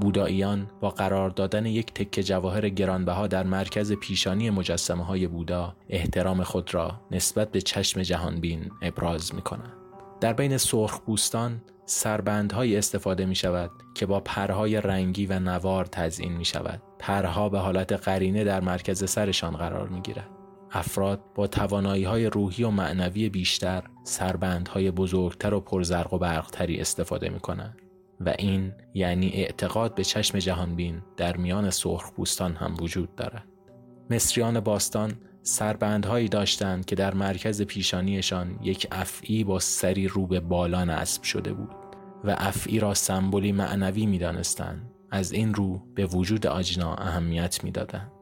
بوداییان 0.00 0.70
با 0.80 0.90
قرار 0.90 1.30
دادن 1.30 1.66
یک 1.66 1.94
تکه 1.94 2.22
جواهر 2.22 2.68
گرانبها 2.68 3.26
در 3.26 3.42
مرکز 3.42 3.92
پیشانی 3.92 4.50
مجسمه 4.50 5.04
های 5.04 5.26
بودا 5.26 5.76
احترام 5.88 6.42
خود 6.42 6.74
را 6.74 7.00
نسبت 7.10 7.52
به 7.52 7.60
چشم 7.60 8.02
جهانبین 8.02 8.70
ابراز 8.82 9.34
می 9.34 9.42
کنند. 9.42 9.72
در 10.20 10.32
بین 10.32 10.56
سرخ 10.56 10.98
بوستان 10.98 11.60
سربندهایی 11.92 12.76
استفاده 12.76 13.26
می 13.26 13.34
شود 13.34 13.70
که 13.94 14.06
با 14.06 14.20
پرهای 14.20 14.80
رنگی 14.80 15.26
و 15.26 15.38
نوار 15.38 15.84
تزئین 15.84 16.32
می 16.32 16.44
شود. 16.44 16.82
پرها 16.98 17.48
به 17.48 17.58
حالت 17.58 17.92
قرینه 17.92 18.44
در 18.44 18.60
مرکز 18.60 19.10
سرشان 19.10 19.56
قرار 19.56 19.88
می 19.88 20.00
گیرد. 20.00 20.30
افراد 20.70 21.20
با 21.34 21.46
توانایی 21.46 22.04
های 22.04 22.26
روحی 22.26 22.64
و 22.64 22.70
معنوی 22.70 23.28
بیشتر 23.28 23.82
سربندهای 24.04 24.90
بزرگتر 24.90 25.54
و 25.54 25.60
پرزرق 25.60 26.12
و 26.12 26.18
برقتری 26.18 26.80
استفاده 26.80 27.28
می 27.28 27.40
کنند. 27.40 27.78
و 28.20 28.34
این 28.38 28.72
یعنی 28.94 29.28
اعتقاد 29.28 29.94
به 29.94 30.04
چشم 30.04 30.38
جهانبین 30.38 31.02
در 31.16 31.36
میان 31.36 31.70
سرخ 31.70 32.10
بوستان 32.10 32.54
هم 32.54 32.74
وجود 32.80 33.14
دارد. 33.14 33.44
مصریان 34.10 34.60
باستان 34.60 35.12
سربندهایی 35.42 36.28
داشتند 36.28 36.84
که 36.84 36.94
در 36.96 37.14
مرکز 37.14 37.62
پیشانیشان 37.62 38.58
یک 38.62 38.86
افعی 38.92 39.44
با 39.44 39.58
سری 39.58 40.08
رو 40.08 40.26
به 40.26 40.40
بالا 40.40 40.84
نصب 40.84 41.22
شده 41.22 41.52
بود 41.52 41.81
و 42.24 42.36
افعی 42.38 42.80
را 42.80 42.94
سمبولی 42.94 43.52
معنوی 43.52 44.06
می 44.06 44.18
دانستند. 44.18 44.90
از 45.10 45.32
این 45.32 45.54
رو 45.54 45.82
به 45.94 46.06
وجود 46.06 46.46
آجنا 46.46 46.94
اهمیت 46.94 47.64
می 47.64 47.70
دادن. 47.70 48.12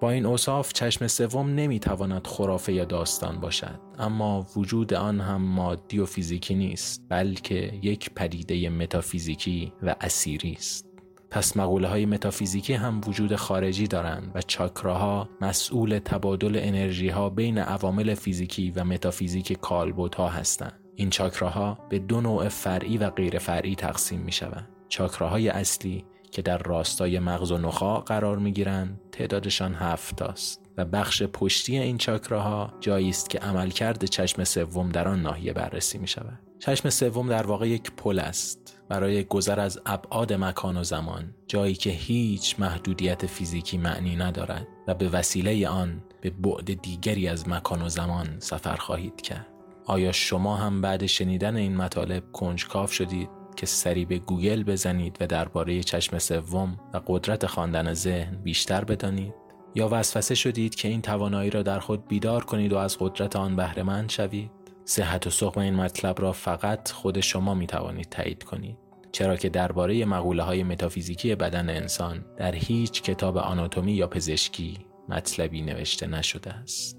با 0.00 0.10
این 0.10 0.26
اوصاف 0.26 0.72
چشم 0.72 1.06
سوم 1.06 1.48
نمی 1.48 1.80
تواند 1.80 2.26
خرافه 2.26 2.72
یا 2.72 2.84
داستان 2.84 3.40
باشد 3.40 3.80
اما 3.98 4.46
وجود 4.56 4.94
آن 4.94 5.20
هم 5.20 5.42
مادی 5.42 5.98
و 5.98 6.06
فیزیکی 6.06 6.54
نیست 6.54 7.02
بلکه 7.08 7.72
یک 7.82 8.10
پدیده 8.14 8.68
متافیزیکی 8.68 9.72
و 9.82 9.94
اسیری 10.00 10.52
است 10.52 10.86
پس 11.30 11.56
مقوله 11.56 11.88
های 11.88 12.06
متافیزیکی 12.06 12.72
هم 12.72 13.00
وجود 13.06 13.36
خارجی 13.36 13.86
دارند 13.86 14.32
و 14.34 14.42
چاکراها 14.42 15.28
مسئول 15.40 15.98
تبادل 15.98 16.60
انرژی 16.62 17.08
ها 17.08 17.30
بین 17.30 17.58
عوامل 17.58 18.14
فیزیکی 18.14 18.70
و 18.70 18.84
متافیزیک 18.84 19.52
کالبوت 19.52 20.20
هستند 20.20 20.85
این 20.96 21.10
چاکراها 21.10 21.78
به 21.88 21.98
دو 21.98 22.20
نوع 22.20 22.48
فرعی 22.48 22.98
و 22.98 23.10
غیر 23.10 23.38
فرعی 23.38 23.74
تقسیم 23.74 24.20
می 24.20 24.32
شوند 24.32 24.68
چاکراهای 24.88 25.48
اصلی 25.48 26.04
که 26.30 26.42
در 26.42 26.58
راستای 26.58 27.18
مغز 27.18 27.52
و 27.52 27.58
نخاع 27.58 28.00
قرار 28.00 28.38
می 28.38 28.52
گیرند 28.52 29.00
تعدادشان 29.12 29.74
هفت 29.74 30.22
است 30.22 30.70
و 30.76 30.84
بخش 30.84 31.22
پشتی 31.22 31.78
این 31.78 31.98
چاکراها 31.98 32.72
جایی 32.80 33.08
است 33.08 33.30
که 33.30 33.38
عملکرد 33.38 34.04
چشم 34.04 34.44
سوم 34.44 34.88
در 34.88 35.08
آن 35.08 35.22
ناحیه 35.22 35.52
بررسی 35.52 35.98
می 35.98 36.08
شود 36.08 36.38
چشم 36.58 36.90
سوم 36.90 37.28
در 37.28 37.46
واقع 37.46 37.68
یک 37.68 37.92
پل 37.96 38.18
است. 38.18 38.80
برای 38.88 39.24
گذر 39.24 39.60
از 39.60 39.80
ابعاد 39.86 40.32
مکان 40.32 40.76
و 40.76 40.84
زمان 40.84 41.34
جایی 41.46 41.74
که 41.74 41.90
هیچ 41.90 42.60
محدودیت 42.60 43.26
فیزیکی 43.26 43.78
معنی 43.78 44.16
ندارد 44.16 44.66
و 44.86 44.94
به 44.94 45.08
وسیله 45.08 45.68
آن 45.68 46.02
به 46.20 46.30
بعد 46.30 46.82
دیگری 46.82 47.28
از 47.28 47.48
مکان 47.48 47.82
و 47.82 47.88
زمان 47.88 48.26
سفر 48.38 48.76
خواهید 48.76 49.20
کرد. 49.20 49.55
آیا 49.86 50.12
شما 50.12 50.56
هم 50.56 50.80
بعد 50.80 51.06
شنیدن 51.06 51.56
این 51.56 51.76
مطالب 51.76 52.32
کنجکاف 52.32 52.92
شدید 52.92 53.28
که 53.56 53.66
سری 53.66 54.04
به 54.04 54.18
گوگل 54.18 54.62
بزنید 54.62 55.16
و 55.20 55.26
درباره 55.26 55.82
چشم 55.82 56.18
سوم 56.18 56.76
و 56.94 57.00
قدرت 57.06 57.46
خواندن 57.46 57.94
ذهن 57.94 58.36
بیشتر 58.42 58.84
بدانید؟ 58.84 59.34
یا 59.74 59.88
وسوسه 59.92 60.34
شدید 60.34 60.74
که 60.74 60.88
این 60.88 61.02
توانایی 61.02 61.50
را 61.50 61.62
در 61.62 61.78
خود 61.78 62.08
بیدار 62.08 62.44
کنید 62.44 62.72
و 62.72 62.76
از 62.76 62.96
قدرت 63.00 63.36
آن 63.36 63.56
بهرهمند 63.56 64.10
شوید؟ 64.10 64.50
صحت 64.84 65.26
و 65.26 65.30
سقم 65.30 65.60
این 65.60 65.74
مطلب 65.74 66.20
را 66.20 66.32
فقط 66.32 66.90
خود 66.90 67.20
شما 67.20 67.54
می 67.54 67.66
توانید 67.66 68.08
تایید 68.08 68.42
کنید. 68.42 68.78
چرا 69.12 69.36
که 69.36 69.48
درباره 69.48 70.04
مقوله 70.04 70.42
های 70.42 70.62
متافیزیکی 70.62 71.34
بدن 71.34 71.70
انسان 71.70 72.24
در 72.36 72.54
هیچ 72.54 73.02
کتاب 73.02 73.36
آناتومی 73.36 73.92
یا 73.92 74.06
پزشکی 74.06 74.78
مطلبی 75.08 75.62
نوشته 75.62 76.06
نشده 76.06 76.52
است. 76.52 76.95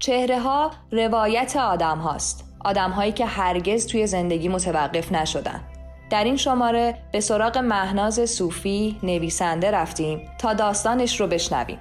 چهره 0.00 0.38
ها 0.38 0.70
روایت 0.92 1.56
آدم 1.56 1.98
هاست. 1.98 2.44
آدم 2.60 2.90
هایی 2.90 3.12
که 3.12 3.26
هرگز 3.26 3.86
توی 3.86 4.06
زندگی 4.06 4.48
متوقف 4.48 5.12
نشدن. 5.12 5.60
در 6.10 6.24
این 6.24 6.36
شماره 6.36 6.94
به 7.12 7.20
سراغ 7.20 7.58
مهناز 7.58 8.30
صوفی 8.30 8.96
نویسنده 9.02 9.70
رفتیم 9.70 10.20
تا 10.38 10.54
داستانش 10.54 11.20
رو 11.20 11.26
بشنویم. 11.26 11.78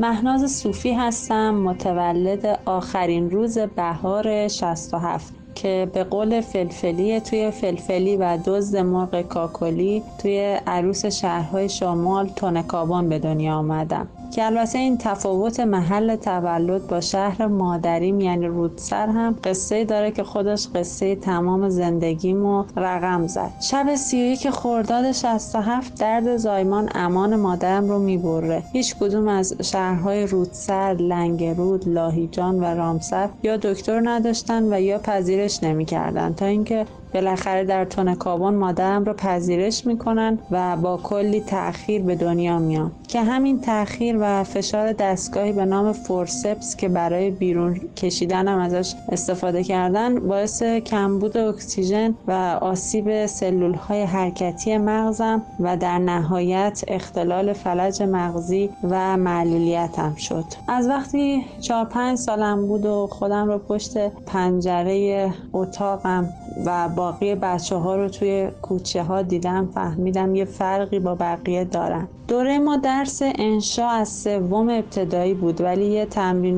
مهناز 0.00 0.52
صوفی 0.52 0.92
هستم 0.92 1.54
متولد 1.54 2.58
آخرین 2.64 3.30
روز 3.30 3.58
بهار 3.58 4.48
67 4.48 5.34
که 5.54 5.90
به 5.94 6.04
قول 6.04 6.40
فلفلی 6.40 7.20
توی 7.20 7.50
فلفلی 7.50 8.16
و 8.16 8.38
دزد 8.46 8.76
مرغ 8.76 9.22
کاکلی 9.22 10.02
توی 10.22 10.58
عروس 10.66 11.06
شهرهای 11.06 11.68
شمال 11.68 12.28
تونکابان 12.28 13.08
به 13.08 13.18
دنیا 13.18 13.54
آمدم. 13.54 14.08
که 14.30 14.44
البته 14.44 14.78
این 14.78 14.98
تفاوت 14.98 15.60
محل 15.60 16.16
تولد 16.16 16.86
با 16.86 17.00
شهر 17.00 17.46
مادریم 17.46 18.20
یعنی 18.20 18.46
رودسر 18.46 19.06
هم 19.06 19.36
قصه 19.44 19.84
داره 19.84 20.10
که 20.10 20.24
خودش 20.24 20.68
قصه 20.74 21.16
تمام 21.16 21.68
زندگیمو 21.68 22.64
رقم 22.76 23.26
زد. 23.26 23.50
شب 23.60 23.94
31 23.94 24.50
خرداد 24.50 25.12
67 25.12 25.94
درد 26.00 26.36
زایمان 26.36 26.88
امان 26.94 27.36
مادرم 27.36 27.88
رو 27.88 27.98
می‌بره. 27.98 28.62
هیچ 28.72 28.96
کدوم 28.96 29.28
از 29.28 29.54
شهرهای 29.62 30.26
رودسر، 30.26 30.92
لنگرود، 30.92 31.88
لاهیجان 31.88 32.60
و 32.60 32.64
رامسر 32.64 33.28
یا 33.42 33.56
دکتر 33.56 34.00
نداشتن 34.04 34.72
و 34.72 34.80
یا 34.80 34.98
پذیرش 34.98 35.62
نمی‌کردن 35.62 36.32
تا 36.32 36.46
اینکه 36.46 36.86
بالاخره 37.14 37.64
در 37.64 37.84
تون 37.84 38.14
کابون 38.14 38.54
مادرم 38.54 39.04
رو 39.04 39.12
پذیرش 39.12 39.86
می‌کنن 39.86 40.38
و 40.50 40.76
با 40.76 40.96
کلی 40.96 41.40
تاخیر 41.40 42.02
به 42.02 42.14
دنیا 42.14 42.58
میام 42.58 42.92
که 43.08 43.20
همین 43.22 43.60
تاخیر 43.60 44.16
و 44.20 44.44
فشار 44.44 44.92
دستگاهی 44.92 45.52
به 45.52 45.64
نام 45.64 45.92
فورسپس 45.92 46.76
که 46.76 46.88
برای 46.88 47.30
بیرون 47.30 47.80
کشیدنم 47.96 48.58
ازش 48.58 48.94
استفاده 49.08 49.64
کردن 49.64 50.20
باعث 50.28 50.62
کمبود 50.62 51.36
اکسیژن 51.36 52.14
و 52.26 52.32
آسیب 52.60 53.26
سلول 53.26 53.74
های 53.74 54.02
حرکتی 54.02 54.78
مغزم 54.78 55.42
و 55.60 55.76
در 55.76 55.98
نهایت 55.98 56.84
اختلال 56.88 57.52
فلج 57.52 58.02
مغزی 58.02 58.70
و 58.90 59.16
معلولیتم 59.16 60.14
شد. 60.14 60.44
از 60.68 60.88
وقتی 60.88 61.44
چهار 61.60 61.84
پنج 61.84 62.18
سالم 62.18 62.66
بود 62.66 62.86
و 62.86 63.06
خودم 63.06 63.46
رو 63.46 63.58
پشت 63.58 64.08
پنجره 64.08 65.30
اتاقم 65.52 66.28
و 66.66 66.88
باقی 67.00 67.36
بچه 67.36 67.76
ها 67.76 67.96
رو 67.96 68.10
توی 68.10 68.52
کوچه 68.62 69.04
ها 69.04 69.22
دیدم 69.22 69.66
فهمیدم 69.74 70.36
یه 70.36 70.46
فرقی 70.46 71.00
با 71.00 71.16
بقیه 71.16 71.64
دارن. 71.64 72.08
دوره 72.30 72.58
ما 72.58 72.76
درس 72.76 73.22
انشا 73.22 73.88
از 73.88 74.08
سوم 74.08 74.68
ابتدایی 74.68 75.34
بود 75.34 75.60
ولی 75.60 75.84
یه 75.84 76.08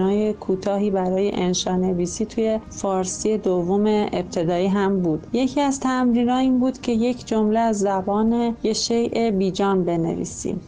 های 0.00 0.32
کوتاهی 0.32 0.90
برای 0.90 1.30
انشا 1.34 1.76
نویسی 1.76 2.26
توی 2.26 2.60
فارسی 2.70 3.38
دوم 3.38 3.86
ابتدایی 3.86 4.66
هم 4.66 5.00
بود. 5.00 5.26
یکی 5.32 5.60
از 5.60 5.80
تمرین 5.80 6.30
این 6.30 6.58
بود 6.58 6.80
که 6.80 6.92
یک 6.92 7.26
جمله 7.26 7.60
از 7.60 7.78
زبان 7.78 8.56
یه 8.62 8.72
شیء 8.72 9.30
بیجان 9.30 9.84
بنویسیم. 9.84 10.60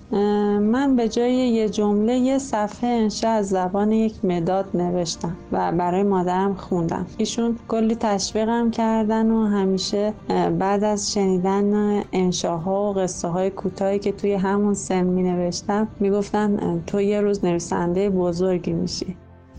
من 0.60 0.96
به 0.96 1.08
جای 1.08 1.34
یه 1.34 1.68
جمله 1.68 2.18
یه 2.18 2.38
صفحه 2.38 2.88
انشا 2.88 3.28
از 3.28 3.48
زبان 3.48 3.92
یک 3.92 4.24
مداد 4.24 4.64
نوشتم 4.74 5.36
و 5.52 5.72
برای 5.72 6.02
مادرم 6.02 6.54
خوندم. 6.54 7.06
ایشون 7.18 7.58
کلی 7.68 7.94
تشویقم 7.94 8.70
کردن 8.70 9.30
و 9.30 9.46
همیشه 9.46 10.12
بعد 10.58 10.84
از 10.84 11.12
شنیدن 11.12 12.02
انشاها 12.12 12.90
و 12.90 12.92
قصه 12.92 13.28
های 13.28 13.50
کوتاهی 13.50 13.98
که 13.98 14.12
توی 14.12 14.32
همون 14.32 14.74
سن 14.74 14.93
نوشتم 15.02 15.88
می 16.00 16.10
گفتن 16.10 16.82
تو 16.86 17.00
یه 17.00 17.20
روز 17.20 17.44
نویسنده 17.44 18.10
بزرگی 18.10 18.72
میشی. 18.72 19.16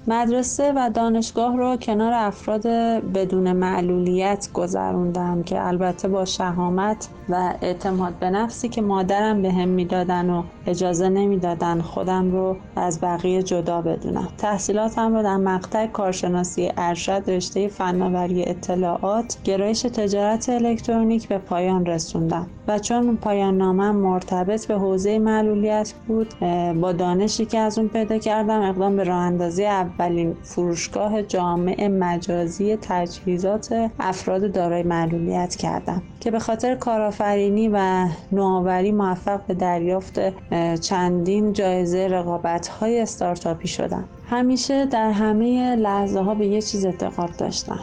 مدرسه 0.08 0.74
و 0.76 0.89
دانشگاه 0.93 1.58
رو 1.58 1.78
کنار 1.78 2.14
افراد 2.14 2.68
بدون 3.14 3.53
معلولیت 3.53 4.49
گذروندم 4.53 5.43
که 5.43 5.68
البته 5.68 6.08
با 6.08 6.26
شهامت 6.26 7.08
و 7.30 7.53
اعتماد 7.62 8.14
به 8.14 8.30
نفسی 8.30 8.70
که 8.70 8.82
مادرم 8.82 9.41
به 9.41 9.51
هم 9.51 9.68
می‌دادن 9.68 10.30
و 10.30 10.43
اجازه 10.68 11.10
نمی‌دادن 11.10 11.82
خودم 11.82 12.32
رو 12.32 12.58
از 12.76 13.01
بقیه 13.01 13.43
جدا 13.43 13.82
بدونم. 13.82 14.28
تحصیلاتم 14.38 15.16
رو 15.16 15.24
در 15.24 15.38
مقطع 15.38 15.88
کارشناسی 15.88 16.72
ارشد 16.78 17.24
رشته 17.28 17.68
فناوری 17.68 18.43
اطلاعات 18.43 19.38
گرایش 19.43 19.82
تجارت 19.82 20.49
الکترونیک 20.49 21.28
به 21.28 21.38
پایان 21.38 21.86
رسوندم 21.86 22.47
و 22.68 22.80
چون 22.80 23.16
پایان 23.16 23.58
نامه 23.58 23.91
مرتبط 23.91 24.68
به 24.68 24.76
حوزه 24.76 25.20
معلولیت 25.20 25.93
بود 26.08 26.34
با 26.82 26.91
دانشی 26.91 27.45
که 27.45 27.60
از 27.60 27.78
اون 27.80 27.88
پیدا 27.88 28.18
کردم 28.18 28.62
اقدام 28.62 28.95
به 28.95 29.03
راه 29.03 29.18
اندازی 29.18 29.66
اولین 29.99 30.35
فروشگاه 30.43 31.23
جامع 31.23 31.87
مجازی 31.87 32.77
تجهیزات 32.81 33.89
افراد 33.99 34.51
دارای 34.51 34.83
معلولیت 34.83 35.55
کردم 35.55 36.01
که 36.19 36.31
به 36.31 36.39
خاطر 36.39 36.75
کارآفرینی 36.75 37.69
و 37.73 38.07
نوآوری 38.31 38.91
موفق 38.91 39.41
به 39.47 39.53
دریافت 39.53 40.19
چندین 40.79 41.53
جایزه 41.53 42.07
رقابت 42.07 42.67
های 42.67 42.99
استارتاپی 42.99 43.67
شدم. 43.67 44.03
همیشه 44.29 44.85
در 44.85 45.11
همه 45.11 45.75
لحظه 45.75 46.19
ها 46.19 46.35
به 46.35 46.47
یه 46.47 46.61
چیز 46.61 46.85
اعتقاد 46.85 47.35
داشتم 47.37 47.79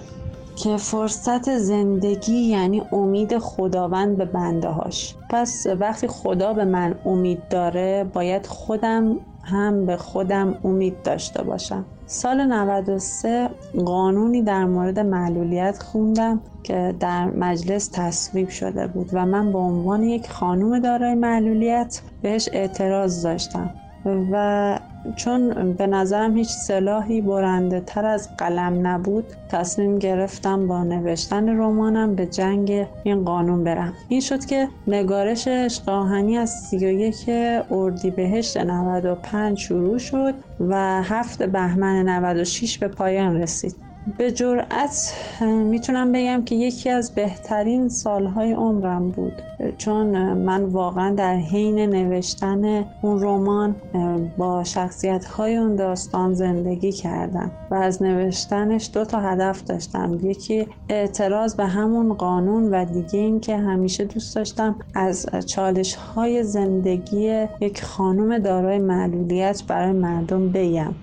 که 0.57 0.77
فرصت 0.77 1.59
زندگی 1.59 2.41
یعنی 2.41 2.83
امید 2.93 3.39
خداوند 3.39 4.17
به 4.17 4.25
بنده 4.25 4.69
هاش. 4.69 5.15
پس 5.31 5.67
وقتی 5.81 6.07
خدا 6.07 6.53
به 6.53 6.65
من 6.65 6.95
امید 7.05 7.49
داره 7.49 8.05
باید 8.13 8.47
خودم 8.47 9.19
هم 9.43 9.87
به 9.87 9.97
خودم 9.97 10.59
امید 10.65 11.03
داشته 11.03 11.43
باشم. 11.43 11.85
سال 12.13 12.45
93 12.45 13.49
قانونی 13.85 14.43
در 14.43 14.65
مورد 14.65 14.99
معلولیت 14.99 15.83
خوندم 15.83 16.41
که 16.63 16.95
در 17.01 17.25
مجلس 17.25 17.89
تصویب 17.93 18.49
شده 18.49 18.87
بود 18.87 19.11
و 19.13 19.27
من 19.27 19.53
به 19.53 19.59
عنوان 19.59 20.03
یک 20.03 20.31
خانوم 20.31 20.79
دارای 20.79 21.15
معلولیت 21.15 22.03
بهش 22.23 22.49
اعتراض 22.53 23.23
داشتم. 23.23 23.71
و 24.05 24.79
چون 25.17 25.73
به 25.73 25.87
نظرم 25.87 26.37
هیچ 26.37 26.49
سلاحی 26.49 27.21
برنده 27.21 27.81
تر 27.81 28.07
از 28.07 28.37
قلم 28.39 28.87
نبود 28.87 29.25
تصمیم 29.49 29.99
گرفتم 29.99 30.67
با 30.67 30.85
نوشتن 30.85 31.49
رمانم 31.49 32.15
به 32.15 32.27
جنگ 32.27 32.87
این 33.05 33.25
قانون 33.25 33.65
برم. 33.65 33.93
این 34.09 34.21
شد 34.21 34.45
که 34.45 34.69
نگارش 34.87 35.49
عشق 35.49 35.89
از 36.39 36.51
31 36.51 37.31
اردیبهشت 37.71 38.57
95 38.57 39.59
شروع 39.59 39.99
شد 39.99 40.35
و 40.61 41.03
هفت 41.03 41.43
بهمن 41.43 42.09
96 42.09 42.79
به 42.79 42.89
پایان 42.89 43.43
رسید. 43.43 43.92
به 44.19 44.33
جرأت 44.33 45.15
می‌تونم 45.41 46.13
بگم 46.13 46.43
که 46.45 46.55
یکی 46.55 46.91
از 46.91 47.15
بهترین 47.15 47.89
سالهای 47.89 48.53
عمرم 48.53 49.11
بود. 49.11 49.33
چون 49.79 50.33
من 50.33 50.65
واقعا 50.65 51.15
در 51.15 51.37
حین 51.37 51.79
نوشتن 51.79 52.85
اون 53.03 53.23
رمان 53.23 53.77
با 54.39 54.65
شخصیت 54.65 55.25
های 55.25 55.57
اون 55.57 55.77
داستان 55.77 56.35
زندگی 56.35 56.93
کردم 56.93 57.51
و 57.71 57.75
از 57.75 58.03
نوشتنش 58.03 58.91
دو 58.93 59.05
تا 59.05 59.21
هدف 59.21 59.65
داشتم. 59.65 60.19
یکی 60.23 60.67
اعتراض 60.89 61.55
به 61.55 61.67
همون 61.67 62.15
قانون 62.15 62.75
و 62.75 62.85
دیگه 62.85 63.19
این 63.19 63.41
که 63.41 63.57
همیشه 63.57 64.05
دوست 64.05 64.37
داشتم 64.37 64.77
از 64.95 65.27
چالش 65.47 65.95
های 65.95 66.43
زندگی 66.43 67.47
یک 67.61 67.85
خانم 67.85 68.39
دارای 68.39 68.79
معلولیت 68.79 69.63
برای 69.69 69.93
مردم 69.93 70.49
بگم. 70.49 70.95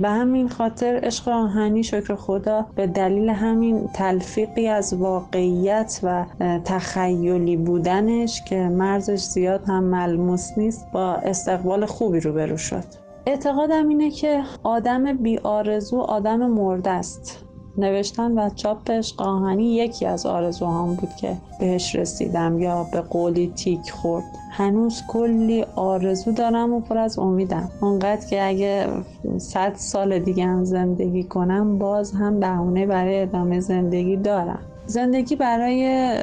به 0.00 0.08
همین 0.08 0.48
خاطر 0.48 1.00
عشق 1.02 1.28
آهنی 1.28 1.82
شکر 1.82 2.14
خدا 2.14 2.66
به 2.74 2.86
دلیل 2.86 3.28
همین 3.28 3.88
تلفیقی 3.94 4.68
از 4.68 4.94
واقعیت 4.94 6.00
و 6.02 6.26
تخیلی 6.64 7.56
بودنش 7.56 8.42
که 8.44 8.56
مرزش 8.56 9.20
زیاد 9.20 9.64
هم 9.68 9.84
ملموس 9.84 10.58
نیست 10.58 10.86
با 10.92 11.14
استقبال 11.14 11.86
خوبی 11.86 12.20
روبرو 12.20 12.56
شد. 12.56 12.84
اعتقادم 13.26 13.88
اینه 13.88 14.10
که 14.10 14.42
آدم 14.62 15.12
بی 15.16 15.38
آرزو 15.38 16.00
آدم 16.00 16.46
مرده 16.46 16.90
است. 16.90 17.45
نوشتن 17.78 18.38
و 18.38 18.50
چاپ 18.54 18.90
عشق 18.90 19.22
آهنی 19.22 19.74
یکی 19.74 20.06
از 20.06 20.26
آرزوهام 20.26 20.94
بود 20.94 21.14
که 21.20 21.36
بهش 21.60 21.96
رسیدم 21.96 22.58
یا 22.58 22.86
به 22.92 23.00
قولی 23.00 23.52
تیک 23.56 23.90
خورد. 23.90 24.24
هنوز 24.52 25.02
کلی 25.08 25.64
آرزو 25.76 26.32
دارم 26.32 26.72
و 26.72 26.80
پر 26.80 26.98
از 26.98 27.18
امیدم. 27.18 27.70
اونقدر 27.80 28.26
که 28.26 28.46
اگه 28.46 28.86
صد 29.38 29.72
سال 29.74 30.18
دیگه 30.18 30.44
هم 30.44 30.64
زندگی 30.64 31.24
کنم 31.24 31.78
باز 31.78 32.12
هم 32.12 32.40
بهونه 32.40 32.86
برای 32.86 33.22
ادامه 33.22 33.60
زندگی 33.60 34.16
دارم. 34.16 34.60
زندگی 34.86 35.36
برای 35.36 36.14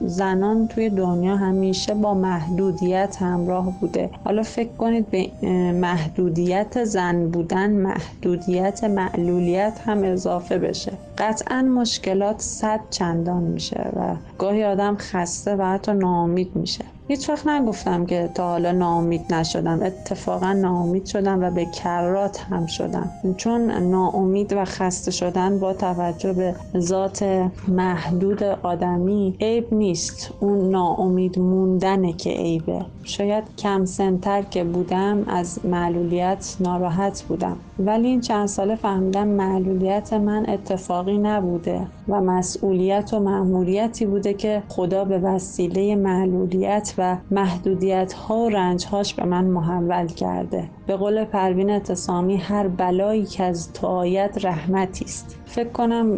زنان 0.00 0.68
توی 0.68 0.90
دنیا 0.90 1.36
همیشه 1.36 1.94
با 1.94 2.14
محدودیت 2.14 3.16
همراه 3.20 3.80
بوده. 3.80 4.10
حالا 4.24 4.42
فکر 4.42 4.72
کنید 4.72 5.10
به 5.10 5.30
محدودیت 5.72 6.84
زن 6.84 7.28
بودن 7.28 7.70
محدودیت 7.70 8.84
معلولیت 8.84 9.80
هم 9.86 10.04
اضافه 10.04 10.58
بشه. 10.58 10.92
قطعا 11.18 11.62
مشکلات 11.62 12.40
صد 12.40 12.80
چندان 12.90 13.42
میشه 13.42 13.90
و 13.96 14.16
گاهی 14.38 14.64
آدم 14.64 14.96
خسته 14.96 15.56
و 15.56 15.62
حتی 15.62 15.92
ناامید 15.92 16.56
میشه. 16.56 16.84
هیچ 17.08 17.30
وقت 17.30 17.46
نگفتم 17.46 18.06
که 18.06 18.30
تا 18.34 18.48
حالا 18.48 18.72
ناامید 18.72 19.34
نشدم. 19.34 19.82
اتفاقا 19.82 20.52
ناامید 20.52 21.06
شدم 21.06 21.42
و 21.42 21.50
به 21.50 21.64
کرات 21.64 22.40
هم 22.40 22.66
شدم. 22.66 23.10
چون 23.36 23.70
ناامید 23.70 24.52
و 24.52 24.64
خسته 24.64 25.10
شدن 25.10 25.58
با 25.58 25.72
توجه 25.72 26.32
به 26.32 26.54
ذات 26.78 27.22
محدود 27.68 28.42
آدمی 28.42 29.36
عیب 29.40 29.74
نیست. 29.74 30.30
اون 30.40 30.70
ناامید 30.70 31.38
موندنه 31.38 32.12
که 32.12 32.30
عیبه. 32.30 32.84
شاید 33.04 33.44
کم 33.58 33.84
سنتر 33.84 34.42
که 34.42 34.64
بودم 34.64 35.24
از 35.28 35.66
معلولیت 35.66 36.56
ناراحت 36.60 37.22
بودم. 37.22 37.56
ولی 37.86 38.08
این 38.08 38.20
چند 38.20 38.46
ساله 38.46 38.74
فهمیدم 38.74 39.28
معلولیت 39.28 40.12
من 40.12 40.44
اتفاقی 40.48 41.18
نبوده 41.18 41.86
و 42.08 42.20
مسئولیت 42.20 43.14
و 43.14 43.20
مأموریتی 43.20 44.06
بوده 44.06 44.34
که 44.34 44.62
خدا 44.68 45.04
به 45.04 45.18
وسیله 45.18 45.96
معلولیت 45.96 46.94
و 46.98 47.16
محدودیت 47.30 48.12
ها 48.12 48.38
و 48.38 48.48
رنج 48.48 48.86
به 49.16 49.24
من 49.24 49.44
محول 49.44 50.06
کرده. 50.06 50.64
به 50.86 50.96
قول 50.96 51.24
پروین 51.24 51.70
اتسامی 51.70 52.36
هر 52.36 52.68
بلایی 52.68 53.24
که 53.24 53.44
از 53.44 53.72
تو 53.72 53.86
آید 53.86 54.46
رحمتی 54.46 55.04
است. 55.04 55.38
فکر 55.46 55.68
کنم 55.68 56.16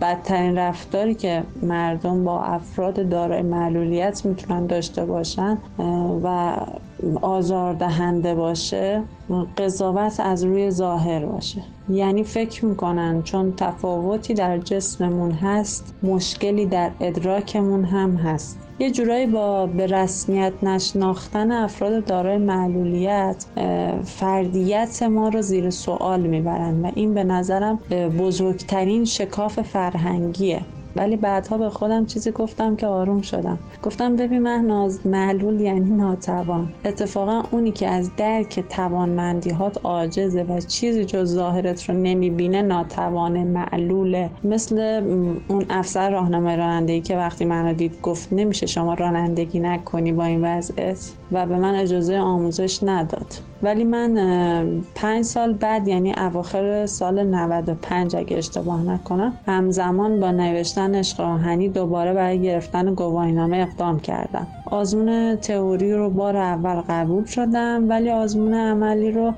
بدترین 0.00 0.58
رفتاری 0.58 1.14
که 1.14 1.42
مردم 1.62 2.24
با 2.24 2.42
افراد 2.42 3.08
دارای 3.08 3.42
معلولیت 3.42 4.26
می‌تونن 4.26 4.66
داشته 4.66 5.04
باشن 5.04 5.58
و 6.22 6.56
آزاردهنده 7.22 8.34
باشه 8.34 9.02
قضاوت 9.58 10.20
از 10.20 10.44
روی 10.44 10.70
ظاهر 10.70 11.26
باشه. 11.26 11.62
یعنی 11.88 12.24
فکر 12.24 12.64
می‌کنن 12.64 13.22
چون 13.22 13.52
تفاوتی 13.56 14.34
در 14.34 14.58
جسممون 14.58 15.30
هست 15.30 15.94
مشکلی 16.02 16.66
در 16.66 16.90
ادراکمون 17.00 17.84
هم 17.84 18.16
هست. 18.16 18.58
یه 18.78 18.90
جورایی 18.90 19.26
با 19.26 19.66
به 19.66 19.86
رسمیت 19.86 20.52
نشناختن 20.62 21.52
افراد 21.52 22.04
دارای 22.04 22.38
معلولیت 22.38 23.46
فردیت 24.04 25.02
ما 25.02 25.28
رو 25.28 25.42
زیر 25.42 25.70
سوال 25.70 26.20
می‌برن 26.20 26.82
و 26.82 26.90
این 26.94 27.14
به 27.14 27.24
نظرم 27.24 27.76
بزرگترین 28.18 29.04
شکاف 29.04 29.60
فرهنگیه. 29.60 30.60
ولی 30.96 31.16
بعدها 31.16 31.58
به 31.58 31.70
خودم 31.70 32.06
چیزی 32.06 32.30
گفتم 32.30 32.76
که 32.76 32.86
آروم 32.86 33.20
شدم. 33.22 33.58
گفتم 33.82 34.16
ببین 34.16 34.42
من 34.42 34.90
معلول 35.04 35.60
یعنی 35.60 35.90
ناتوان. 35.90 36.72
اتفاقا 36.84 37.42
اونی 37.50 37.72
که 37.72 37.88
از 37.88 38.10
درک 38.16 38.60
توانمندیهات 38.60 39.84
عاجزه 39.84 40.42
و 40.42 40.60
چیزی 40.60 41.04
جز 41.04 41.34
ظاهرت 41.34 41.90
رو 41.90 41.94
نمی‌بینه 41.94 42.62
ناتوان 42.62 43.44
معلوله. 43.44 44.30
مثل 44.44 44.78
اون 45.48 45.66
افسر 45.70 46.10
راهنمای 46.10 46.56
رانندگی 46.56 47.00
که 47.00 47.16
وقتی 47.16 47.44
منو 47.44 47.74
دید 47.74 48.00
گفت 48.02 48.32
نمیشه 48.32 48.66
شما 48.66 48.94
رانندگی 48.94 49.60
نکنی 49.60 50.12
با 50.12 50.24
این 50.24 50.44
وضعیت. 50.44 51.10
و 51.32 51.46
به 51.46 51.56
من 51.56 51.74
اجازه 51.74 52.18
آموزش 52.18 52.82
نداد. 52.82 53.26
ولی 53.62 53.84
من 53.84 54.82
پنج 54.94 55.24
سال 55.24 55.52
بعد 55.52 55.88
یعنی 55.88 56.14
اواخر 56.18 56.86
سال 56.86 57.22
95 57.22 58.16
اگه 58.16 58.36
اشتباه 58.36 58.82
نکنم 58.82 59.32
همزمان 59.46 60.20
با 60.20 60.30
نوشتن 60.30 60.94
عشق 60.94 61.20
آهنی 61.20 61.68
دوباره 61.68 62.14
برای 62.14 62.42
گرفتن 62.42 62.94
گواهینامه 62.94 63.56
اقدام 63.56 64.00
کردم. 64.00 64.46
آزمون 64.66 65.36
تئوری 65.36 65.92
رو 65.92 66.10
بار 66.10 66.36
اول 66.36 66.82
قبول 66.88 67.24
شدم 67.24 67.88
ولی 67.88 68.10
آزمون 68.10 68.54
عملی 68.54 69.10
رو 69.10 69.32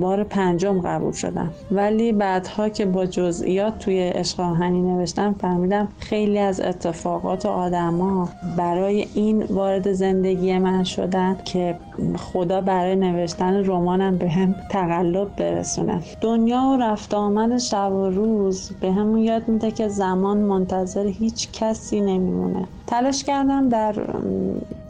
بار 0.00 0.24
پنجم 0.24 0.80
قبول 0.80 1.12
شدم. 1.12 1.50
ولی 1.70 2.12
بعدها 2.12 2.68
که 2.68 2.86
با 2.86 3.06
جزئیات 3.06 3.78
توی 3.78 4.00
عشق 4.00 4.40
آهنی 4.40 4.82
نوشتم 4.82 5.34
فهمیدم 5.40 5.88
خیلی 5.98 6.38
از 6.38 6.60
اتفاقات 6.60 7.46
آدما 7.46 8.28
برای 8.56 9.06
این 9.14 9.42
وارد 9.42 9.92
زندگی 9.92 10.58
من 10.58 10.84
شدن 10.84 11.36
که 11.44 11.78
خدا 12.16 12.60
برای 12.60 12.96
نوشتن 12.96 13.64
رمانم 13.66 14.18
به 14.18 14.28
هم 14.28 14.54
تقلب 14.70 15.36
برسونه 15.36 16.00
دنیا 16.20 16.62
و 16.62 16.76
رفت 16.82 17.14
آمد 17.14 17.58
شب 17.58 17.92
و 17.92 18.10
روز 18.10 18.72
به 18.80 18.92
همون 18.92 19.18
یاد 19.18 19.48
میده 19.48 19.70
که 19.70 19.88
زمان 19.88 20.38
منتظر 20.38 21.06
هیچ 21.06 21.48
کسی 21.52 22.00
نمیمونه. 22.00 22.66
تلاش 22.86 23.24
کردم 23.24 23.68
در 23.68 23.94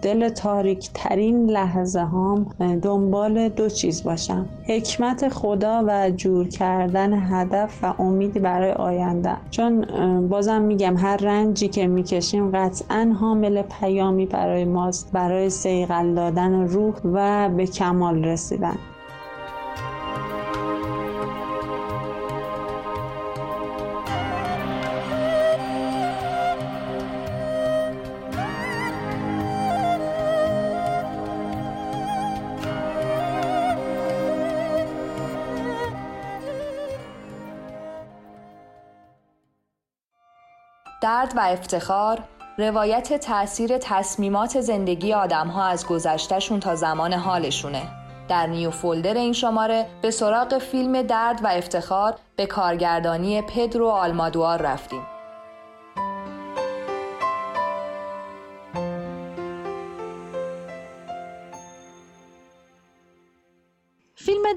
دل 0.03 0.29
تاریک 0.29 0.91
ترین 0.95 1.51
لحظه 1.51 2.01
هام 2.01 2.47
دنبال 2.83 3.49
دو 3.49 3.69
چیز 3.69 4.03
باشم. 4.03 4.47
حکمت 4.67 5.29
خدا 5.29 5.85
و 5.87 6.11
جور 6.11 6.49
کردن 6.49 7.13
هدف 7.15 7.79
و 7.85 8.03
امیدی 8.03 8.39
برای 8.39 8.73
آینده. 8.73 9.37
چون 9.51 9.87
بازم 10.29 10.63
میگم 10.63 10.97
هر 10.97 11.17
رنجی 11.17 11.69
که 11.69 11.87
می‌کشیم 11.87 12.51
قطعا 12.51 13.15
حامل 13.21 13.63
پیامی 13.63 14.27
برای 14.27 14.65
ماست 14.65 15.13
برای 15.13 15.51
سیغل 15.51 16.15
دادن 16.15 16.69
روح 16.69 16.95
و 17.05 17.49
به 17.49 17.67
کمال 17.67 18.25
رسیدن. 18.25 18.77
درد 41.23 41.37
و 41.37 41.41
افتخار 41.41 42.19
روایت 42.59 43.13
تاثیر 43.13 43.79
تصمیمات 43.79 44.61
زندگی 44.61 45.15
آدم 45.15 45.49
ها 45.49 45.65
از 45.65 45.87
گذشتهشون 45.87 46.61
تا 46.61 46.75
زمان 46.75 47.13
حالشونه. 47.13 47.83
در 48.29 48.47
نیو 48.47 48.71
فولدر 48.71 49.15
این 49.15 49.33
شماره 49.33 49.87
به 50.03 50.11
سراغ 50.11 50.59
فیلم 50.59 51.03
درد 51.03 51.45
و 51.45 51.47
افتخار 51.47 52.15
به 52.37 52.47
کارگردانی 52.47 53.43
پدرو 53.43 53.89
آلمادوار 53.89 54.63
رفتیم. 54.63 55.12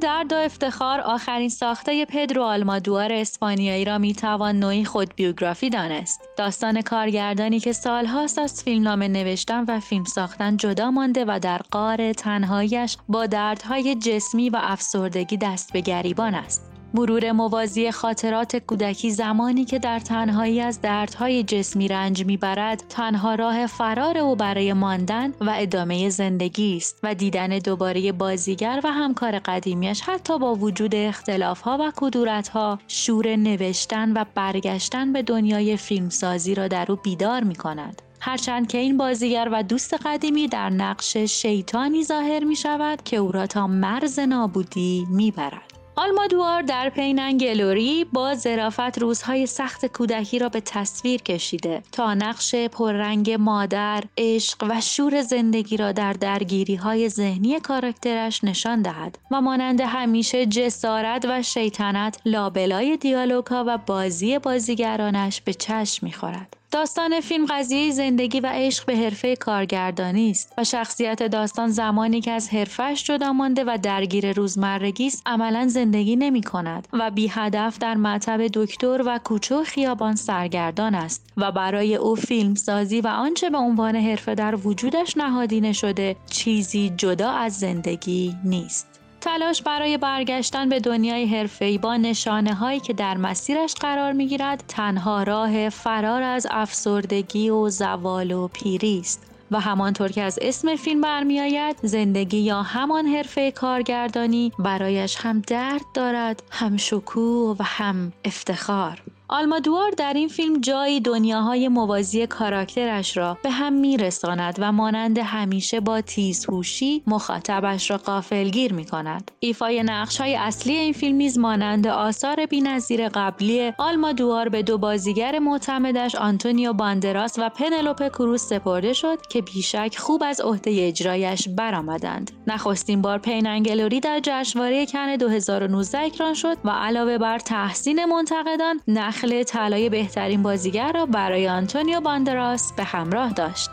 درد 0.06 0.34
و 0.34 0.36
افتخار 0.36 1.00
آخرین 1.00 1.50
ساخته 1.50 2.06
پدرو 2.06 2.44
آلمادوار 2.44 3.12
اسپانیایی 3.14 3.86
را 3.86 3.98
می‌توان 3.98 4.60
نوعی 4.60 4.86
خود 4.86 5.16
بیوگرافی 5.16 5.70
دانست. 5.70 6.22
داستان 6.38 6.82
کارگردانی 6.82 7.60
که 7.60 7.74
سالهاست 7.74 8.40
از 8.40 8.64
فیلمنامه 8.64 9.08
نوشتن 9.08 9.66
و 9.68 9.80
فیلم 9.80 10.04
ساختن 10.04 10.58
جدا 10.58 10.92
مانده 10.92 11.26
و 11.28 11.40
در 11.42 11.62
قار 11.72 12.14
تنهایش 12.14 12.98
با 13.10 13.26
دردهای 13.26 13.96
جسمی 13.96 14.50
و 14.50 14.60
افسردگی 14.62 15.38
دست 15.38 15.74
به 15.74 15.82
گریبان 15.82 16.36
است. 16.36 16.75
مرور 16.94 17.32
موازی 17.32 17.92
خاطرات 17.92 18.56
کودکی 18.56 19.12
زمانی 19.12 19.66
که 19.66 19.80
در 19.80 20.00
تنهایی 20.00 20.62
از 20.62 20.82
دردهای 20.82 21.44
جسمی 21.44 21.88
رنج 21.88 22.26
می‌برد 22.26 22.84
تنها 22.90 23.36
راه 23.36 23.68
فرار 23.68 24.18
او 24.18 24.36
برای 24.36 24.74
ماندن 24.74 25.34
و 25.42 25.54
ادامه 25.58 26.10
زندگی 26.10 26.78
است 26.78 27.00
و 27.04 27.16
دیدن 27.16 27.48
دوباره 27.48 28.12
بازیگر 28.12 28.82
و 28.84 28.92
همکار 28.92 29.40
قدیمیش 29.40 30.02
حتی 30.02 30.40
با 30.40 30.56
وجود 30.56 30.96
اختلافها 30.96 31.78
و 31.82 31.92
کدورتها 31.96 32.80
شور 32.88 33.36
نوشتن 33.36 34.14
و 34.14 34.26
برگشتن 34.36 35.14
به 35.14 35.22
دنیای 35.22 35.78
فیلمسازی 35.78 36.56
را 36.56 36.68
در 36.68 36.92
او 36.92 36.98
بیدار 37.04 37.44
می 37.44 37.56
کند. 37.56 38.02
هرچند 38.20 38.68
که 38.68 38.78
این 38.78 38.98
بازیگر 38.98 39.50
و 39.52 39.64
دوست 39.64 39.94
قدیمی 40.06 40.48
در 40.48 40.70
نقش 40.70 41.18
شیطانی 41.18 42.04
ظاهر 42.04 42.44
می 42.44 42.56
شود 42.56 43.04
که 43.04 43.18
او 43.18 43.32
را 43.32 43.48
تا 43.48 43.68
مرز 43.68 44.20
نابودی 44.20 45.08
می 45.10 45.32
برد. 45.32 45.75
آلمادوار 45.98 46.62
در 46.62 46.90
پیننگلوری 46.90 48.06
با 48.14 48.36
ظرافت 48.36 49.00
روزهای 49.00 49.46
سخت 49.46 49.86
کودکی 49.86 50.40
را 50.40 50.50
به 50.50 50.62
تصویر 50.62 51.22
کشیده 51.22 51.84
تا 51.92 52.14
نقش 52.14 52.56
پررنگ 52.56 53.32
مادر، 53.32 54.04
عشق 54.18 54.66
و 54.70 54.82
شور 54.82 55.22
زندگی 55.22 55.78
را 55.78 55.92
در 55.92 56.14
درگیری 56.14 56.76
های 56.76 57.10
ذهنی 57.10 57.60
کاراکترش 57.60 58.44
نشان 58.44 58.82
دهد 58.82 59.18
و 59.32 59.42
مانند 59.42 59.82
همیشه 59.82 60.46
جسارت 60.46 61.26
و 61.30 61.44
شیطنت 61.44 62.20
لابلای 62.26 62.98
دیالوگها 62.98 63.64
و 63.68 63.78
بازی 63.78 64.40
بازیگرانش 64.40 65.42
به 65.42 65.54
چشم 65.54 66.06
می‌خورد. 66.06 66.58
داستان 66.72 67.22
فیلم 67.22 67.46
قضیه 67.46 67.92
زندگی 67.92 68.40
و 68.40 68.52
عشق 68.54 68.86
به 68.86 68.98
حرفه 68.98 69.36
کارگردانی 69.36 70.32
است 70.32 70.54
و 70.58 70.64
شخصیت 70.64 71.24
داستان 71.24 71.70
زمانی 71.70 72.22
که 72.22 72.32
از 72.32 72.50
حرفش 72.50 73.04
جدا 73.04 73.34
مانده 73.34 73.64
و 73.64 73.78
درگیر 73.84 74.34
روزمرگی 74.34 75.08
است 75.08 75.22
عملا 75.26 75.68
زندگی 75.68 76.16
نمی 76.16 76.42
کند 76.42 76.88
و 76.94 77.12
بی 77.12 77.28
هدف 77.28 77.78
در 77.78 77.96
مطب 77.96 78.48
دکتر 78.54 79.02
و 79.06 79.20
کوچو 79.24 79.64
خیابان 79.64 80.16
سرگردان 80.16 80.96
است 80.96 81.30
و 81.38 81.52
برای 81.52 81.96
او 81.96 82.16
فیلم 82.16 82.56
سازی 82.56 83.02
و 83.02 83.08
آنچه 83.08 83.50
به 83.50 83.58
عنوان 83.58 83.96
حرفه 83.96 84.36
در 84.36 84.56
وجودش 84.56 85.18
نهادینه 85.18 85.74
شده 85.74 86.16
چیزی 86.30 86.94
جدا 86.98 87.32
از 87.32 87.60
زندگی 87.60 88.36
نیست. 88.44 88.95
تلاش 89.26 89.62
برای 89.62 89.98
برگشتن 89.98 90.70
به 90.70 90.80
دنیای 90.80 91.26
حرفه‌ای 91.26 91.78
با 91.78 91.98
نشانه 91.98 92.54
هایی 92.54 92.80
که 92.80 92.94
در 92.94 93.18
مسیرش 93.18 93.74
قرار 93.74 94.12
می‌گیرد 94.12 94.64
تنها 94.68 95.24
راه 95.24 95.70
فرار 95.70 96.22
از 96.22 96.48
افسردگی 96.52 97.50
و 97.50 97.70
زوال 97.70 98.32
و 98.32 98.48
پیری 98.48 99.00
است. 99.00 99.32
و 99.52 99.60
همانطور 99.60 100.12
که 100.12 100.22
از 100.22 100.40
اسم 100.42 100.76
فیلم 100.76 101.02
برمیآید 101.02 101.76
زندگی 101.84 102.38
یا 102.38 102.62
همان 102.62 103.06
حرفه 103.06 103.52
کارگردانی 103.52 104.52
برایش 104.60 105.18
هم 105.20 105.42
درد 105.48 105.86
دارد 105.94 106.44
هم 106.52 106.78
شکوه 106.78 107.56
و 107.60 107.64
هم 107.64 108.14
افتخار. 108.26 109.02
آلمادوار 109.28 109.92
در 109.92 110.14
این 110.14 110.28
فیلم 110.28 110.62
جایی 110.62 111.00
دنیاهای 111.00 111.68
موازی 111.68 112.28
کاراکترش 112.28 113.18
را 113.18 113.38
به 113.44 113.50
هم 113.50 113.74
میرساند 113.74 114.56
و 114.60 114.72
مانند 114.72 115.18
همیشه 115.18 115.80
با 115.80 116.02
تیزهوشی 116.02 117.04
مخاطبش 117.08 117.92
را 117.92 117.98
غافلگیر 117.98 118.74
می 118.74 118.86
کند. 118.86 119.32
ایفای 119.40 119.84
نقش 119.84 120.22
های 120.22 120.36
اصلی 120.36 120.74
این 120.74 120.94
فیلم 120.94 121.16
نیز 121.16 121.38
مانند 121.38 121.88
آثار 121.88 122.46
بینظیر 122.46 123.10
قبلی 123.10 123.74
آلمادوار 123.78 124.50
به 124.50 124.64
دو 124.64 124.78
بازیگر 124.78 125.40
معتمدش 125.40 126.16
آنتونیو 126.16 126.74
باندراس 126.74 127.40
و 127.40 127.50
پنلوپ 127.50 128.08
کروز 128.08 128.42
سپرده 128.42 128.94
شد 128.94 129.22
که 129.30 129.42
بیشک 129.42 129.96
خوب 129.98 130.24
از 130.26 130.42
عهده 130.42 130.88
اجرایش 130.88 131.48
برآمدند. 131.50 132.32
نخستین 132.48 133.02
بار 133.02 133.18
پیننگلوری 133.18 134.00
در 134.00 134.20
جشنواره 134.24 134.86
کن 134.86 135.16
2019 135.16 136.00
اکران 136.00 136.34
شد 136.34 136.58
و 136.64 136.70
علاوه 136.70 137.18
بر 137.18 137.40
تحسین 137.40 138.06
منتقدان 138.06 138.82
نخل 139.16 139.44
طلای 139.44 139.90
بهترین 139.90 140.44
بازیگر 140.44 140.92
را 140.92 141.06
برای 141.06 141.48
آنتونیو 141.48 142.02
باندراس 142.02 142.74
به 142.74 142.84
همراه 142.84 143.34
داشت. 143.34 143.70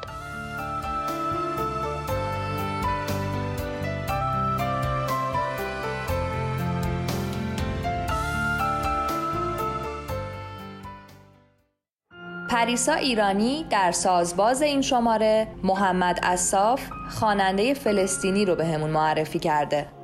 پریسا 12.50 12.94
ایرانی 12.94 13.64
در 13.70 13.92
سازباز 13.92 14.62
این 14.62 14.82
شماره 14.82 15.48
محمد 15.62 16.20
اصاف 16.22 16.82
خواننده 17.10 17.74
فلسطینی 17.74 18.44
رو 18.44 18.56
به 18.56 18.64
معرفی 18.76 19.38
کرده 19.38 20.01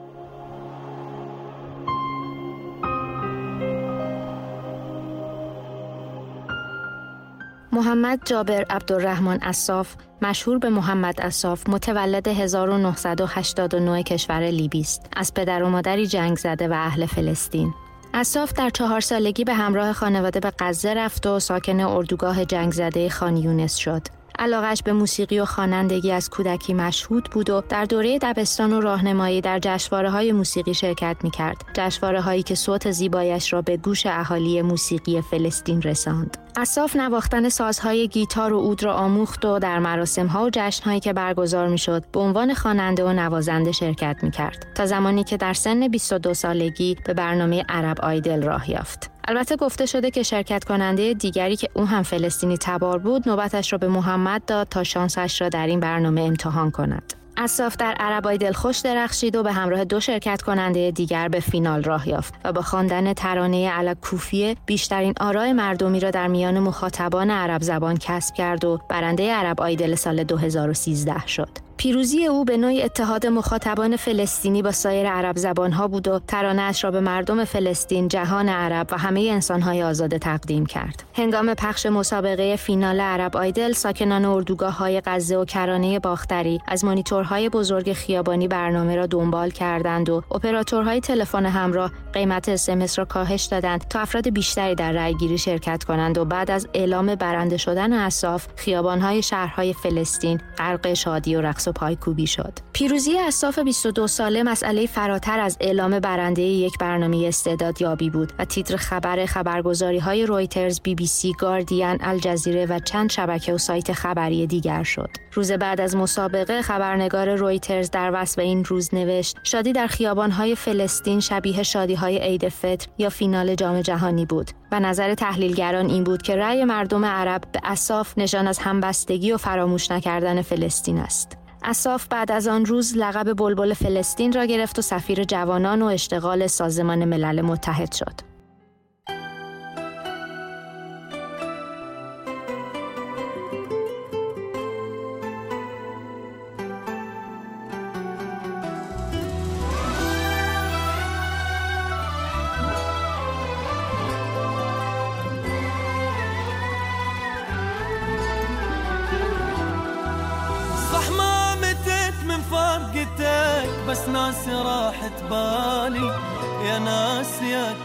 محمد 7.78 8.20
جابر 8.24 8.66
عبدالرحمن 8.70 9.38
اصاف 9.42 9.94
مشهور 10.22 10.58
به 10.58 10.68
محمد 10.68 11.20
اصاف 11.20 11.68
متولد 11.68 12.28
1989 12.28 14.02
کشور 14.02 14.40
لیبی 14.40 14.80
است. 14.80 15.06
از 15.16 15.34
پدر 15.34 15.62
و 15.62 15.68
مادری 15.68 16.06
جنگ 16.06 16.36
زده 16.36 16.68
و 16.68 16.72
اهل 16.72 17.06
فلسطین. 17.06 17.74
اصاف 18.14 18.52
در 18.52 18.70
چهار 18.70 19.00
سالگی 19.00 19.44
به 19.44 19.54
همراه 19.54 19.92
خانواده 19.92 20.40
به 20.40 20.52
غزه 20.58 20.94
رفت 20.94 21.26
و 21.26 21.40
ساکن 21.40 21.80
اردوگاه 21.80 22.44
جنگ 22.44 22.72
زده 22.72 23.08
خان 23.08 23.36
یونس 23.36 23.76
شد. 23.76 24.02
علاقش 24.38 24.82
به 24.82 24.92
موسیقی 24.92 25.40
و 25.40 25.44
خوانندگی 25.44 26.12
از 26.12 26.30
کودکی 26.30 26.74
مشهود 26.74 27.28
بود 27.32 27.50
و 27.50 27.62
در 27.68 27.84
دوره 27.84 28.18
دبستان 28.18 28.72
و 28.72 28.80
راهنمایی 28.80 29.40
در 29.40 29.58
جشواره 29.58 30.10
های 30.10 30.32
موسیقی 30.32 30.74
شرکت 30.74 31.16
می 31.22 31.30
کرد. 31.30 31.56
جشواره 31.74 32.20
هایی 32.20 32.42
که 32.42 32.54
صوت 32.54 32.90
زیبایش 32.90 33.52
را 33.52 33.62
به 33.62 33.76
گوش 33.76 34.06
اهالی 34.06 34.62
موسیقی 34.62 35.20
فلسطین 35.20 35.82
رساند. 35.82 36.38
اصاف 36.56 36.96
نواختن 36.96 37.48
سازهای 37.48 38.08
گیتار 38.08 38.52
و 38.52 38.56
اود 38.56 38.82
را 38.82 38.94
آموخت 38.94 39.44
و 39.44 39.58
در 39.58 39.78
مراسم 39.78 40.26
ها 40.26 40.44
و 40.44 40.50
جشن 40.52 40.84
هایی 40.84 41.00
که 41.00 41.12
برگزار 41.12 41.68
می 41.68 41.78
شد 41.78 42.04
به 42.12 42.20
عنوان 42.20 42.54
خواننده 42.54 43.04
و 43.04 43.12
نوازنده 43.12 43.72
شرکت 43.72 44.16
می 44.22 44.30
کرد 44.30 44.66
تا 44.74 44.86
زمانی 44.86 45.24
که 45.24 45.36
در 45.36 45.54
سن 45.54 45.88
22 45.88 46.34
سالگی 46.34 46.96
به 47.06 47.14
برنامه 47.14 47.64
عرب 47.68 48.00
آیدل 48.00 48.42
راه 48.42 48.70
یافت. 48.70 49.17
البته 49.28 49.56
گفته 49.56 49.86
شده 49.86 50.10
که 50.10 50.22
شرکت 50.22 50.64
کننده 50.64 51.14
دیگری 51.14 51.56
که 51.56 51.68
او 51.74 51.86
هم 51.86 52.02
فلسطینی 52.02 52.58
تبار 52.60 52.98
بود 52.98 53.28
نوبتش 53.28 53.72
را 53.72 53.78
به 53.78 53.88
محمد 53.88 54.44
داد 54.44 54.68
تا 54.68 54.84
شانسش 54.84 55.40
را 55.40 55.48
در 55.48 55.66
این 55.66 55.80
برنامه 55.80 56.20
امتحان 56.20 56.70
کند. 56.70 57.12
اصاف 57.36 57.76
در 57.76 57.94
عربای 58.00 58.38
دلخوش 58.38 58.78
درخشید 58.78 59.36
و 59.36 59.42
به 59.42 59.52
همراه 59.52 59.84
دو 59.84 60.00
شرکت 60.00 60.42
کننده 60.42 60.90
دیگر 60.90 61.28
به 61.28 61.40
فینال 61.40 61.82
راه 61.82 62.08
یافت 62.08 62.34
و 62.44 62.52
با 62.52 62.62
خواندن 62.62 63.12
ترانه 63.12 63.70
علک 63.70 64.00
کوفیه 64.00 64.56
بیشترین 64.66 65.14
آرای 65.20 65.52
مردمی 65.52 66.00
را 66.00 66.10
در 66.10 66.26
میان 66.26 66.58
مخاطبان 66.58 67.30
عرب 67.30 67.62
زبان 67.62 67.96
کسب 67.96 68.34
کرد 68.34 68.64
و 68.64 68.80
برنده 68.88 69.32
عرب 69.32 69.60
آیدل 69.60 69.94
سال 69.94 70.24
2013 70.24 71.26
شد. 71.26 71.67
پیروزی 71.78 72.26
او 72.26 72.44
به 72.44 72.56
نوعی 72.56 72.82
اتحاد 72.82 73.26
مخاطبان 73.26 73.96
فلسطینی 73.96 74.62
با 74.62 74.72
سایر 74.72 75.08
عرب 75.08 75.36
زبانها 75.36 75.88
بود 75.88 76.08
و 76.08 76.18
ترانهاش 76.18 76.84
را 76.84 76.90
به 76.90 77.00
مردم 77.00 77.44
فلسطین، 77.44 78.08
جهان 78.08 78.48
عرب 78.48 78.86
و 78.90 78.98
همه 78.98 79.20
انسانهای 79.20 79.82
آزاده 79.82 80.18
تقدیم 80.18 80.66
کرد. 80.66 81.02
هنگام 81.14 81.54
پخش 81.54 81.86
مسابقه 81.86 82.56
فینال 82.56 83.00
عرب 83.00 83.36
آیدل، 83.36 83.72
ساکنان 83.72 84.24
اردوگاه 84.24 84.76
های 84.78 85.02
غزه 85.06 85.36
و 85.36 85.44
کرانه 85.44 85.98
باختری 85.98 86.60
از 86.66 86.84
مانیتورهای 86.84 87.48
بزرگ 87.48 87.92
خیابانی 87.92 88.48
برنامه 88.48 88.96
را 88.96 89.06
دنبال 89.06 89.50
کردند 89.50 90.08
و 90.10 90.22
اپراتورهای 90.30 91.00
تلفن 91.00 91.46
همراه 91.46 91.92
قیمت 92.12 92.48
اسمس 92.48 92.98
را 92.98 93.04
کاهش 93.04 93.44
دادند 93.44 93.88
تا 93.88 94.00
افراد 94.00 94.30
بیشتری 94.30 94.74
در 94.74 94.92
رأیگیری 94.92 95.38
شرکت 95.38 95.84
کنند 95.84 96.18
و 96.18 96.24
بعد 96.24 96.50
از 96.50 96.68
اعلام 96.74 97.14
برنده 97.14 97.56
شدن 97.56 97.92
اصاف 97.92 98.46
خیابانهای 98.56 99.22
شهرهای 99.22 99.72
فلسطین 99.72 100.40
غرق 100.58 100.94
شادی 100.94 101.36
و 101.36 101.40
رقص 101.40 101.67
و 101.68 101.72
پایکوبی 101.72 102.26
شد. 102.26 102.52
پیروزی 102.72 103.18
عساف 103.18 103.58
22 103.58 104.06
ساله 104.06 104.42
مسئله 104.42 104.86
فراتر 104.86 105.40
از 105.40 105.56
اعلام 105.60 106.00
برنده 106.00 106.42
یک 106.42 106.78
برنامه 106.78 107.24
استعدادیابی 107.26 108.10
بود 108.10 108.32
و 108.38 108.44
تیتر 108.44 108.76
خبر 108.76 109.26
خبرگزاری 109.26 109.98
های 109.98 110.26
رویترز، 110.26 110.80
بی 110.80 110.94
بی 110.94 111.06
سی، 111.06 111.32
گاردین، 111.32 111.98
الجزیره 112.00 112.66
و 112.66 112.78
چند 112.78 113.10
شبکه 113.10 113.54
و 113.54 113.58
سایت 113.58 113.92
خبری 113.92 114.46
دیگر 114.46 114.82
شد. 114.82 115.10
روز 115.32 115.52
بعد 115.52 115.80
از 115.80 115.96
مسابقه 115.96 116.62
خبرنگار 116.62 117.34
رویترز 117.34 117.90
در 117.90 118.10
وصف 118.14 118.38
این 118.38 118.64
روز 118.64 118.94
نوشت 118.94 119.36
شادی 119.42 119.72
در 119.72 119.86
خیابانهای 119.86 120.54
فلسطین 120.54 121.20
شبیه 121.20 121.62
شادیهای 121.62 122.18
عید 122.18 122.48
فطر 122.48 122.86
یا 122.98 123.08
فینال 123.08 123.54
جام 123.54 123.80
جهانی 123.80 124.26
بود 124.26 124.50
و 124.72 124.80
نظر 124.80 125.14
تحلیلگران 125.14 125.90
این 125.90 126.04
بود 126.04 126.22
که 126.22 126.36
رأی 126.36 126.64
مردم 126.64 127.04
عرب 127.04 127.42
به 127.52 127.60
عساف 127.64 128.18
نشان 128.18 128.46
از 128.46 128.58
همبستگی 128.58 129.32
و 129.32 129.36
فراموش 129.36 129.90
نکردن 129.90 130.42
فلسطین 130.42 130.98
است. 130.98 131.47
عساف 131.62 132.06
بعد 132.06 132.32
از 132.32 132.48
آن 132.48 132.66
روز 132.66 132.96
لقب 132.96 133.36
بلبل 133.36 133.74
فلسطین 133.74 134.32
را 134.32 134.44
گرفت 134.44 134.78
و 134.78 134.82
سفیر 134.82 135.24
جوانان 135.24 135.82
و 135.82 135.86
اشتغال 135.86 136.46
سازمان 136.46 137.04
ملل 137.04 137.40
متحد 137.40 137.92
شد. 137.92 138.27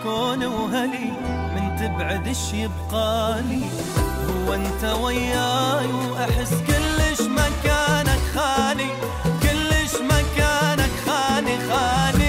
كون 0.04 0.46
وهلي 0.46 1.12
من 1.56 1.76
تبعد 1.80 2.28
إيش 2.28 2.54
يبقالي 2.54 3.64
هو 4.30 4.54
أنت 4.54 4.84
وياي 5.02 5.88
وأحس 6.12 6.54
كلش 6.68 7.22
مكانك 7.22 8.20
خالي 8.36 8.90
كلش 9.44 9.96
مكانك 10.02 10.92
خالي 11.06 11.58
خالي. 11.70 12.23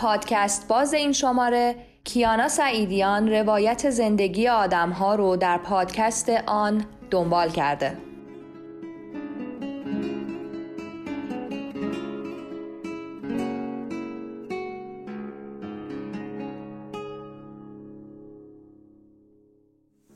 پادکست 0.00 0.68
باز 0.68 0.94
این 0.94 1.12
شماره 1.12 1.74
کیانا 2.04 2.48
سعیدیان 2.48 3.28
روایت 3.28 3.90
زندگی 3.90 4.48
آدمها 4.48 5.14
رو 5.14 5.36
در 5.36 5.58
پادکست 5.58 6.30
آن 6.46 6.84
دنبال 7.10 7.50
کرده. 7.50 7.96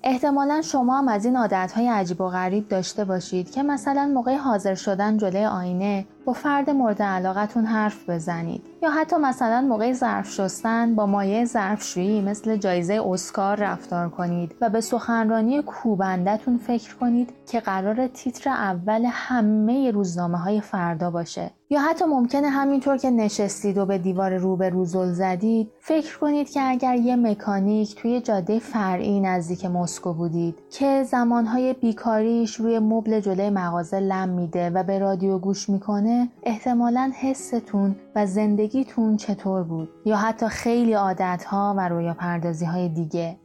احتمالا 0.02 0.62
شما 0.62 0.98
هم 0.98 1.08
از 1.08 1.24
این 1.24 1.36
عادتهای 1.36 1.88
عجیب 1.88 2.20
و 2.20 2.28
غریب 2.28 2.68
داشته 2.68 3.04
باشید 3.04 3.50
که 3.50 3.62
مثلا 3.62 4.06
موقع 4.14 4.36
حاضر 4.36 4.74
شدن 4.74 5.16
جلوی 5.16 5.44
آینه 5.44 6.06
با 6.24 6.32
فرد 6.32 6.70
مورد 6.70 7.02
علاقتون 7.02 7.64
حرف 7.64 8.10
بزنید. 8.10 8.62
یا 8.82 8.90
حتی 8.90 9.16
مثلا 9.16 9.60
موقع 9.60 9.92
ظرف 9.92 10.30
شستن 10.30 10.94
با 10.94 11.06
مایه 11.06 11.44
ظرفشویی 11.44 12.22
مثل 12.22 12.56
جایزه 12.56 13.02
اسکار 13.10 13.56
رفتار 13.56 14.08
کنید 14.08 14.54
و 14.60 14.70
به 14.70 14.80
سخنرانی 14.80 15.62
کوبندتون 15.62 16.58
فکر 16.58 16.94
کنید 16.94 17.32
که 17.50 17.60
قرار 17.60 18.06
تیتر 18.06 18.50
اول 18.50 19.04
همه 19.10 19.90
روزنامه 19.90 20.38
های 20.38 20.60
فردا 20.60 21.10
باشه. 21.10 21.50
یا 21.70 21.80
حتی 21.80 22.04
ممکنه 22.04 22.48
همینطور 22.48 22.96
که 22.96 23.10
نشستید 23.10 23.78
و 23.78 23.86
به 23.86 23.98
دیوار 23.98 24.36
روبرو 24.36 24.84
زل 24.84 25.12
زدید 25.12 25.70
فکر 25.80 26.18
کنید 26.18 26.50
که 26.50 26.60
اگر 26.62 26.94
یه 26.94 27.16
مکانیک 27.16 27.94
توی 27.94 28.20
جاده 28.20 28.58
فرعی 28.58 29.20
نزدیک 29.20 29.64
مسکو 29.64 30.12
بودید 30.12 30.54
که 30.70 31.04
زمانهای 31.04 31.72
بیکاریش 31.72 32.54
روی 32.54 32.78
مبل 32.78 33.20
جلوی 33.20 33.50
مغازه 33.50 34.00
لم 34.00 34.28
میده 34.28 34.70
و 34.70 34.82
به 34.82 34.98
رادیو 34.98 35.38
گوش 35.38 35.68
می‌کنه 35.68 36.13
احتمالا 36.42 37.12
حستون 37.20 37.96
و 38.14 38.26
زندگیتون 38.26 39.16
چطور 39.16 39.62
بود 39.62 39.88
یا 40.04 40.16
حتی 40.16 40.48
خیلی 40.48 40.92
عادتها 40.92 41.74
و 41.76 41.88
رویا 41.88 42.14
پردازی 42.14 42.64
های 42.64 42.88
دیگه 42.88 43.36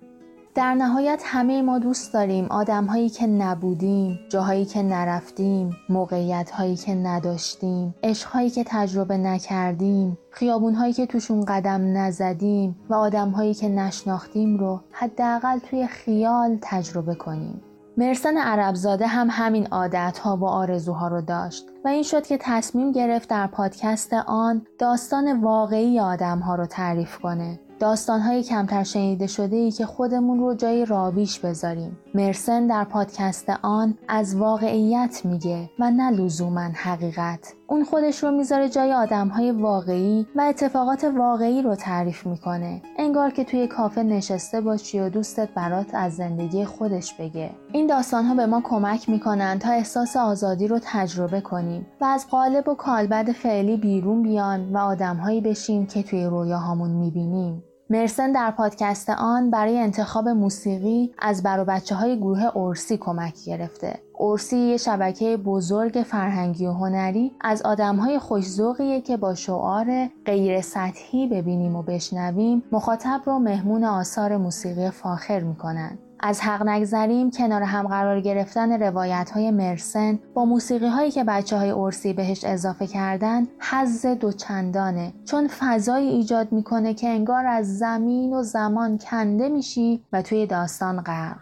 در 0.56 0.74
نهایت 0.74 1.22
همه 1.26 1.62
ما 1.62 1.80
دوست 1.80 2.14
داریم 2.14 2.46
آدم 2.46 2.86
هایی 2.86 3.10
که 3.10 3.28
نبودیم، 3.28 4.20
جاهایی 4.30 4.66
که 4.66 4.84
نرفتیم، 4.84 5.76
موقعیت 5.90 6.52
هایی 6.52 6.76
که 6.76 6.96
نداشتیم، 6.96 7.96
عشق 8.04 8.30
هایی 8.30 8.50
که 8.50 8.64
تجربه 8.68 9.18
نکردیم، 9.18 10.18
خیابون 10.32 10.76
هایی 10.76 10.94
که 10.94 11.06
توشون 11.06 11.46
قدم 11.46 11.98
نزدیم 11.98 12.76
و 12.90 12.94
آدم 12.94 13.30
هایی 13.30 13.54
که 13.54 13.70
نشناختیم 13.70 14.58
رو 14.58 14.82
حداقل 14.92 15.60
توی 15.60 15.88
خیال 15.88 16.58
تجربه 16.62 17.16
کنیم. 17.16 17.62
مرسن 18.00 18.38
عربزاده 18.38 19.08
هم 19.08 19.28
همین 19.32 19.68
عادت 19.68 20.18
ها 20.18 20.38
و 20.38 20.46
آرزوها 20.46 21.08
رو 21.08 21.22
داشت 21.22 21.66
و 21.86 21.88
این 21.88 22.04
شد 22.04 22.28
که 22.28 22.38
تصمیم 22.42 22.92
گرفت 22.92 23.30
در 23.30 23.48
پادکست 23.48 24.14
آن 24.14 24.66
داستان 24.80 25.42
واقعی 25.42 26.00
آدم 26.00 26.40
ها 26.40 26.56
رو 26.56 26.66
تعریف 26.66 27.18
کنه. 27.18 27.60
داستانهای 27.80 28.44
کمتر 28.44 28.84
شنیده 28.84 29.28
شده 29.28 29.56
ای 29.56 29.72
که 29.72 29.86
خودمون 29.86 30.40
رو 30.40 30.54
جای 30.54 30.86
راویش 30.86 31.40
بذاریم. 31.40 31.98
مرسن 32.14 32.68
در 32.68 32.84
پادکست 32.84 33.50
آن 33.62 33.98
از 34.08 34.36
واقعیت 34.36 35.22
میگه 35.26 35.70
و 35.80 35.92
نه 35.92 36.12
لزوما 36.12 36.70
حقیقت. 36.74 37.54
اون 37.70 37.84
خودش 37.84 38.24
رو 38.24 38.32
می‌ذاره 38.32 38.70
جای 38.70 38.94
آدمهای 38.94 39.52
واقعی 39.52 40.28
و 40.36 40.42
اتفاقات 40.42 41.04
واقعی 41.04 41.62
رو 41.62 41.76
تعریف 41.76 42.26
می‌کنه. 42.28 42.82
انگار 42.98 43.30
که 43.30 43.44
توی 43.44 43.68
کافه 43.68 44.04
نشسته 44.04 44.62
باشی 44.62 45.00
و 45.00 45.10
دوستت 45.10 45.50
برات 45.56 45.96
از 45.96 46.16
زندگی 46.16 46.66
خودش 46.66 47.14
بگه. 47.14 47.50
این 47.72 47.88
داستانها 47.88 48.36
به 48.36 48.46
ما 48.46 48.62
کمک 48.62 49.10
می‌کنن 49.10 49.60
تا 49.60 49.72
احساس 49.72 50.18
آزادی 50.18 50.68
رو 50.68 50.80
تجربه 50.84 51.42
کنیم 51.42 51.88
و 52.02 52.06
از 52.06 52.28
قالب 52.28 52.68
و 52.68 52.76
کالبد 52.76 53.32
فعلی 53.32 53.78
بیرون 53.78 54.24
بیان 54.24 54.76
و 54.76 54.78
آدمهایی 54.78 55.42
بشیم 55.42 55.86
که 55.86 56.04
توی 56.04 56.26
رویاهامون 56.26 56.90
می‌بینیم. 56.90 57.64
مرسن 57.92 58.32
در 58.32 58.52
پادکست 58.52 59.10
آن 59.10 59.50
برای 59.50 59.78
انتخاب 59.78 60.30
موسیقی 60.30 61.14
از 61.20 61.44
بر 61.44 61.64
بچه 61.64 61.96
های 61.96 62.18
گروه 62.18 62.58
اورسی 62.58 62.98
کمک 62.98 63.34
گرفته. 63.46 64.00
اورسی 64.14 64.58
یه 64.58 64.78
شبکه 64.78 65.38
بزرگ 65.38 66.04
فرهنگی 66.08 66.66
و 66.66 66.72
هنری 66.72 67.32
از 67.42 67.62
آدم 67.62 67.96
های 67.96 68.20
خوشزوقیه 68.20 69.02
که 69.02 69.18
با 69.18 69.36
شعار 69.36 70.10
غیر 70.26 70.62
سطحی 70.62 71.28
ببینیم 71.28 71.76
و 71.76 71.84
بشنویم 71.84 72.64
مخاطب 72.72 73.22
رو 73.26 73.40
مهمون 73.40 73.84
آثار 73.84 74.38
موسیقی 74.38 74.90
فاخر 74.90 75.40
می‌کنن. 75.40 75.98
از 76.20 76.42
حق 76.42 76.68
نگذریم 76.68 77.32
کنار 77.32 77.62
هم 77.62 77.88
قرار 77.88 78.22
گرفتن 78.22 78.82
روایت 78.84 79.32
های 79.34 79.52
مرسن 79.52 80.20
با 80.34 80.46
موسیقی 80.46 80.88
هایی 80.88 81.12
که 81.12 81.24
بچه 81.24 81.58
های 81.58 81.72
ارسی 81.72 82.14
بهش 82.14 82.44
اضافه 82.44 82.88
کردن 82.88 83.48
حز 83.60 84.06
دوچندانه. 84.06 85.14
چون 85.26 85.48
فضایی 85.48 86.10
ایجاد 86.10 86.52
می‌کنه 86.52 86.94
که 86.94 87.10
انگار 87.10 87.46
از 87.46 87.78
زمین 87.78 88.34
و 88.34 88.44
زمان 88.44 88.98
کنده 88.98 89.50
میشی 89.50 90.04
و 90.14 90.22
توی 90.22 90.46
داستان 90.46 91.02
غرق. 91.02 91.40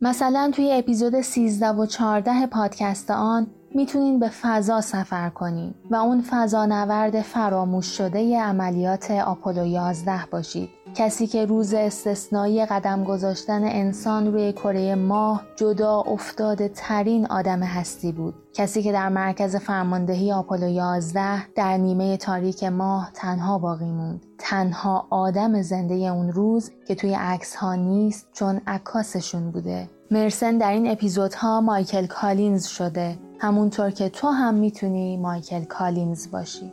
مثلا 0.00 0.50
توی 0.54 0.72
اپیزود 0.72 1.20
13 1.20 1.68
و 1.68 1.86
14 1.86 2.46
پادکست 2.46 3.10
آن 3.10 3.46
می‌تونین 3.74 4.20
به 4.20 4.28
فضا 4.28 4.80
سفر 4.80 5.30
کنین 5.30 5.74
و 5.90 5.96
اون 5.96 6.20
فضا 6.20 6.66
نورد 6.66 7.20
فراموش 7.20 7.86
شده 7.86 8.40
عملیات 8.40 9.10
آپولو 9.10 9.66
11 9.66 10.20
باشید. 10.30 10.77
کسی 10.94 11.26
که 11.26 11.44
روز 11.44 11.74
استثنایی 11.74 12.66
قدم 12.66 13.04
گذاشتن 13.04 13.64
انسان 13.64 14.32
روی 14.32 14.52
کره 14.52 14.94
ماه 14.94 15.42
جدا 15.56 16.00
افتاده 16.00 16.68
ترین 16.68 17.26
آدم 17.26 17.62
هستی 17.62 18.12
بود. 18.12 18.34
کسی 18.54 18.82
که 18.82 18.92
در 18.92 19.08
مرکز 19.08 19.56
فرماندهی 19.56 20.32
آپولو 20.32 20.68
11 20.68 21.46
در 21.54 21.76
نیمه 21.76 22.16
تاریک 22.16 22.64
ماه 22.64 23.10
تنها 23.14 23.58
باقی 23.58 23.90
موند. 23.90 24.26
تنها 24.38 25.06
آدم 25.10 25.62
زنده 25.62 25.94
اون 25.94 26.32
روز 26.32 26.70
که 26.88 26.94
توی 26.94 27.14
عکس 27.14 27.56
ها 27.56 27.74
نیست 27.74 28.28
چون 28.32 28.60
عکاسشون 28.66 29.50
بوده. 29.50 29.90
مرسن 30.10 30.58
در 30.58 30.72
این 30.72 30.90
اپیزودها 30.90 31.60
مایکل 31.60 32.06
کالینز 32.06 32.66
شده. 32.66 33.18
همونطور 33.38 33.90
که 33.90 34.08
تو 34.08 34.28
هم 34.28 34.54
می‌تونی 34.54 35.16
مایکل 35.16 35.64
کالینز 35.64 36.30
باشی. 36.30 36.72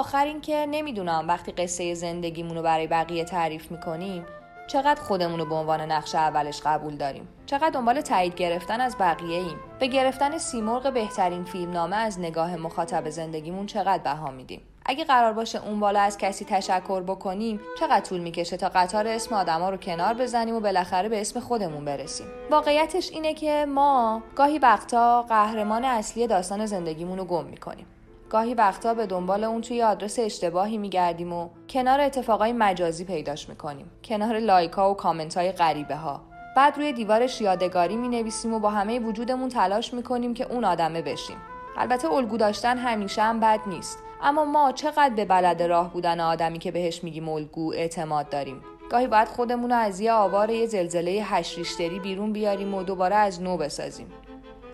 آخر 0.00 0.24
این 0.24 0.40
که 0.40 0.66
نمی‌دونم 0.70 1.24
وقتی 1.28 1.52
قصه 1.52 1.94
زندگیمون 1.94 2.56
رو 2.56 2.62
برای 2.62 2.86
بقیه 2.86 3.24
تعریف 3.24 3.70
می‌کنیم 3.70 4.26
چقدر 4.66 5.00
خودمون 5.00 5.38
رو 5.38 5.44
به 5.44 5.54
عنوان 5.54 5.80
نقش 5.80 6.14
اولش 6.14 6.60
قبول 6.60 6.96
داریم؟ 6.96 7.28
چقدر 7.46 7.70
دنبال 7.70 8.00
تایید 8.00 8.34
گرفتن 8.34 8.80
از 8.80 8.96
بقیه 9.00 9.38
ایم؟ 9.38 9.56
به 9.78 9.86
گرفتن 9.86 10.38
سیمرغ 10.38 10.92
بهترین 10.92 11.44
فیلمنامه 11.44 11.96
از 11.96 12.20
نگاه 12.20 12.56
مخاطب 12.56 13.10
زندگیمون 13.10 13.66
چقدر 13.66 14.02
بها 14.02 14.30
میدیم؟ 14.30 14.60
اگه 14.86 15.04
قرار 15.04 15.32
باشه 15.32 15.66
اون 15.66 15.80
بالا 15.80 16.00
از 16.00 16.18
کسی 16.18 16.44
تشکر 16.44 17.00
بکنیم 17.00 17.60
چقدر 17.80 18.00
طول 18.00 18.20
می‌کشه 18.20 18.56
تا 18.56 18.68
قطار 18.68 19.06
اسم 19.06 19.34
آدما 19.34 19.70
رو 19.70 19.76
کنار 19.76 20.14
بزنیم 20.14 20.54
و 20.54 20.60
بالاخره 20.60 21.08
به 21.08 21.20
اسم 21.20 21.40
خودمون 21.40 21.84
برسیم؟ 21.84 22.26
واقعیتش 22.50 23.10
اینه 23.10 23.34
که 23.34 23.66
ما 23.68 24.22
گاهی 24.36 24.58
وقتا 24.58 25.22
قهرمان 25.22 25.84
اصلی 25.84 26.26
داستان 26.26 26.66
زندگیمون 26.66 27.18
رو 27.18 27.24
گم 27.24 27.44
می‌کنیم. 27.44 27.86
گاهی 28.30 28.54
وقتا 28.54 28.94
به 28.94 29.06
دنبال 29.06 29.44
اون 29.44 29.60
توی 29.60 29.82
آدرس 29.82 30.18
اشتباهی 30.18 30.78
میگردیم 30.78 31.32
و 31.32 31.48
کنار 31.68 32.00
اتفاقای 32.00 32.52
مجازی 32.52 33.04
پیداش 33.04 33.48
می‌کنیم. 33.48 33.90
کنار 34.04 34.38
لایکا 34.38 34.90
و 34.90 34.94
کامنت 34.94 35.36
های 35.36 35.52
غریبه 35.52 35.96
ها 35.96 36.20
بعد 36.56 36.76
روی 36.76 36.92
دیوارش 36.92 37.40
یادگاری 37.40 37.96
می 37.96 38.08
نویسیم 38.08 38.54
و 38.54 38.58
با 38.58 38.70
همه 38.70 38.98
وجودمون 38.98 39.48
تلاش 39.48 39.94
می‌کنیم 39.94 40.34
که 40.34 40.52
اون 40.52 40.64
آدمه 40.64 41.02
بشیم. 41.02 41.36
البته 41.76 42.12
الگو 42.12 42.36
داشتن 42.36 42.78
همیشه 42.78 43.22
هم 43.22 43.40
بد 43.40 43.60
نیست. 43.66 43.98
اما 44.22 44.44
ما 44.44 44.72
چقدر 44.72 45.14
به 45.14 45.24
بلد 45.24 45.62
راه 45.62 45.92
بودن 45.92 46.20
آدمی 46.20 46.58
که 46.58 46.70
بهش 46.70 47.04
میگیم 47.04 47.28
الگو 47.28 47.72
اعتماد 47.72 48.28
داریم. 48.28 48.60
گاهی 48.90 49.06
باید 49.06 49.28
خودمون 49.28 49.70
رو 49.70 49.76
از 49.76 50.00
یه 50.00 50.12
آوار 50.12 50.50
یه 50.50 50.66
زلزله 50.66 51.10
هشت 51.10 51.82
بیرون 51.82 52.32
بیاریم 52.32 52.74
و 52.74 52.82
دوباره 52.82 53.16
از 53.16 53.42
نو 53.42 53.56
بسازیم. 53.56 54.06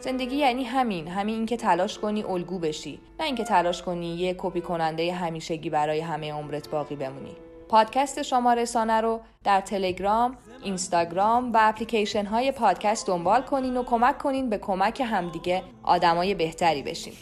زندگی 0.06 0.36
یعنی 0.36 0.64
همین 0.64 1.08
همین 1.08 1.34
اینکه 1.34 1.56
تلاش 1.56 1.98
کنی 1.98 2.22
الگو 2.22 2.58
بشی 2.58 3.00
نه 3.20 3.26
اینکه 3.26 3.44
تلاش 3.44 3.82
کنی 3.82 4.16
یه 4.16 4.34
کپی 4.38 4.60
کننده 4.60 5.12
همیشگی 5.12 5.70
برای 5.70 6.00
همه 6.00 6.32
عمرت 6.32 6.70
باقی 6.70 6.96
بمونی. 6.96 7.36
پادکست 7.68 8.22
شما 8.22 8.52
رسانه 8.52 9.00
رو 9.00 9.20
در 9.44 9.60
تلگرام، 9.60 10.36
اینستاگرام 10.62 11.52
و 11.52 11.58
اپلیکیشن 11.60 12.24
های 12.24 12.52
پادکست 12.52 13.06
دنبال 13.06 13.42
کنین 13.42 13.76
و 13.76 13.82
کمک 13.82 14.18
کنین 14.18 14.50
به 14.50 14.58
کمک 14.58 15.00
همدیگه 15.00 15.62
آدمای 15.82 16.34
بهتری 16.34 16.82
بشین. 16.82 17.12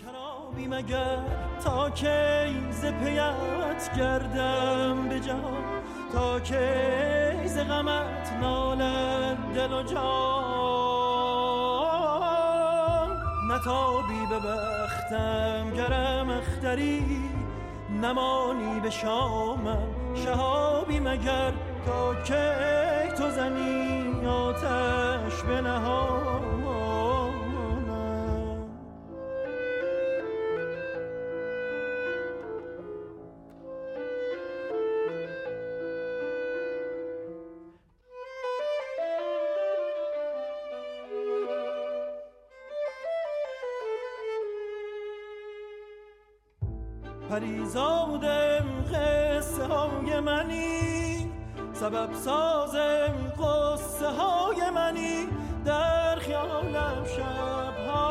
نتابی 13.48 14.26
به 14.30 14.38
بختم 14.38 15.70
گرم 15.76 16.30
اختری. 16.30 17.22
نمانی 18.02 18.80
به 18.80 18.90
شامم 18.90 19.88
شهابی 20.14 21.00
مگر. 21.00 21.52
تا 21.86 22.14
که 22.14 22.54
تو 23.16 23.30
زنی 23.30 24.26
آتش 24.26 25.42
به 25.42 25.60
پریزادم 47.64 48.84
قصه 48.92 49.64
های 49.64 50.20
منی 50.20 51.32
سبب 51.72 52.14
سازم 52.14 53.32
قصه 53.38 54.08
های 54.08 54.70
منی 54.70 55.28
در 55.64 56.16
خیالم 56.16 57.04
شبها. 57.16 58.04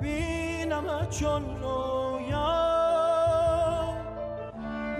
بینم 0.00 1.06
چون 1.10 1.42
رویا. 1.62 2.62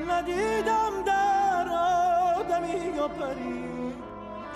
ندیدم 0.09 0.93
در 1.07 1.69
آدمی 2.39 2.97
یا 2.97 3.09
پری 3.09 3.65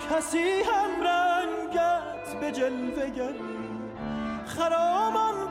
کسی 0.09 0.61
هم 0.61 1.03
رنگت 1.03 2.39
به 2.41 2.51
جلوه 2.51 3.09
گری. 3.09 3.57
خرامان 4.45 5.49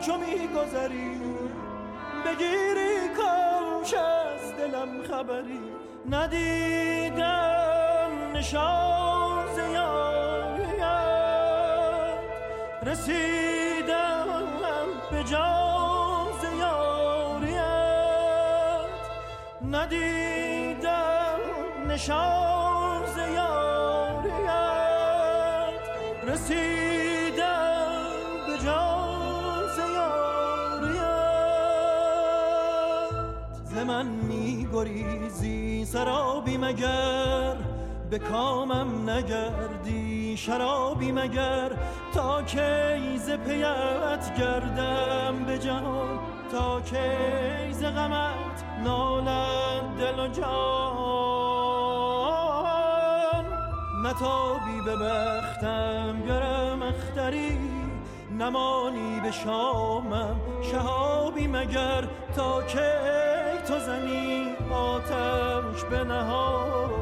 چو 0.00 0.16
میگذری 0.16 1.20
بگیری 2.24 3.08
کاش 3.16 3.94
از 3.94 4.56
دلم 4.58 5.02
خبری. 5.02 5.60
ندیدم 6.10 7.50
نشان 8.34 9.46
زیاریت 9.54 10.80
رسیدم 12.86 14.26
به 15.10 15.24
جان 15.24 16.26
زیاریت 16.40 17.60
ندیدم 19.70 21.40
نشان 21.88 22.59
گریزی 34.84 35.84
سرابی 35.84 36.56
مگر؟ 36.56 37.56
به 38.10 38.18
کامم 38.18 39.10
نگردی 39.10 40.36
شرابی 40.36 41.12
مگر؟ 41.12 41.70
تا 42.14 42.42
کی 42.42 43.18
ز 43.18 43.30
پیت 43.30 44.38
گردم 44.38 45.44
به 45.46 45.58
جهان 45.58 46.18
تا 46.52 46.80
کی 46.80 47.72
ز 47.72 47.84
غمت 47.84 48.64
نالد 48.84 49.82
دل 49.98 50.20
و 50.20 50.28
جان؟ 50.28 50.50
نتابی 54.04 54.80
به 54.84 54.96
بختم 54.96 56.22
گرم 56.28 56.82
اختری 56.82 57.58
نمانی 58.38 59.20
به 59.20 59.30
شامم 59.30 60.40
شهابی 60.72 61.46
مگر؟ 61.46 62.04
تا 62.36 62.62
کی 62.62 62.78
تو 63.68 63.78
زنی 63.78 64.49
ماتمش 64.70 65.84
به 65.84 66.04
نهار 66.04 66.99